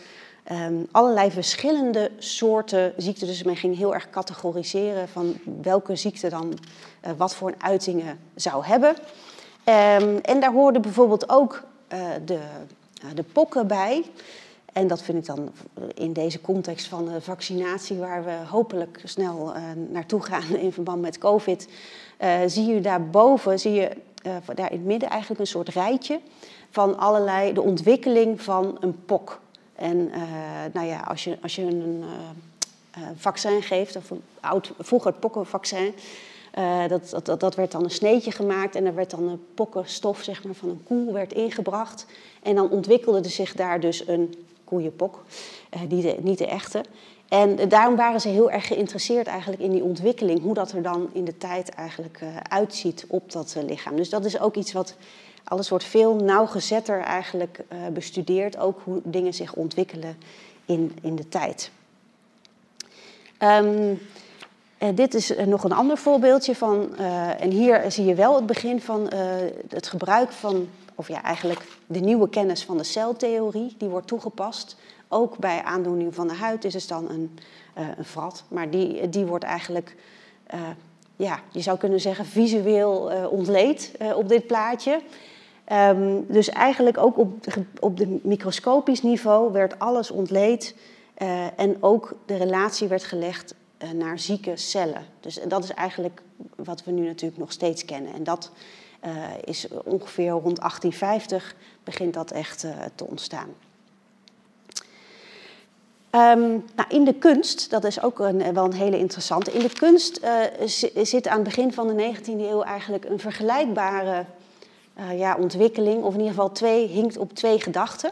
um, 0.51 0.87
allerlei 0.91 1.31
verschillende 1.31 2.11
soorten 2.17 2.93
ziekten. 2.97 3.27
Dus 3.27 3.43
men 3.43 3.55
ging 3.55 3.77
heel 3.77 3.93
erg 3.93 4.09
categoriseren 4.09 5.07
van 5.07 5.37
welke 5.61 5.95
ziekte 5.95 6.29
dan 6.29 6.57
uh, 7.05 7.11
wat 7.17 7.35
voor 7.35 7.47
een 7.47 7.63
uitingen 7.63 8.19
zou 8.35 8.65
hebben. 8.65 8.89
Um, 8.89 10.17
en 10.17 10.39
daar 10.39 10.53
hoorden 10.53 10.81
bijvoorbeeld 10.81 11.29
ook 11.29 11.63
uh, 11.93 11.99
de, 12.25 12.33
uh, 13.03 13.09
de 13.15 13.23
pokken 13.23 13.67
bij. 13.67 14.03
En 14.73 14.87
dat 14.87 15.01
vind 15.01 15.17
ik 15.17 15.25
dan 15.25 15.51
in 15.93 16.13
deze 16.13 16.41
context 16.41 16.87
van 16.87 17.05
de 17.05 17.21
vaccinatie, 17.21 17.97
waar 17.97 18.25
we 18.25 18.37
hopelijk 18.49 19.01
snel 19.03 19.53
naartoe 19.89 20.21
gaan 20.21 20.55
in 20.55 20.71
verband 20.71 21.01
met 21.01 21.17
COVID, 21.17 21.67
zie 22.45 22.65
je 22.65 22.81
daarboven, 22.81 23.59
zie 23.59 23.71
je 23.71 23.89
daar 24.55 24.71
in 24.71 24.77
het 24.77 24.85
midden 24.85 25.09
eigenlijk 25.09 25.39
een 25.39 25.47
soort 25.47 25.69
rijtje 25.69 26.19
van 26.69 26.97
allerlei, 26.97 27.53
de 27.53 27.61
ontwikkeling 27.61 28.41
van 28.41 28.77
een 28.79 29.05
pok. 29.05 29.39
En 29.75 29.97
uh, 29.97 30.21
nou 30.73 30.87
ja, 30.87 30.99
als 30.99 31.23
je, 31.23 31.37
als 31.41 31.55
je 31.55 31.61
een 31.61 32.03
uh, 32.97 33.03
vaccin 33.15 33.61
geeft, 33.61 33.95
of 33.95 34.09
een 34.09 34.21
oud, 34.39 34.71
vroeger 34.79 35.11
het 35.11 35.19
pokkenvaccin, 35.19 35.93
dat, 36.87 37.19
dat, 37.23 37.39
dat 37.39 37.55
werd 37.55 37.71
dan 37.71 37.83
een 37.83 37.91
sneetje 37.91 38.31
gemaakt 38.31 38.75
en 38.75 38.85
er 38.85 38.95
werd 38.95 39.11
dan 39.11 39.27
een 39.27 39.45
pokkenstof 39.53 40.21
zeg 40.21 40.43
maar, 40.43 40.53
van 40.53 40.69
een 40.69 40.83
koe 40.83 41.13
werd 41.13 41.33
ingebracht. 41.33 42.05
En 42.43 42.55
dan 42.55 42.69
ontwikkelde 42.69 43.29
zich 43.29 43.53
daar 43.53 43.79
dus 43.79 44.07
een 44.07 44.45
koeienpok, 44.63 45.23
niet, 45.89 46.03
de, 46.03 46.15
niet 46.19 46.37
de 46.37 46.47
echte. 46.47 46.83
En 47.29 47.69
daarom 47.69 47.95
waren 47.95 48.21
ze 48.21 48.27
heel 48.27 48.51
erg 48.51 48.67
geïnteresseerd 48.67 49.27
eigenlijk 49.27 49.61
in 49.61 49.71
die 49.71 49.83
ontwikkeling, 49.83 50.41
hoe 50.41 50.53
dat 50.53 50.71
er 50.71 50.81
dan 50.81 51.09
in 51.13 51.25
de 51.25 51.37
tijd 51.37 51.69
eigenlijk 51.69 52.19
uitziet 52.49 53.05
op 53.07 53.31
dat 53.31 53.55
lichaam. 53.67 53.95
Dus 53.95 54.09
dat 54.09 54.25
is 54.25 54.39
ook 54.39 54.55
iets 54.55 54.71
wat 54.71 54.95
alles 55.43 55.69
wordt 55.69 55.85
veel 55.85 56.15
nauwgezetter 56.15 57.01
eigenlijk 57.01 57.59
uh, 57.71 57.77
bestudeerd, 57.93 58.57
ook 58.57 58.79
hoe 58.83 59.01
dingen 59.03 59.33
zich 59.33 59.53
ontwikkelen 59.53 60.17
in, 60.65 60.97
in 61.01 61.15
de 61.15 61.29
tijd. 61.29 61.71
Um, 63.39 63.99
dit 64.95 65.13
is 65.13 65.33
nog 65.45 65.63
een 65.63 65.71
ander 65.71 65.97
voorbeeldje 65.97 66.55
van, 66.55 66.95
en 67.39 67.51
hier 67.51 67.91
zie 67.91 68.05
je 68.05 68.15
wel 68.15 68.35
het 68.35 68.45
begin 68.45 68.81
van 68.81 69.09
het 69.69 69.87
gebruik 69.87 70.31
van, 70.31 70.69
of 70.95 71.07
ja, 71.07 71.23
eigenlijk 71.23 71.61
de 71.87 71.99
nieuwe 71.99 72.29
kennis 72.29 72.63
van 72.63 72.77
de 72.77 72.83
celtheorie, 72.83 73.75
die 73.77 73.89
wordt 73.89 74.07
toegepast. 74.07 74.75
Ook 75.07 75.37
bij 75.37 75.63
aandoening 75.63 76.15
van 76.15 76.27
de 76.27 76.33
huid 76.33 76.63
is 76.63 76.73
het 76.73 76.87
dan 76.87 77.09
een, 77.09 77.39
een 77.73 78.05
vrat, 78.05 78.43
maar 78.47 78.69
die, 78.69 79.09
die 79.09 79.25
wordt 79.25 79.43
eigenlijk 79.43 79.95
ja, 81.15 81.39
je 81.51 81.61
zou 81.61 81.77
kunnen 81.77 82.01
zeggen, 82.01 82.25
visueel 82.25 83.11
uh, 83.11 83.31
ontleed 83.31 83.91
op 84.15 84.29
dit 84.29 84.47
plaatje. 84.47 85.01
Um, 85.71 86.25
dus 86.27 86.49
eigenlijk 86.49 86.97
ook 86.97 87.17
op, 87.17 87.45
op 87.79 87.97
de 87.97 88.19
microscopisch 88.23 89.01
niveau 89.01 89.51
werd 89.51 89.79
alles 89.79 90.11
ontleed 90.11 90.75
en 91.55 91.77
ook 91.79 92.15
de 92.25 92.35
relatie 92.35 92.87
werd 92.87 93.03
gelegd 93.03 93.55
naar 93.93 94.19
zieke 94.19 94.57
cellen. 94.57 95.05
Dus 95.19 95.39
dat 95.47 95.63
is 95.63 95.73
eigenlijk 95.73 96.21
wat 96.55 96.83
we 96.83 96.91
nu 96.91 97.05
natuurlijk 97.05 97.39
nog 97.39 97.51
steeds 97.51 97.85
kennen. 97.85 98.13
En 98.13 98.23
dat 98.23 98.51
is 99.43 99.67
ongeveer 99.83 100.29
rond 100.29 100.59
1850 100.59 101.55
begint 101.83 102.13
dat 102.13 102.31
echt 102.31 102.65
te 102.95 103.05
ontstaan. 103.05 103.49
Um, 106.15 106.65
nou, 106.75 106.89
in 106.89 107.03
de 107.03 107.13
kunst, 107.13 107.69
dat 107.69 107.83
is 107.83 108.01
ook 108.01 108.19
een, 108.19 108.53
wel 108.53 108.65
een 108.65 108.73
hele 108.73 108.97
interessante. 108.97 109.51
In 109.51 109.59
de 109.59 109.73
kunst 109.73 110.19
uh, 110.23 111.03
zit 111.03 111.27
aan 111.27 111.35
het 111.35 111.43
begin 111.43 111.73
van 111.73 111.87
de 111.87 112.13
19e 112.13 112.25
eeuw 112.25 112.61
eigenlijk 112.61 113.05
een 113.05 113.19
vergelijkbare 113.19 114.25
uh, 114.97 115.19
ja, 115.19 115.35
ontwikkeling, 115.39 116.03
of 116.03 116.13
in 116.13 116.19
ieder 116.19 116.33
geval 116.33 116.51
twee, 116.51 116.87
hinkt 116.87 117.17
op 117.17 117.33
twee 117.33 117.61
gedachten. 117.61 118.11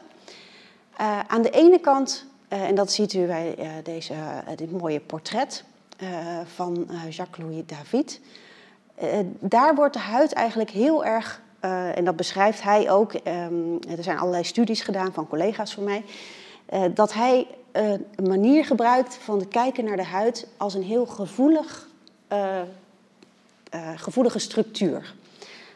Aan 1.27 1.41
de 1.41 1.49
ene 1.49 1.79
kant, 1.79 2.25
en 2.47 2.75
dat 2.75 2.91
ziet 2.91 3.13
u 3.13 3.25
bij 3.25 3.55
deze, 3.83 4.13
dit 4.55 4.71
mooie 4.71 4.99
portret 4.99 5.63
van 6.55 6.87
Jacques-Louis 7.09 7.63
David, 7.65 8.19
daar 9.39 9.75
wordt 9.75 9.93
de 9.93 9.99
huid 9.99 10.33
eigenlijk 10.33 10.69
heel 10.69 11.05
erg, 11.05 11.41
en 11.95 12.05
dat 12.05 12.15
beschrijft 12.15 12.63
hij 12.63 12.91
ook, 12.91 13.13
um, 13.13 13.79
er 13.97 14.03
zijn 14.03 14.17
allerlei 14.17 14.43
studies 14.43 14.81
gedaan 14.81 15.13
van 15.13 15.27
collega's 15.27 15.73
van 15.73 15.83
mij, 15.83 16.03
dat 16.93 17.13
hij 17.13 17.47
een 17.73 18.27
manier 18.27 18.65
gebruikt 18.65 19.15
van 19.15 19.39
het 19.39 19.47
kijken 19.47 19.85
naar 19.85 19.97
de 19.97 20.03
huid 20.03 20.47
als 20.57 20.73
een 20.73 20.83
heel 20.83 21.05
gevoelig, 21.05 21.87
uh, 22.31 22.61
uh, 23.75 23.89
gevoelige 23.95 24.39
structuur. 24.39 25.13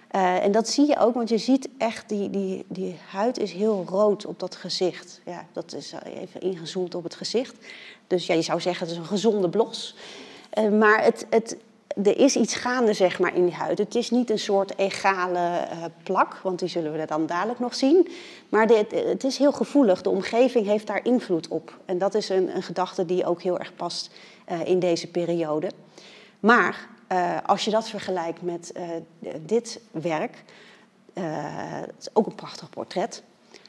En 0.07 0.51
dat 0.51 0.69
zie 0.69 0.87
je 0.87 0.97
ook, 0.97 1.13
want 1.13 1.29
je 1.29 1.37
ziet 1.37 1.69
echt, 1.77 2.09
die, 2.09 2.29
die, 2.29 2.65
die 2.67 2.95
huid 3.09 3.39
is 3.39 3.51
heel 3.51 3.85
rood 3.89 4.25
op 4.25 4.39
dat 4.39 4.55
gezicht. 4.55 5.21
Ja, 5.25 5.45
dat 5.53 5.73
is 5.73 5.93
even 6.03 6.41
ingezoomd 6.41 6.95
op 6.95 7.03
het 7.03 7.15
gezicht. 7.15 7.55
Dus 8.07 8.25
ja, 8.25 8.33
je 8.33 8.41
zou 8.41 8.61
zeggen, 8.61 8.85
het 8.87 8.95
is 8.95 9.01
een 9.01 9.09
gezonde 9.09 9.49
blos. 9.49 9.95
maar 10.71 11.03
het, 11.03 11.25
het, 11.29 11.57
er 12.03 12.17
is 12.17 12.35
iets 12.35 12.55
gaande 12.55 12.93
zeg 12.93 13.19
maar, 13.19 13.35
in 13.35 13.45
die 13.45 13.53
huid. 13.53 13.77
Het 13.77 13.95
is 13.95 14.09
niet 14.09 14.29
een 14.29 14.39
soort 14.39 14.77
egale 14.77 15.39
uh, 15.39 15.83
plak, 16.03 16.39
want 16.43 16.59
die 16.59 16.67
zullen 16.67 16.91
we 16.91 17.05
dan 17.05 17.25
dadelijk 17.25 17.59
nog 17.59 17.75
zien. 17.75 18.07
Maar 18.49 18.67
dit, 18.67 18.91
het 18.91 19.23
is 19.23 19.37
heel 19.37 19.51
gevoelig. 19.51 20.01
De 20.01 20.09
omgeving 20.09 20.65
heeft 20.65 20.87
daar 20.87 21.05
invloed 21.05 21.47
op. 21.47 21.77
En 21.85 21.97
dat 21.97 22.15
is 22.15 22.29
een, 22.29 22.55
een 22.55 22.63
gedachte 22.63 23.05
die 23.05 23.25
ook 23.25 23.41
heel 23.41 23.59
erg 23.59 23.75
past 23.75 24.11
uh, 24.51 24.65
in 24.65 24.79
deze 24.79 25.07
periode. 25.07 25.71
Maar 26.39 26.87
uh, 27.11 27.37
als 27.45 27.65
je 27.65 27.71
dat 27.71 27.89
vergelijkt 27.89 28.41
met 28.41 28.73
dit 29.45 29.79
werk, 29.91 30.43
het 31.13 31.95
is 31.99 32.09
ook 32.13 32.25
een 32.25 32.35
prachtig 32.35 32.69
portret. 32.69 33.23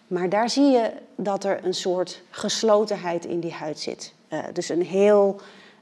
Maar 0.06 0.28
daar 0.28 0.50
zie 0.50 0.64
je 0.64 0.92
dat 1.16 1.44
er 1.44 1.64
een 1.64 1.74
soort 1.74 2.22
geslotenheid 2.30 3.24
in 3.24 3.40
die 3.40 3.52
huid 3.52 3.78
zit. 3.78 4.14
dus 4.52 4.68
een 4.68 4.82
heel. 4.82 5.40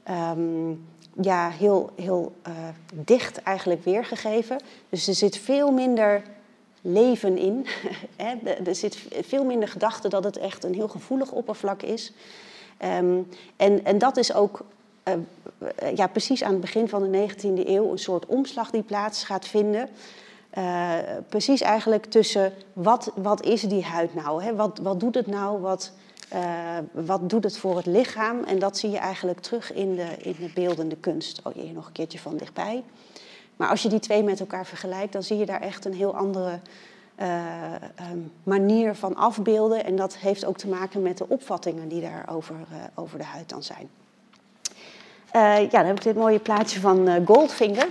Um, 0.09 0.85
ja, 1.21 1.49
heel, 1.49 1.89
heel 1.95 2.35
uh, 2.47 2.53
dicht 2.91 3.41
eigenlijk 3.41 3.83
weergegeven. 3.83 4.57
Dus 4.89 5.07
er 5.07 5.13
zit 5.13 5.37
veel 5.37 5.71
minder 5.71 6.23
leven 6.81 7.37
in. 7.37 7.65
er 8.65 8.75
zit 8.75 8.97
veel 9.21 9.45
minder 9.45 9.67
gedachte 9.67 10.09
dat 10.09 10.23
het 10.23 10.37
echt 10.37 10.63
een 10.63 10.73
heel 10.73 10.87
gevoelig 10.87 11.31
oppervlak 11.31 11.81
is. 11.81 12.13
Um, 12.99 13.27
en, 13.55 13.85
en 13.85 13.97
dat 13.97 14.17
is 14.17 14.33
ook 14.33 14.65
uh, 15.07 15.13
ja, 15.95 16.07
precies 16.07 16.43
aan 16.43 16.51
het 16.51 16.61
begin 16.61 16.89
van 16.89 17.11
de 17.11 17.29
19e 17.29 17.67
eeuw 17.67 17.91
een 17.91 17.97
soort 17.97 18.25
omslag 18.25 18.69
die 18.69 18.81
plaats 18.81 19.23
gaat 19.23 19.47
vinden. 19.47 19.89
Uh, 20.57 20.93
precies 21.29 21.61
eigenlijk 21.61 22.05
tussen 22.05 22.53
wat, 22.73 23.11
wat 23.15 23.45
is 23.45 23.61
die 23.61 23.83
huid 23.83 24.15
nou? 24.15 24.43
Hè? 24.43 24.55
Wat, 24.55 24.79
wat 24.81 24.99
doet 24.99 25.15
het 25.15 25.27
nou? 25.27 25.61
Wat, 25.61 25.91
uh, 26.33 26.77
wat 26.91 27.29
doet 27.29 27.43
het 27.43 27.57
voor 27.57 27.77
het 27.77 27.85
lichaam? 27.85 28.43
En 28.43 28.59
dat 28.59 28.77
zie 28.77 28.89
je 28.89 28.97
eigenlijk 28.97 29.39
terug 29.39 29.73
in 29.73 29.95
de, 29.95 30.07
in 30.17 30.35
de 30.39 30.51
beeldende 30.53 30.95
kunst. 30.95 31.41
Oh, 31.43 31.53
hier 31.53 31.73
nog 31.73 31.85
een 31.85 31.91
keertje 31.91 32.19
van 32.19 32.37
dichtbij. 32.37 32.83
Maar 33.55 33.69
als 33.69 33.81
je 33.81 33.89
die 33.89 33.99
twee 33.99 34.23
met 34.23 34.39
elkaar 34.39 34.65
vergelijkt, 34.65 35.13
dan 35.13 35.23
zie 35.23 35.37
je 35.37 35.45
daar 35.45 35.61
echt 35.61 35.85
een 35.85 35.93
heel 35.93 36.15
andere 36.15 36.59
uh, 37.19 37.73
um, 38.11 38.31
manier 38.43 38.95
van 38.95 39.15
afbeelden. 39.15 39.85
En 39.85 39.95
dat 39.95 40.17
heeft 40.17 40.45
ook 40.45 40.57
te 40.57 40.67
maken 40.67 41.01
met 41.01 41.17
de 41.17 41.27
opvattingen 41.27 41.87
die 41.87 42.01
daar 42.01 42.25
over, 42.31 42.55
uh, 42.55 42.77
over 42.95 43.17
de 43.17 43.23
huid 43.23 43.49
dan 43.49 43.63
zijn. 43.63 43.89
ja, 45.31 45.67
dan 45.67 45.85
heb 45.85 45.97
ik 45.97 46.03
dit 46.03 46.15
mooie 46.15 46.39
plaatje 46.39 46.79
van 46.79 47.25
Goldfinger. 47.25 47.87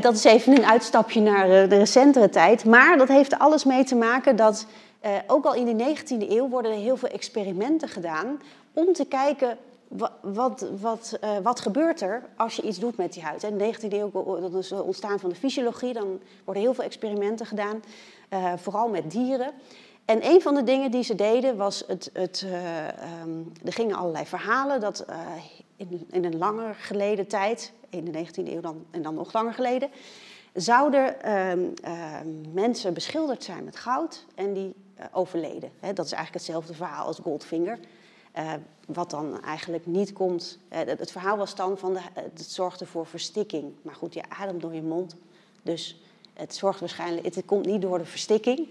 dat 0.00 0.14
is 0.14 0.24
even 0.24 0.56
een 0.56 0.66
uitstapje 0.66 1.20
naar 1.20 1.46
de 1.68 1.76
recentere 1.76 2.28
tijd. 2.28 2.64
Maar 2.64 2.96
dat 2.98 3.08
heeft 3.08 3.38
alles 3.38 3.64
mee 3.64 3.84
te 3.84 3.94
maken 3.94 4.36
dat 4.36 4.66
uh, 5.04 5.16
ook 5.26 5.44
al 5.44 5.54
in 5.54 5.76
de 5.76 5.94
19e 5.96 6.30
eeuw 6.30 6.48
worden 6.48 6.72
er 6.72 6.78
heel 6.78 6.96
veel 6.96 7.08
experimenten 7.08 7.88
gedaan 7.88 8.40
om 8.72 8.92
te 8.92 9.04
kijken 9.04 9.58
wat, 10.20 10.66
wat, 10.80 11.18
uh, 11.24 11.38
wat 11.42 11.60
gebeurt 11.60 12.00
er 12.00 12.22
als 12.36 12.56
je 12.56 12.62
iets 12.62 12.78
doet 12.78 12.96
met 12.96 13.12
die 13.12 13.22
huid. 13.22 13.42
In 13.42 13.58
de 13.58 13.74
19e 13.74 13.92
eeuw, 13.92 14.10
dat 14.40 14.54
is 14.54 14.70
het 14.70 14.82
ontstaan 14.82 15.20
van 15.20 15.30
de 15.30 15.36
fysiologie, 15.36 15.92
dan 15.92 16.20
worden 16.44 16.62
heel 16.62 16.74
veel 16.74 16.84
experimenten 16.84 17.46
gedaan, 17.46 17.82
vooral 18.56 18.88
met 18.88 19.10
dieren. 19.10 19.52
En 20.04 20.26
een 20.26 20.42
van 20.42 20.54
de 20.54 20.62
dingen 20.64 20.90
die 20.90 21.02
ze 21.02 21.14
deden 21.14 21.56
was, 21.56 21.84
het, 21.86 22.10
het, 22.12 22.46
um, 23.22 23.52
er 23.64 23.72
gingen 23.72 23.96
allerlei 23.96 24.26
verhalen 24.26 24.80
dat 24.80 25.04
in, 25.76 26.06
in, 26.10 26.24
een 26.24 26.38
langer 26.38 26.74
geleden 26.74 27.26
tijd, 27.26 27.72
in 27.88 28.04
de 28.04 28.26
19e 28.26 28.52
eeuw 28.52 28.60
dan, 28.60 28.84
en 28.90 29.02
dan 29.02 29.14
nog 29.14 29.32
langer 29.32 29.54
geleden, 29.54 29.90
zouden 30.54 31.16
uh, 31.24 31.52
mensen 32.52 32.94
beschilderd 32.94 33.44
zijn 33.44 33.64
met 33.64 33.76
goud 33.76 34.24
en 34.34 34.52
die 34.52 34.74
overleden. 35.12 35.70
He, 35.80 35.92
dat 35.92 36.04
is 36.04 36.12
eigenlijk 36.12 36.44
hetzelfde 36.44 36.74
verhaal 36.74 37.06
als 37.06 37.18
Goldfinger. 37.18 37.78
Uh, 38.38 38.52
wat 38.86 39.10
dan 39.10 39.42
eigenlijk 39.42 39.86
niet 39.86 40.12
komt. 40.12 40.58
Uh, 40.72 40.78
het 40.78 41.10
verhaal 41.10 41.36
was 41.36 41.54
dan 41.54 41.78
van 41.78 41.92
de, 41.92 42.00
het 42.14 42.44
zorgde 42.48 42.86
voor 42.86 43.06
verstikking. 43.06 43.72
Maar 43.82 43.94
goed, 43.94 44.14
je 44.14 44.22
ademt 44.28 44.60
door 44.60 44.74
je 44.74 44.82
mond. 44.82 45.16
Dus 45.62 46.02
het 46.34 46.54
zorgt 46.54 46.80
waarschijnlijk. 46.80 47.34
Het, 47.34 47.44
komt 47.44 47.66
niet 47.66 47.82
door 47.82 47.98
de 47.98 48.04
verstikking. 48.04 48.68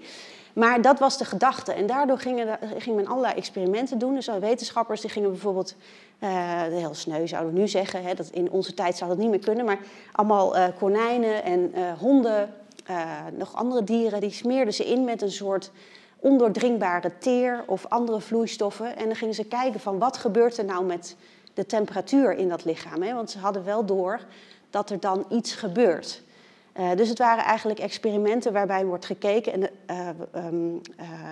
Maar 0.54 0.82
dat 0.82 1.00
was 1.00 1.18
de 1.18 1.26
gedachte. 1.26 1.74
En 1.74 1.88
daardoor 1.88 2.20
gingen, 2.20 2.60
ging 2.78 2.96
men 2.96 3.08
allerlei 3.08 3.34
experimenten 3.34 3.98
doen. 3.98 4.14
Dus 4.14 4.30
wetenschappers 4.40 5.02
die 5.02 5.10
gingen 5.10 5.30
bijvoorbeeld, 5.30 5.76
uh, 6.20 6.30
heel 6.62 6.94
sneu 6.94 7.28
zouden 7.28 7.54
we 7.54 7.60
nu 7.60 7.68
zeggen, 7.68 8.04
hè, 8.04 8.14
dat 8.14 8.30
in 8.30 8.52
onze 8.52 8.74
tijd 8.74 8.98
zou 8.98 9.10
dat 9.10 9.20
niet 9.20 9.30
meer 9.30 9.40
kunnen, 9.40 9.66
maar 9.66 9.80
allemaal 10.12 10.74
konijnen 10.80 11.44
en 11.44 11.74
honden, 12.00 12.54
nog 13.38 13.56
andere 13.56 13.84
dieren, 13.84 14.22
die 14.22 14.32
smeerden 14.32 14.74
ze 14.74 14.86
in 14.86 15.04
met 15.04 15.22
een 15.22 15.32
soort 15.32 15.72
ondoordringbare 16.22 17.12
teer 17.18 17.64
of 17.68 17.86
andere 17.88 18.22
vloeistoffen. 18.22 18.96
En 18.98 19.06
dan 19.06 19.16
gingen 19.16 19.34
ze 19.34 19.46
kijken 19.46 19.80
van 19.80 20.00
wat 20.00 20.18
gebeurt 20.18 20.58
er 20.58 20.66
nou 20.66 20.86
met 20.86 21.16
de 21.54 21.66
temperatuur 21.66 22.34
in 22.34 22.50
dat 22.50 22.66
lichaam. 22.66 23.02
Hè? 23.02 23.14
Want 23.14 23.32
ze 23.32 23.40
hadden 23.40 23.64
wel 23.64 23.86
door 23.86 24.20
dat 24.70 24.90
er 24.90 25.00
dan 25.00 25.26
iets 25.30 25.54
gebeurt. 25.54 26.22
Uh, 26.80 26.92
dus 26.96 27.10
het 27.10 27.18
waren 27.18 27.44
eigenlijk 27.44 27.80
experimenten 27.80 28.54
waarbij 28.54 28.86
wordt 28.86 29.06
gekeken 29.06 29.54
en, 29.54 29.70
uh, 30.36 30.46
um, 30.46 30.82
uh, 31.00 31.30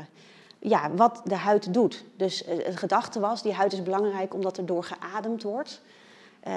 ja, 0.59 0.91
wat 0.91 1.21
de 1.23 1.35
huid 1.35 1.73
doet. 1.73 2.05
Dus 2.15 2.43
de 2.43 2.77
gedachte 2.77 3.19
was, 3.19 3.41
die 3.41 3.53
huid 3.53 3.73
is 3.73 3.83
belangrijk 3.83 4.33
omdat 4.33 4.57
er 4.57 4.65
door 4.65 4.83
geademd 4.83 5.43
wordt. 5.43 5.81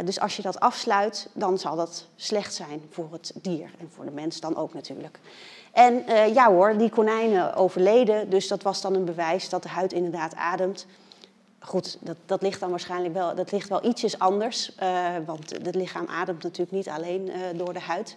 Dus 0.05 0.21
als 0.21 0.37
je 0.37 0.43
dat 0.43 0.61
afsluit, 0.61 1.29
dan 1.33 1.59
zal 1.59 1.77
dat 1.77 2.07
slecht 2.17 2.55
zijn 2.55 2.83
voor 2.91 3.09
het 3.13 3.33
dier 3.43 3.71
en 3.79 3.91
voor 3.91 4.05
de 4.05 4.11
mens 4.11 4.41
dan 4.41 4.57
ook 4.57 4.75
natuurlijk. 4.75 5.19
En 5.73 6.05
uh, 6.09 6.35
ja 6.35 6.51
hoor, 6.51 6.77
die 6.77 6.91
konijnen 6.91 7.55
overleden, 7.55 8.31
dus 8.31 8.49
dat 8.49 8.63
was 8.63 8.81
dan 8.81 8.95
een 8.95 9.05
bewijs 9.05 9.49
dat 9.49 9.63
de 9.63 9.69
huid 9.69 9.93
inderdaad 9.93 10.35
ademt. 10.35 10.87
Goed, 11.59 11.99
dat, 12.01 12.17
dat 12.27 12.43
ligt 12.43 12.61
dan 12.61 12.71
waarschijnlijk 12.71 13.15
wel, 13.15 13.35
dat 13.35 13.53
ligt 13.53 13.69
wel 13.69 13.85
ietsjes 13.85 14.19
anders, 14.19 14.73
uh, 14.83 15.09
want 15.27 15.51
het 15.51 15.75
lichaam 15.75 16.07
ademt 16.07 16.43
natuurlijk 16.43 16.77
niet 16.77 16.89
alleen 16.89 17.31
door 17.57 17.73
de 17.73 17.81
huid. 17.81 18.17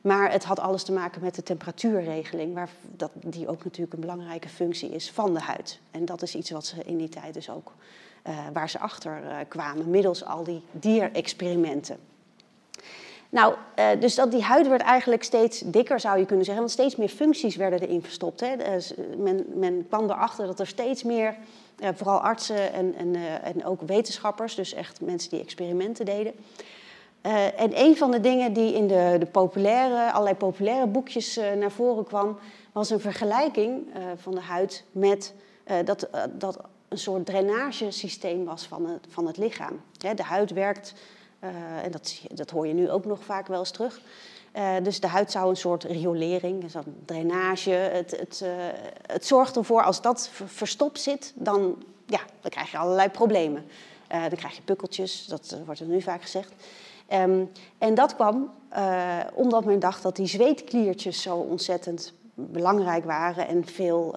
Maar 0.00 0.32
het 0.32 0.44
had 0.44 0.60
alles 0.60 0.82
te 0.82 0.92
maken 0.92 1.22
met 1.22 1.34
de 1.34 1.42
temperatuurregeling, 1.42 2.54
waar, 2.54 2.68
dat, 2.96 3.10
die 3.14 3.48
ook 3.48 3.64
natuurlijk 3.64 3.92
een 3.92 4.00
belangrijke 4.00 4.48
functie 4.48 4.90
is 4.90 5.10
van 5.10 5.34
de 5.34 5.40
huid. 5.40 5.80
En 5.90 6.04
dat 6.04 6.22
is 6.22 6.34
iets 6.34 6.50
wat 6.50 6.66
ze 6.66 6.84
in 6.84 6.96
die 6.96 7.08
tijd 7.08 7.34
dus 7.34 7.50
ook, 7.50 7.72
waar 8.52 8.70
ze 8.70 8.78
achter 8.78 9.22
kwamen, 9.48 9.90
middels 9.90 10.24
al 10.24 10.44
die 10.44 10.62
dierexperimenten. 10.70 11.98
Nou, 13.32 13.54
uh, 13.78 13.86
dus 14.00 14.14
dat 14.14 14.30
die 14.30 14.42
huid 14.42 14.68
werd 14.68 14.82
eigenlijk 14.82 15.22
steeds 15.22 15.60
dikker, 15.60 16.00
zou 16.00 16.18
je 16.18 16.26
kunnen 16.26 16.44
zeggen. 16.44 16.62
Want 16.62 16.74
steeds 16.74 16.96
meer 16.96 17.08
functies 17.08 17.56
werden 17.56 17.80
erin 17.80 18.02
verstopt. 18.02 18.40
Hè. 18.40 18.56
Men, 19.16 19.44
men, 19.54 19.86
kwam 19.88 20.04
erachter 20.04 20.46
dat 20.46 20.60
er 20.60 20.66
steeds 20.66 21.02
meer, 21.02 21.34
vooral 21.94 22.18
artsen 22.20 22.72
en, 22.72 22.94
en, 22.94 23.16
en, 23.42 23.64
ook 23.64 23.80
wetenschappers, 23.80 24.54
dus 24.54 24.74
echt 24.74 25.00
mensen 25.00 25.30
die 25.30 25.40
experimenten 25.40 26.04
deden. 26.04 26.32
en 27.56 27.80
een 27.80 27.96
van 27.96 28.10
de 28.10 28.20
dingen 28.20 28.52
die 28.52 28.74
in 28.74 28.86
de, 28.86 29.16
de 29.18 29.26
populaire, 29.26 30.12
allerlei 30.12 30.36
populaire 30.36 30.86
boekjes 30.86 31.40
naar 31.58 31.70
voren 31.70 32.04
kwam, 32.04 32.38
was 32.72 32.90
een 32.90 33.00
vergelijking 33.00 33.86
van 34.16 34.34
de 34.34 34.40
huid 34.40 34.84
met 34.90 35.34
dat, 35.84 36.08
dat 36.38 36.58
een 36.92 36.98
soort 36.98 37.26
drainagesysteem 37.26 38.44
was 38.44 38.66
van 38.66 38.86
het, 38.86 39.06
van 39.08 39.26
het 39.26 39.36
lichaam. 39.36 39.80
De 39.98 40.22
huid 40.22 40.50
werkt 40.50 40.94
uh, 41.44 41.84
en 41.84 41.90
dat, 41.90 42.20
dat 42.34 42.50
hoor 42.50 42.66
je 42.66 42.74
nu 42.74 42.90
ook 42.90 43.04
nog 43.04 43.24
vaak 43.24 43.46
wel 43.46 43.58
eens 43.58 43.70
terug. 43.70 44.00
Uh, 44.56 44.74
dus 44.82 45.00
de 45.00 45.06
huid 45.06 45.30
zou 45.30 45.48
een 45.48 45.56
soort 45.56 45.84
riolering, 45.84 46.74
een 46.74 47.02
drainage. 47.04 47.70
Het, 47.70 48.10
het, 48.10 48.40
uh, 48.44 48.50
het 49.06 49.26
zorgt 49.26 49.56
ervoor, 49.56 49.82
als 49.82 50.02
dat 50.02 50.30
verstopt 50.46 51.00
zit, 51.00 51.32
dan, 51.34 51.84
ja, 52.06 52.20
dan 52.40 52.50
krijg 52.50 52.70
je 52.70 52.78
allerlei 52.78 53.08
problemen. 53.08 53.64
dan 54.08 54.36
krijg 54.36 54.56
je 54.56 54.62
pukkeltjes, 54.62 55.26
dat 55.26 55.56
wordt 55.64 55.80
er 55.80 55.86
nu 55.86 56.02
vaak 56.02 56.22
gezegd. 56.22 56.52
Ehm, 57.06 57.44
en 57.78 57.94
dat 57.94 58.14
kwam 58.14 58.52
omdat 59.34 59.64
men 59.64 59.78
dacht 59.78 60.02
dat 60.02 60.16
die 60.16 60.26
zweetkliertjes 60.26 61.22
zo 61.22 61.36
ontzettend 61.36 62.12
belangrijk 62.34 63.04
waren 63.04 63.48
en 63.48 63.64
veel, 63.66 64.14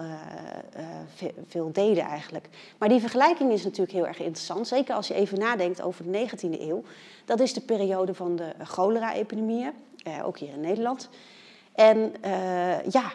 veel, 1.15 1.31
veel, 1.47 1.71
deden 1.71 2.03
eigenlijk. 2.03 2.49
Maar 2.77 2.89
die 2.89 2.99
vergelijking 2.99 3.51
is 3.51 3.63
natuurlijk 3.63 3.91
heel 3.91 4.07
erg 4.07 4.19
interessant, 4.19 4.67
zeker 4.67 4.95
als 4.95 5.07
je 5.07 5.13
even 5.13 5.39
nadenkt 5.39 5.81
over 5.81 6.11
de 6.11 6.27
19e 6.29 6.61
eeuw. 6.61 6.83
Dat 7.25 7.39
is 7.39 7.53
de 7.53 7.61
periode 7.61 8.13
van 8.13 8.35
de 8.35 8.53
cholera-epidemieën, 8.63 9.71
ook 10.23 10.37
hier 10.37 10.53
in 10.53 10.61
Nederland. 10.61 11.09
En 11.73 12.13
ja, 12.89 13.11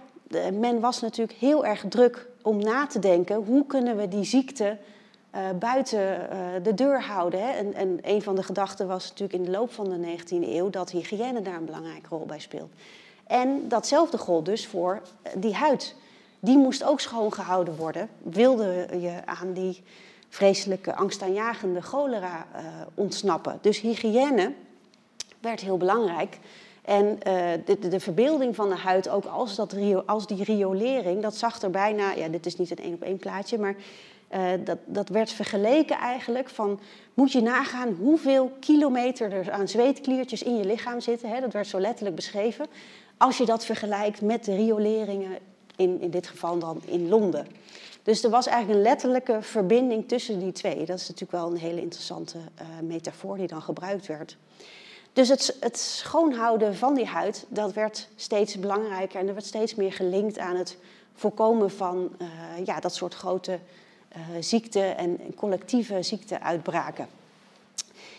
men 0.53 0.81
was 0.81 1.01
natuurlijk 1.01 1.39
heel 1.39 1.67
erg 1.67 1.85
druk 1.89 2.29
om 2.43 2.59
na 2.59 2.87
te 2.87 2.99
denken 2.99 3.37
hoe 3.37 3.67
kunnen 3.67 3.97
we 3.97 4.09
die 4.09 4.25
ziekte 4.25 4.77
buiten 5.59 6.29
de 6.63 6.75
deur 6.75 7.03
houden. 7.03 7.41
Hè? 7.41 7.51
En, 7.51 7.75
en, 7.75 7.99
een 8.03 8.23
van 8.23 8.35
de 8.35 8.43
gedachten 8.43 8.87
was 8.87 9.09
natuurlijk 9.09 9.39
in 9.39 9.45
de 9.45 9.51
loop 9.51 9.73
van 9.73 9.89
de 9.89 10.17
19e 10.19 10.49
eeuw 10.49 10.71
dat 10.71 10.91
hygiëne 10.91 11.43
daar 11.43 11.57
een 11.57 11.65
belangrijke 11.65 12.09
rol 12.09 12.27
bij 12.27 12.39
speelt. 12.39 12.73
En 13.31 13.69
datzelfde 13.69 14.19
gold 14.19 14.45
dus 14.45 14.67
voor 14.67 15.03
eh, 15.23 15.33
die 15.37 15.55
huid. 15.55 15.95
Die 16.41 16.59
moest 16.59 16.85
ook 16.85 17.01
schoongehouden 17.01 17.77
worden. 17.77 18.09
Wilde 18.23 18.87
je 19.01 19.13
aan 19.25 19.53
die 19.53 19.83
vreselijke 20.29 20.95
angstaanjagende 20.95 21.81
cholera 21.81 22.47
uh, 22.55 22.63
ontsnappen. 22.95 23.59
Dus 23.61 23.81
hygiëne 23.81 24.53
werd 25.41 25.61
heel 25.61 25.77
belangrijk. 25.77 26.39
En 26.83 27.19
de, 27.65 27.89
de, 27.89 28.01
verbeelding 28.01 28.55
van 28.55 28.69
de 28.69 28.77
huid, 28.77 29.09
ook 29.09 29.25
als, 29.25 29.57
dat, 29.57 29.75
als 30.07 30.27
die 30.27 30.45
riolering, 30.45 31.23
dat 31.23 31.37
zag 31.37 31.63
er 31.63 31.71
bijna, 31.71 32.13
ja, 32.13 32.29
dit 32.29 32.47
is 32.47 32.57
niet 32.57 32.71
een 32.71 32.85
één 32.85 32.95
op 32.95 33.03
één 33.03 33.19
plaatje, 33.19 33.59
maar 33.59 33.75
uh, 34.35 34.51
dat, 34.65 34.79
dat 34.85 35.09
werd 35.09 35.33
vergeleken 35.33 35.97
eigenlijk 35.97 36.49
van, 36.49 36.81
moet 37.15 37.33
je 37.33 37.41
nagaan 37.41 37.93
hoeveel 38.01 38.53
kilometer 38.61 39.33
er 39.33 39.51
aan 39.51 39.69
zweetkliertjes 39.69 40.43
in 40.43 40.57
je 40.57 40.65
lichaam 40.65 41.01
zitten, 41.01 41.29
hè, 41.29 41.41
dat 41.41 41.53
werd 41.53 41.67
zo 41.67 41.81
letterlijk 41.81 42.17
beschreven, 42.17 42.67
als 43.17 43.39
je 43.39 43.45
dat 43.45 43.65
vergelijkt 43.65 44.21
met 44.21 44.45
de 44.45 44.55
rioleringen, 44.55 45.39
in, 45.77 46.01
in 46.01 46.11
dit 46.11 46.27
geval 46.27 46.59
dan 46.59 46.83
in 46.85 47.09
Londen. 47.09 47.47
Dus 48.03 48.25
er 48.25 48.31
was 48.31 48.47
eigenlijk 48.47 48.79
een 48.79 48.85
letterlijke 48.85 49.43
verbinding 49.43 50.09
tussen 50.09 50.39
die 50.39 50.53
twee. 50.53 50.85
Dat 50.85 50.99
is 50.99 51.09
natuurlijk 51.09 51.43
wel 51.43 51.51
een 51.51 51.57
hele 51.57 51.81
interessante 51.81 52.39
uh, 52.39 52.67
metafoor 52.83 53.37
die 53.37 53.47
dan 53.47 53.63
gebruikt 53.63 54.07
werd. 54.07 54.37
Dus 55.13 55.29
het, 55.29 55.57
het, 55.61 55.79
schoonhouden 55.79 56.77
van 56.77 56.95
die 56.95 57.07
huid, 57.07 57.47
dat 57.49 57.73
werd 57.73 58.09
steeds 58.17 58.59
belangrijker 58.59 59.21
en 59.21 59.27
er 59.27 59.35
werd 59.35 59.47
steeds 59.47 59.75
meer 59.75 59.93
gelinkt 59.93 60.39
aan 60.39 60.57
het 60.57 60.77
voorkomen 61.15 61.71
van 61.71 62.11
uh, 62.19 62.29
ja, 62.65 62.81
dat 62.81 62.95
soort 62.95 63.15
grote 63.15 63.59
ziekten 64.41 64.97
en 64.97 65.35
collectieve 65.37 66.03
ziekteuitbraken. 66.03 67.09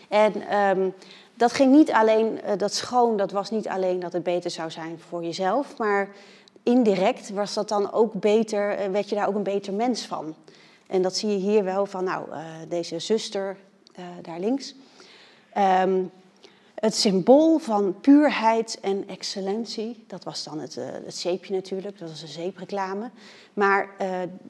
En 0.08 0.58
um, 0.58 0.94
dat 1.34 1.52
ging 1.52 1.72
niet 1.72 1.92
alleen, 1.92 2.40
uh, 2.44 2.50
dat 2.56 2.74
schoon, 2.74 3.16
dat 3.16 3.30
was 3.30 3.50
niet 3.50 3.68
alleen 3.68 4.00
dat 4.00 4.12
het 4.12 4.22
beter 4.22 4.50
zou 4.50 4.70
zijn 4.70 4.98
voor 5.08 5.22
jezelf, 5.22 5.76
maar 5.78 6.08
indirect 6.62 7.30
was 7.30 7.54
dat 7.54 7.68
dan 7.68 7.92
ook 7.92 8.12
beter, 8.12 8.92
werd 8.92 9.08
je 9.08 9.14
daar 9.14 9.28
ook 9.28 9.34
een 9.34 9.42
beter 9.42 9.72
mens 9.72 10.06
van. 10.06 10.34
En 10.86 11.02
dat 11.02 11.16
zie 11.16 11.30
je 11.30 11.36
hier 11.36 11.64
wel 11.64 11.86
van, 11.86 12.04
nou, 12.04 12.28
deze 12.68 12.98
zuster 12.98 13.56
daar 14.22 14.40
links. 14.40 14.74
Um, 15.58 16.10
het 16.82 16.94
symbool 16.94 17.58
van 17.58 18.00
puurheid 18.00 18.78
en 18.80 19.08
excellentie, 19.08 20.04
dat 20.06 20.24
was 20.24 20.44
dan 20.44 20.58
het, 20.58 20.76
uh, 20.76 20.84
het 21.04 21.16
zeepje 21.16 21.54
natuurlijk, 21.54 21.98
dat 21.98 22.08
was 22.08 22.22
een 22.22 22.28
zeepreclame. 22.28 23.10
Maar 23.54 23.90
uh, 24.00 24.08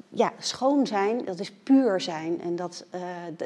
ja, 0.09 0.33
schoon 0.38 0.87
zijn, 0.87 1.25
dat 1.25 1.38
is 1.38 1.53
puur 1.53 2.01
zijn. 2.01 2.40
En 2.40 2.57
dat, 2.57 2.85
uh, 2.95 3.01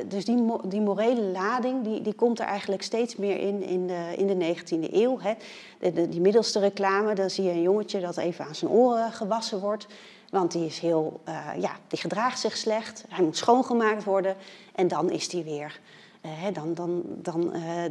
dus 0.08 0.24
die, 0.24 0.44
die 0.64 0.80
morele 0.80 1.20
lading, 1.20 1.84
die, 1.84 2.02
die 2.02 2.12
komt 2.14 2.40
er 2.40 2.46
eigenlijk 2.46 2.82
steeds 2.82 3.16
meer 3.16 3.38
in 3.38 3.62
in 3.62 3.86
de, 3.86 4.14
in 4.16 4.38
de 4.38 4.54
19e 4.54 4.92
eeuw. 4.92 5.18
Hè. 5.20 5.34
De, 5.78 5.92
de, 5.92 6.08
die 6.08 6.20
middelste 6.20 6.58
reclame, 6.58 7.14
dan 7.14 7.30
zie 7.30 7.44
je 7.44 7.50
een 7.50 7.62
jongetje 7.62 8.00
dat 8.00 8.16
even 8.16 8.44
aan 8.44 8.54
zijn 8.54 8.70
oren 8.70 9.12
gewassen 9.12 9.60
wordt. 9.60 9.86
Want 10.30 10.52
die, 10.52 10.66
is 10.66 10.78
heel, 10.78 11.20
ja, 11.58 11.70
die 11.88 11.98
gedraagt 11.98 12.38
zich 12.38 12.56
slecht, 12.56 13.04
hij 13.08 13.24
moet 13.24 13.36
schoongemaakt 13.36 14.04
worden 14.04 14.36
en 14.74 14.88
dan 14.88 15.10
is 15.10 15.32
hij 15.32 15.44
weer 15.44 15.80
uh, 16.26 16.54
dan, 16.54 16.74
dan, 16.74 17.02
dan 17.06 17.56
uh, 17.56 17.84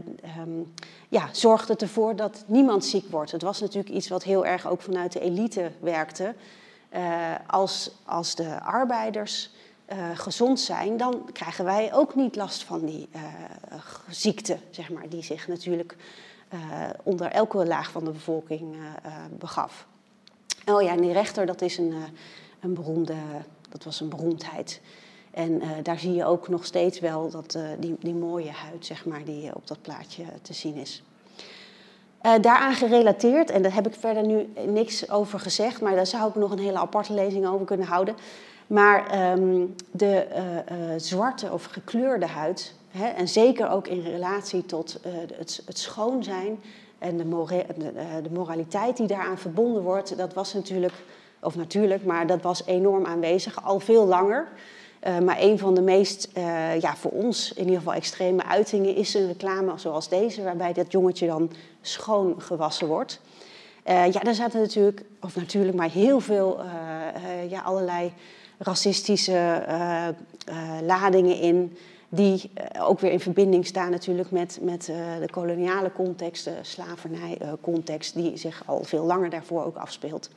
ja, 1.10 1.30
zorgt 1.32 1.68
het 1.68 1.82
ervoor 1.82 2.16
dat 2.16 2.44
niemand 2.48 2.86
ziek 2.86 3.10
wordt. 3.10 3.32
Het 3.32 3.42
was 3.42 3.62
natuurlijk 3.62 3.96
iets 3.96 4.08
wat 4.08 4.24
heel 4.24 4.46
erg 4.46 4.68
ook 4.68 4.82
vanuit 4.82 5.12
de 5.12 5.20
elite 5.20 5.72
werkte. 5.80 6.36
Uh, 6.96 7.36
als, 7.48 7.92
als 8.06 8.36
de 8.36 8.62
arbeiders 8.62 9.54
gezond 10.14 10.60
zijn, 10.60 10.98
dan 10.98 11.30
krijgen 11.34 11.66
wij 11.66 11.94
ook 11.94 12.16
niet 12.16 12.36
last 12.36 12.64
van 12.64 12.86
die 12.86 13.10
ziekte, 14.10 14.58
zeg 14.70 14.90
maar, 14.90 15.10
die 15.10 15.24
zich 15.24 15.48
natuurlijk 15.48 15.96
onder 17.04 17.32
elke 17.32 17.66
laag 17.66 17.92
van 17.92 18.04
de 18.04 18.12
bevolking 18.12 18.76
begaf. 19.30 19.88
Oh 20.66 20.82
ja, 20.82 20.92
en 20.92 21.02
die 21.02 21.12
rechter, 21.12 21.46
dat 21.46 21.62
is 21.62 21.78
een, 21.78 21.94
een 22.60 22.74
beroemde, 22.74 23.16
dat 23.70 23.84
was 23.84 24.00
een 24.00 24.10
beroemdheid. 24.10 24.82
En 25.36 25.52
uh, 25.52 25.68
daar 25.84 26.00
zie 26.00 26.14
je 26.14 26.26
ook 26.26 26.48
nog 26.48 26.66
steeds 26.66 27.00
wel 27.00 27.30
dat, 27.30 27.56
uh, 27.56 27.64
die, 27.80 27.96
die 28.00 28.14
mooie 28.14 28.52
huid, 28.52 28.86
zeg 28.86 29.06
maar, 29.06 29.24
die 29.24 29.56
op 29.56 29.68
dat 29.68 29.82
plaatje 29.82 30.24
te 30.42 30.54
zien 30.54 30.76
is. 30.76 31.04
Daaraan 32.42 32.74
gerelateerd, 32.74 33.50
en 33.50 33.62
daar 33.62 33.74
heb 33.74 33.88
ik 33.88 33.94
verder 33.94 34.26
nu 34.26 34.50
niks 34.68 35.10
over 35.10 35.40
gezegd, 35.40 35.82
maar 35.82 35.96
daar 35.96 36.08
zou 36.08 36.30
ik 36.30 36.36
nog 36.36 36.52
een 36.52 36.60
hele 36.60 36.78
aparte 36.78 37.14
lezing 37.14 37.48
over 37.48 37.66
kunnen 37.66 37.88
houden. 37.88 38.16
Maar 38.68 39.32
um, 39.32 39.76
de 39.92 40.26
zwarte 40.98 41.52
of 41.52 41.66
gekleurde 41.66 42.26
huid, 42.26 42.74
hè, 42.92 43.08
en 43.08 43.28
zeker 43.28 43.70
ook 43.70 43.88
in 43.88 44.02
relatie 44.02 44.66
tot 44.66 45.00
het, 45.38 45.62
het 45.66 45.78
schoon 45.80 46.24
zijn 46.24 46.60
en 47.00 47.18
de, 47.18 47.24
de 48.24 48.32
moraliteit 48.32 48.98
die 48.98 49.08
daaraan 49.08 49.38
verbonden 49.38 49.84
wordt, 49.84 50.18
dat 50.18 50.34
was 50.34 50.54
natuurlijk, 50.54 50.94
of 51.42 51.56
natuurlijk, 51.56 52.06
maar 52.06 52.28
dat 52.28 52.42
was 52.42 52.66
enorm 52.66 53.06
aanwezig, 53.06 53.66
al 53.66 53.80
veel 53.80 54.06
langer. 54.06 54.48
Uh, 55.08 55.20
maar 55.20 55.38
een 55.40 55.60
van 55.60 55.76
de 55.76 55.82
meest, 55.82 56.30
uh, 56.38 56.80
ja, 56.82 56.96
voor 56.96 57.12
ons 57.12 57.54
in 57.54 57.64
ieder 57.64 57.78
geval 57.78 57.94
extreme 57.94 58.44
uitingen 58.44 58.96
is 58.96 59.14
een 59.14 59.28
reclame 59.28 59.78
zoals 59.78 60.10
deze, 60.10 60.44
waarbij 60.44 60.74
dat 60.74 60.92
jongetje 60.92 61.28
dan 61.28 61.52
schoon 61.82 62.42
gewassen 62.42 62.88
wordt. 62.88 63.22
Uh, 63.88 64.12
ja, 64.12 64.20
daar 64.20 64.34
zaten 64.34 64.62
natuurlijk, 64.62 65.02
of 65.22 65.36
natuurlijk, 65.36 65.78
maar 65.78 65.90
heel 65.90 66.20
veel, 66.20 66.60
ja, 67.50 67.62
allerlei 67.62 68.14
racistische 68.58 69.64
ladingen 70.84 71.40
in, 71.40 71.78
die 72.10 72.52
ook 72.80 73.00
weer 73.00 73.12
in 73.12 73.20
verbinding 73.20 73.66
staan 73.66 73.92
natuurlijk 73.92 74.32
met, 74.32 74.60
met 74.62 74.86
de 75.20 75.30
koloniale 75.32 75.92
context, 75.92 76.44
de 76.44 76.58
slavernijcontext, 76.62 78.14
die 78.14 78.38
zich 78.38 78.64
al 78.66 78.84
veel 78.84 79.04
langer 79.06 79.30
daarvoor 79.30 79.66
ook 79.66 79.76
afspeelt. 79.76 80.30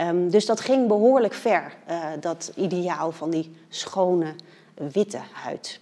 Um, 0.00 0.30
dus 0.30 0.46
dat 0.46 0.60
ging 0.60 0.88
behoorlijk 0.88 1.34
ver, 1.34 1.72
uh, 1.90 2.04
dat 2.20 2.52
ideaal 2.54 3.12
van 3.12 3.30
die 3.30 3.50
schone 3.68 4.34
witte 4.92 5.20
huid. 5.32 5.80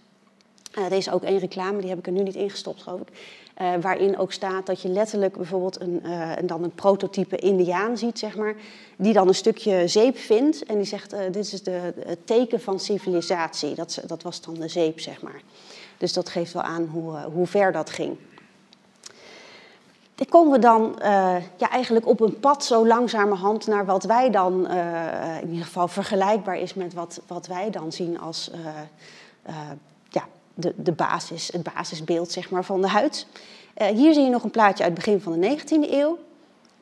Uh, 0.78 0.84
er 0.84 0.92
is 0.92 1.10
ook 1.10 1.22
één 1.22 1.38
reclame, 1.38 1.80
die 1.80 1.88
heb 1.88 1.98
ik 1.98 2.06
er 2.06 2.12
nu 2.12 2.22
niet 2.22 2.34
ingestopt, 2.34 2.82
geloof 2.82 3.00
ik. 3.00 3.08
Uh, 3.60 3.72
waarin 3.80 4.18
ook 4.18 4.32
staat 4.32 4.66
dat 4.66 4.82
je 4.82 4.88
letterlijk 4.88 5.36
bijvoorbeeld 5.36 5.80
een, 5.80 6.02
dan 6.46 6.62
een 6.62 6.74
prototype 6.74 7.36
indiaan 7.36 7.98
ziet, 7.98 8.18
zeg 8.18 8.36
maar, 8.36 8.54
die 8.96 9.12
dan 9.12 9.28
een 9.28 9.34
stukje 9.34 9.88
zeep 9.88 10.16
vindt 10.18 10.64
en 10.64 10.76
die 10.76 10.86
zegt, 10.86 11.10
dit 11.10 11.52
is 11.52 11.62
de, 11.62 11.92
het 12.06 12.26
teken 12.26 12.60
van 12.60 12.80
civilisatie. 12.80 13.74
Dat, 13.74 14.02
dat 14.06 14.22
was 14.22 14.40
dan 14.40 14.54
de 14.54 14.68
zeep, 14.68 15.00
zeg 15.00 15.22
maar. 15.22 15.40
Dus 15.98 16.12
dat 16.12 16.28
geeft 16.28 16.52
wel 16.52 16.62
aan 16.62 16.84
hoe, 16.84 17.18
hoe 17.32 17.46
ver 17.46 17.72
dat 17.72 17.90
ging. 17.90 18.16
Dan 20.16 20.26
komen 20.26 20.52
we 20.52 20.58
dan 20.58 20.98
uh, 20.98 21.36
ja, 21.56 21.70
eigenlijk 21.70 22.06
op 22.06 22.20
een 22.20 22.40
pad 22.40 22.64
zo 22.64 22.86
langzamerhand 22.86 23.66
naar 23.66 23.84
wat 23.84 24.04
wij 24.04 24.30
dan 24.30 24.66
uh, 24.70 25.40
in 25.42 25.48
ieder 25.48 25.64
geval 25.64 25.88
vergelijkbaar 25.88 26.58
is 26.58 26.74
met 26.74 26.94
wat, 26.94 27.20
wat 27.26 27.46
wij 27.46 27.70
dan 27.70 27.92
zien 27.92 28.20
als 28.20 28.50
uh, 28.54 29.50
ja, 30.08 30.24
de, 30.54 30.72
de 30.76 30.92
basis, 30.92 31.52
het 31.52 31.62
basisbeeld 31.62 32.32
zeg 32.32 32.50
maar, 32.50 32.64
van 32.64 32.80
de 32.80 32.88
huid. 32.88 33.26
hier 33.94 34.12
zie 34.12 34.22
je 34.22 34.30
nog 34.30 34.44
een 34.44 34.50
plaatje 34.50 34.84
uit 34.84 34.92
het 34.92 35.04
begin 35.04 35.20
van 35.20 35.40
de 35.40 35.58
19e 35.58 35.92
eeuw. 35.92 36.18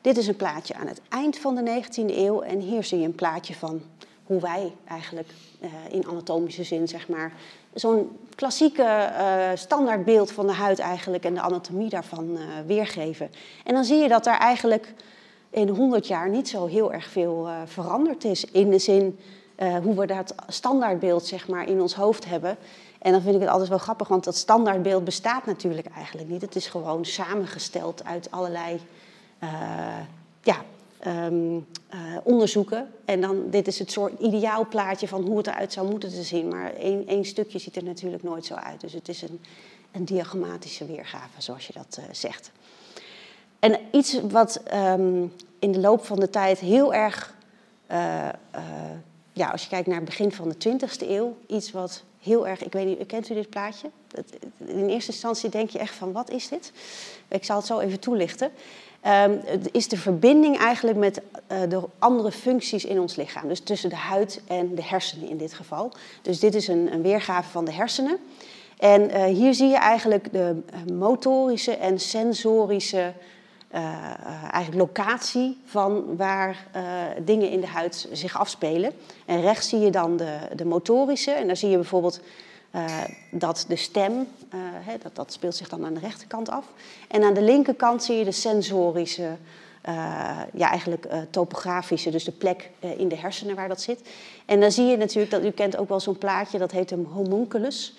Dit 0.01 0.17
is 0.17 0.27
een 0.27 0.35
plaatje 0.35 0.75
aan 0.75 0.87
het 0.87 1.01
eind 1.09 1.37
van 1.37 1.55
de 1.55 1.83
19e 1.83 2.15
eeuw. 2.15 2.41
En 2.41 2.59
hier 2.59 2.83
zie 2.83 2.99
je 2.99 3.05
een 3.05 3.15
plaatje 3.15 3.55
van 3.55 3.81
hoe 4.23 4.41
wij 4.41 4.73
eigenlijk 4.87 5.29
in 5.89 6.07
anatomische 6.07 6.63
zin 6.63 6.87
zeg 6.87 7.07
maar, 7.07 7.33
zo'n 7.75 8.17
klassieke 8.35 9.11
uh, 9.17 9.49
standaardbeeld 9.53 10.31
van 10.31 10.47
de 10.47 10.53
huid 10.53 10.79
eigenlijk 10.79 11.25
en 11.25 11.33
de 11.33 11.41
anatomie 11.41 11.89
daarvan 11.89 12.29
uh, 12.31 12.41
weergeven. 12.65 13.31
En 13.63 13.73
dan 13.73 13.83
zie 13.83 13.97
je 13.97 14.07
dat 14.07 14.25
er 14.25 14.37
eigenlijk 14.37 14.93
in 15.49 15.69
100 15.69 16.07
jaar 16.07 16.29
niet 16.29 16.49
zo 16.49 16.65
heel 16.65 16.93
erg 16.93 17.07
veel 17.07 17.47
uh, 17.47 17.55
veranderd 17.65 18.23
is 18.23 18.45
in 18.45 18.69
de 18.69 18.79
zin 18.79 19.19
hoe 19.83 19.95
we 19.95 20.05
dat 20.05 20.35
standaardbeeld 20.47 21.25
zeg 21.25 21.47
maar 21.47 21.69
in 21.69 21.81
ons 21.81 21.95
hoofd 21.95 22.25
hebben. 22.25 22.57
En 22.99 23.11
dan 23.11 23.21
vind 23.21 23.35
ik 23.35 23.41
het 23.41 23.49
altijd 23.49 23.69
wel 23.69 23.77
grappig, 23.77 24.07
want 24.07 24.23
dat 24.23 24.35
standaardbeeld 24.35 25.03
bestaat 25.03 25.45
natuurlijk 25.45 25.87
eigenlijk 25.87 26.29
niet. 26.29 26.41
Het 26.41 26.55
is 26.55 26.67
gewoon 26.67 27.05
samengesteld 27.05 28.03
uit 28.03 28.31
allerlei 28.31 28.79
ja, 30.41 30.55
ehm, 31.05 31.59
eh, 31.89 31.99
onderzoeken. 32.23 32.91
En 33.05 33.21
dan, 33.21 33.49
dit 33.49 33.67
is 33.67 33.79
het 33.79 33.91
soort 33.91 34.19
ideaalplaatje 34.19 35.07
van 35.07 35.23
hoe 35.23 35.37
het 35.37 35.47
eruit 35.47 35.73
zou 35.73 35.89
moeten 35.89 36.09
te 36.09 36.23
zien. 36.23 36.47
Maar 36.47 36.73
één, 36.73 37.07
één 37.07 37.25
stukje 37.25 37.59
ziet 37.59 37.75
er 37.75 37.83
natuurlijk 37.83 38.23
nooit 38.23 38.45
zo 38.45 38.53
uit. 38.53 38.81
Dus 38.81 38.93
het 38.93 39.09
is 39.09 39.21
een, 39.21 39.39
een 39.91 40.05
diagrammatische 40.05 40.85
weergave, 40.85 41.41
zoals 41.41 41.67
je 41.67 41.73
dat 41.73 41.99
zegt. 42.11 42.51
En 43.59 43.79
iets 43.91 44.21
wat 44.21 44.61
ehm, 44.63 45.25
in 45.59 45.71
de 45.71 45.79
loop 45.79 46.05
van 46.05 46.19
de 46.19 46.29
tijd 46.29 46.59
heel 46.59 46.93
erg 46.93 47.33
ja, 49.35 49.49
als 49.49 49.63
je 49.63 49.69
kijkt 49.69 49.87
naar 49.87 49.95
het 49.95 50.05
begin 50.05 50.31
van 50.31 50.49
de 50.49 50.55
20e 50.69 51.09
eeuw, 51.09 51.37
iets 51.47 51.71
wat 51.71 52.03
heel 52.21 52.47
erg. 52.47 52.63
Ik 52.63 52.71
weet 52.71 52.85
niet, 52.85 53.07
kent 53.07 53.29
u 53.29 53.33
dit 53.33 53.49
plaatje? 53.49 53.89
In 54.65 54.87
eerste 54.89 55.11
instantie 55.11 55.49
denk 55.49 55.69
je 55.69 55.79
echt 55.79 55.95
van 55.95 56.11
wat 56.11 56.29
is 56.29 56.47
dit? 56.47 56.71
Ik 57.27 57.43
zal 57.43 57.57
het 57.57 57.65
zo 57.65 57.79
even 57.79 57.99
toelichten. 57.99 58.51
Het 59.45 59.69
is 59.71 59.87
de 59.87 59.97
verbinding 59.97 60.57
eigenlijk 60.57 60.97
met 60.97 61.21
uh, 61.51 61.57
de 61.69 61.81
andere 61.99 62.31
functies 62.31 62.85
in 62.85 62.99
ons 62.99 63.15
lichaam. 63.15 63.47
Dus 63.47 63.59
tussen 63.59 63.89
de 63.89 63.95
huid 63.95 64.41
en 64.47 64.75
de 64.75 64.83
hersenen 64.83 65.29
in 65.29 65.37
dit 65.37 65.53
geval. 65.53 65.91
Dus 66.21 66.39
dit 66.39 66.55
is 66.55 66.67
een, 66.67 66.93
een 66.93 67.01
weergave 67.01 67.49
van 67.49 67.65
de 67.65 67.71
hersenen. 67.71 68.17
En 68.77 69.01
uh, 69.01 69.23
hier 69.23 69.53
zie 69.53 69.67
je 69.67 69.77
eigenlijk 69.77 70.31
de 70.31 70.61
uh, 70.89 70.95
motorische 70.95 71.75
en 71.75 71.99
sensorische 71.99 73.13
eigenlijk 74.51 74.75
locatie 74.75 75.57
van 75.65 76.15
waar 76.15 76.67
dingen 77.25 77.49
in 77.49 77.61
de 77.61 77.67
huid 77.67 78.07
zich 78.11 78.39
afspelen. 78.39 78.91
En 79.25 79.41
rechts 79.41 79.69
zie 79.69 79.79
je 79.79 79.89
dan 79.89 80.17
de, 80.17 80.37
de 80.55 80.65
motorische. 80.65 81.31
En 81.31 81.47
daar 81.47 81.57
zie 81.57 81.69
je 81.69 81.75
bijvoorbeeld 81.75 82.21
uh, 82.75 83.03
dat 83.31 83.65
de 83.67 83.75
stem, 83.75 84.27
hè, 84.59 84.97
dat, 85.01 85.15
dat 85.15 85.33
speelt 85.33 85.55
zich 85.55 85.69
dan 85.69 85.85
aan 85.85 85.93
de 85.93 85.99
rechterkant 85.99 86.49
af. 86.49 86.65
En 87.07 87.23
aan 87.23 87.33
de 87.33 87.41
linkerkant 87.41 88.03
zie 88.03 88.17
je 88.17 88.23
de 88.23 88.31
sensorische, 88.31 89.37
uh, 89.89 90.41
ja 90.53 90.69
eigenlijk 90.69 91.07
topografische, 91.29 92.09
dus 92.09 92.23
de 92.23 92.31
plek 92.31 92.69
in 92.97 93.07
de 93.07 93.17
hersenen 93.17 93.55
waar 93.55 93.67
dat 93.67 93.81
zit. 93.81 94.01
En 94.45 94.59
dan 94.59 94.71
zie 94.71 94.85
je 94.85 94.97
natuurlijk, 94.97 95.31
dat 95.31 95.43
u 95.43 95.51
kent 95.51 95.77
ook 95.77 95.89
wel 95.89 95.99
zo'n 95.99 96.17
plaatje, 96.17 96.57
dat 96.57 96.71
heet 96.71 96.91
een 96.91 97.05
homunculus. 97.05 97.93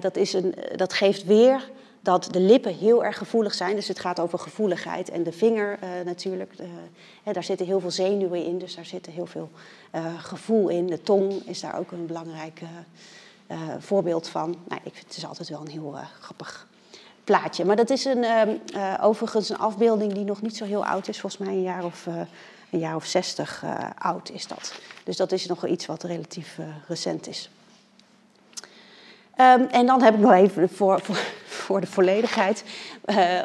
dat, 0.00 0.16
is 0.16 0.32
een, 0.32 0.54
dat 0.76 0.92
geeft 0.92 1.24
weer 1.24 1.70
dat 2.00 2.28
de 2.30 2.40
lippen 2.40 2.74
heel 2.74 3.04
erg 3.04 3.18
gevoelig 3.18 3.54
zijn. 3.54 3.76
Dus 3.76 3.88
het 3.88 3.98
gaat 3.98 4.20
over 4.20 4.38
gevoeligheid. 4.38 5.10
En 5.10 5.22
de 5.22 5.32
vinger 5.32 5.78
natuurlijk, 6.04 6.52
daar 7.32 7.44
zitten 7.44 7.66
heel 7.66 7.80
veel 7.80 7.90
zenuwen 7.90 8.44
in, 8.44 8.58
dus 8.58 8.74
daar 8.74 8.86
zit 8.86 9.06
heel 9.06 9.26
veel 9.26 9.50
gevoel 10.18 10.68
in. 10.68 10.86
De 10.86 11.02
tong 11.02 11.32
is 11.46 11.60
daar 11.60 11.78
ook 11.78 11.90
een 11.90 12.06
belangrijke 12.06 12.66
voorbeeld 13.78 14.28
van. 14.28 14.56
Nou, 14.68 14.80
ik 14.84 14.92
vind 14.92 15.06
het 15.06 15.16
is 15.16 15.26
altijd 15.26 15.48
wel 15.48 15.60
een 15.60 15.70
heel 15.70 15.92
uh, 15.94 16.00
grappig 16.20 16.66
plaatje. 17.24 17.64
Maar 17.64 17.76
dat 17.76 17.90
is 17.90 18.04
een, 18.04 18.24
uh, 18.74 18.94
overigens 19.00 19.48
een 19.48 19.58
afbeelding 19.58 20.12
die 20.12 20.24
nog 20.24 20.42
niet 20.42 20.56
zo 20.56 20.64
heel 20.64 20.86
oud 20.86 21.08
is. 21.08 21.20
Volgens 21.20 21.46
mij 21.46 21.54
een 21.54 21.62
jaar 21.62 21.84
of, 21.84 22.06
een 22.70 22.78
jaar 22.78 22.96
of 22.96 23.04
zestig 23.04 23.64
oud 23.98 24.30
is 24.30 24.46
dat. 24.46 24.74
Dus 25.04 25.16
dat 25.16 25.32
is 25.32 25.46
nog 25.46 25.66
iets 25.66 25.86
wat 25.86 26.02
relatief 26.02 26.58
recent 26.88 27.28
is. 27.28 27.50
Um, 29.40 29.66
en 29.70 29.86
dan 29.86 30.02
heb 30.02 30.14
ik 30.14 30.20
nog 30.20 30.32
even 30.32 30.68
voor, 30.68 31.00
voor, 31.00 31.16
voor 31.44 31.80
de 31.80 31.86
volledigheid. 31.86 32.64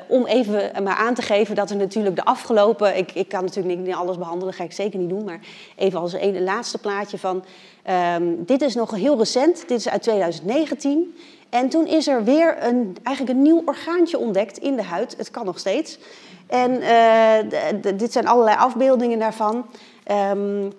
Om 0.07 0.25
even 0.25 0.83
maar 0.83 0.95
aan 0.95 1.13
te 1.13 1.21
geven 1.21 1.55
dat 1.55 1.69
er 1.69 1.75
natuurlijk 1.75 2.15
de 2.15 2.25
afgelopen. 2.25 2.97
Ik, 2.97 3.11
ik 3.11 3.29
kan 3.29 3.43
natuurlijk 3.43 3.79
niet 3.79 3.93
alles 3.93 4.17
behandelen, 4.17 4.47
dat 4.47 4.55
ga 4.55 4.63
ik 4.63 4.71
zeker 4.71 4.99
niet 4.99 5.09
doen. 5.09 5.23
Maar 5.23 5.39
even 5.75 5.99
als 5.99 6.13
een 6.13 6.43
laatste 6.43 6.77
plaatje 6.77 7.17
van. 7.17 7.43
Um, 7.89 8.43
dit 8.45 8.61
is 8.61 8.75
nog 8.75 8.91
heel 8.91 9.17
recent, 9.17 9.67
dit 9.67 9.79
is 9.79 9.89
uit 9.89 10.01
2019. 10.01 11.15
En 11.49 11.69
toen 11.69 11.87
is 11.87 12.07
er 12.07 12.23
weer 12.23 12.63
een, 12.63 12.97
eigenlijk 13.03 13.37
een 13.37 13.43
nieuw 13.43 13.61
orgaantje 13.65 14.17
ontdekt 14.17 14.57
in 14.57 14.75
de 14.75 14.83
huid. 14.83 15.17
Het 15.17 15.31
kan 15.31 15.45
nog 15.45 15.59
steeds. 15.59 15.99
En 16.47 16.71
uh, 16.71 17.97
dit 17.97 18.11
zijn 18.11 18.27
allerlei 18.27 18.57
afbeeldingen 18.57 19.19
daarvan. 19.19 19.65
Um, 20.11 20.63
uh, 20.63 20.71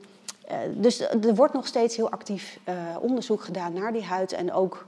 dus 0.74 1.00
er 1.00 1.34
wordt 1.34 1.54
nog 1.54 1.66
steeds 1.66 1.96
heel 1.96 2.10
actief 2.10 2.58
uh, 2.68 2.74
onderzoek 3.00 3.42
gedaan 3.42 3.72
naar 3.72 3.92
die 3.92 4.04
huid. 4.04 4.32
En 4.32 4.52
ook, 4.52 4.86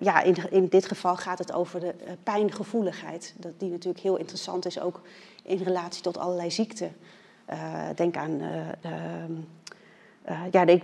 ja, 0.00 0.22
in, 0.22 0.36
in, 0.50 0.68
dit 0.68 0.86
geval 0.86 1.16
gaat 1.16 1.38
het 1.38 1.52
over 1.52 1.80
de 1.80 1.94
pijngevoeligheid. 2.22 3.34
Dat, 3.36 3.52
die 3.58 3.70
natuurlijk 3.70 4.02
heel 4.02 4.16
interessant 4.16 4.66
is, 4.66 4.80
ook 4.80 5.00
in 5.42 5.62
relatie 5.62 6.02
tot 6.02 6.18
allerlei 6.18 6.50
ziekten. 6.50 6.96
denk 7.94 8.16
aan 8.16 8.40
de, 10.26 10.48
ja, 10.50 10.64
de, 10.64 10.80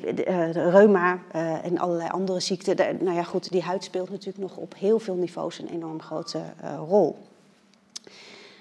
de 0.52 0.70
reuma 0.70 1.18
en 1.62 1.78
allerlei 1.78 2.08
andere 2.08 2.40
ziekten. 2.40 2.76
De, 2.76 2.96
nou 3.00 3.16
ja, 3.16 3.22
goed, 3.22 3.50
die 3.50 3.62
huid 3.62 3.84
speelt 3.84 4.10
natuurlijk 4.10 4.38
nog 4.38 4.56
op 4.56 4.74
heel 4.78 4.98
veel 4.98 5.14
niveaus 5.14 5.58
een 5.58 5.68
enorm 5.68 6.02
grote 6.02 6.40
rol. 6.88 7.16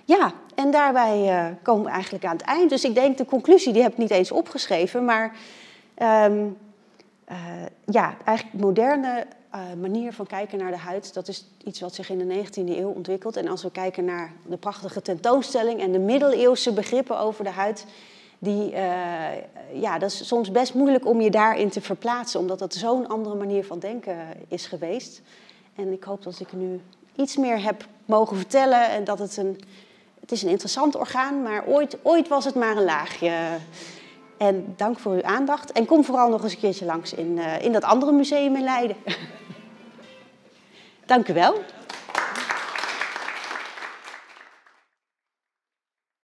Ja, 0.05 0.33
en 0.55 0.71
daarbij 0.71 1.57
komen 1.61 1.85
we 1.85 1.91
eigenlijk 1.91 2.25
aan 2.25 2.37
het 2.37 2.45
eind. 2.45 2.69
Dus 2.69 2.83
ik 2.83 2.95
denk, 2.95 3.17
de 3.17 3.25
conclusie 3.25 3.73
die 3.73 3.81
heb 3.81 3.91
ik 3.91 3.97
niet 3.97 4.11
eens 4.11 4.31
opgeschreven. 4.31 5.05
Maar 5.05 5.35
um, 5.97 6.57
ja, 7.85 8.15
eigenlijk 8.25 8.63
moderne 8.63 9.25
manier 9.79 10.13
van 10.13 10.27
kijken 10.27 10.57
naar 10.57 10.71
de 10.71 10.77
huid... 10.77 11.13
dat 11.13 11.27
is 11.27 11.45
iets 11.63 11.79
wat 11.79 11.95
zich 11.95 12.09
in 12.09 12.27
de 12.27 12.43
19e 12.45 12.77
eeuw 12.77 12.89
ontwikkelt. 12.89 13.35
En 13.35 13.47
als 13.47 13.63
we 13.63 13.71
kijken 13.71 14.05
naar 14.05 14.33
de 14.45 14.57
prachtige 14.57 15.01
tentoonstelling... 15.01 15.81
en 15.81 15.91
de 15.91 15.99
middeleeuwse 15.99 16.73
begrippen 16.73 17.19
over 17.19 17.43
de 17.43 17.49
huid... 17.49 17.85
Die, 18.43 18.69
ja, 19.73 19.97
dat 19.99 20.11
is 20.11 20.27
soms 20.27 20.51
best 20.51 20.73
moeilijk 20.73 21.05
om 21.05 21.21
je 21.21 21.31
daarin 21.31 21.69
te 21.69 21.81
verplaatsen... 21.81 22.39
omdat 22.39 22.59
dat 22.59 22.73
zo'n 22.73 23.07
andere 23.07 23.35
manier 23.35 23.65
van 23.65 23.79
denken 23.79 24.15
is 24.47 24.65
geweest. 24.65 25.21
En 25.75 25.91
ik 25.91 26.03
hoop 26.03 26.23
dat 26.23 26.39
ik 26.39 26.53
nu 26.53 26.81
iets 27.15 27.37
meer 27.37 27.63
heb 27.63 27.85
mogen 28.05 28.37
vertellen... 28.37 28.89
en 28.89 29.03
dat 29.03 29.19
het 29.19 29.37
een 29.37 29.59
het 30.21 30.31
is 30.31 30.45
een 30.45 30.49
interessant 30.49 30.95
orgaan, 30.95 31.41
maar 31.41 31.65
ooit, 31.65 31.97
ooit 32.01 32.27
was 32.27 32.45
het 32.45 32.55
maar 32.55 32.77
een 32.77 32.83
laagje. 32.83 33.33
En 34.37 34.73
dank 34.77 34.99
voor 34.99 35.11
uw 35.11 35.23
aandacht. 35.23 35.71
En 35.71 35.85
kom 35.85 36.03
vooral 36.03 36.29
nog 36.29 36.43
eens 36.43 36.53
een 36.53 36.59
keertje 36.59 36.85
langs 36.85 37.13
in, 37.13 37.37
uh, 37.37 37.61
in 37.61 37.71
dat 37.71 37.83
andere 37.83 38.11
museum 38.11 38.55
in 38.55 38.63
Leiden. 38.63 38.95
dank 41.05 41.27
u 41.27 41.33
wel. 41.33 41.53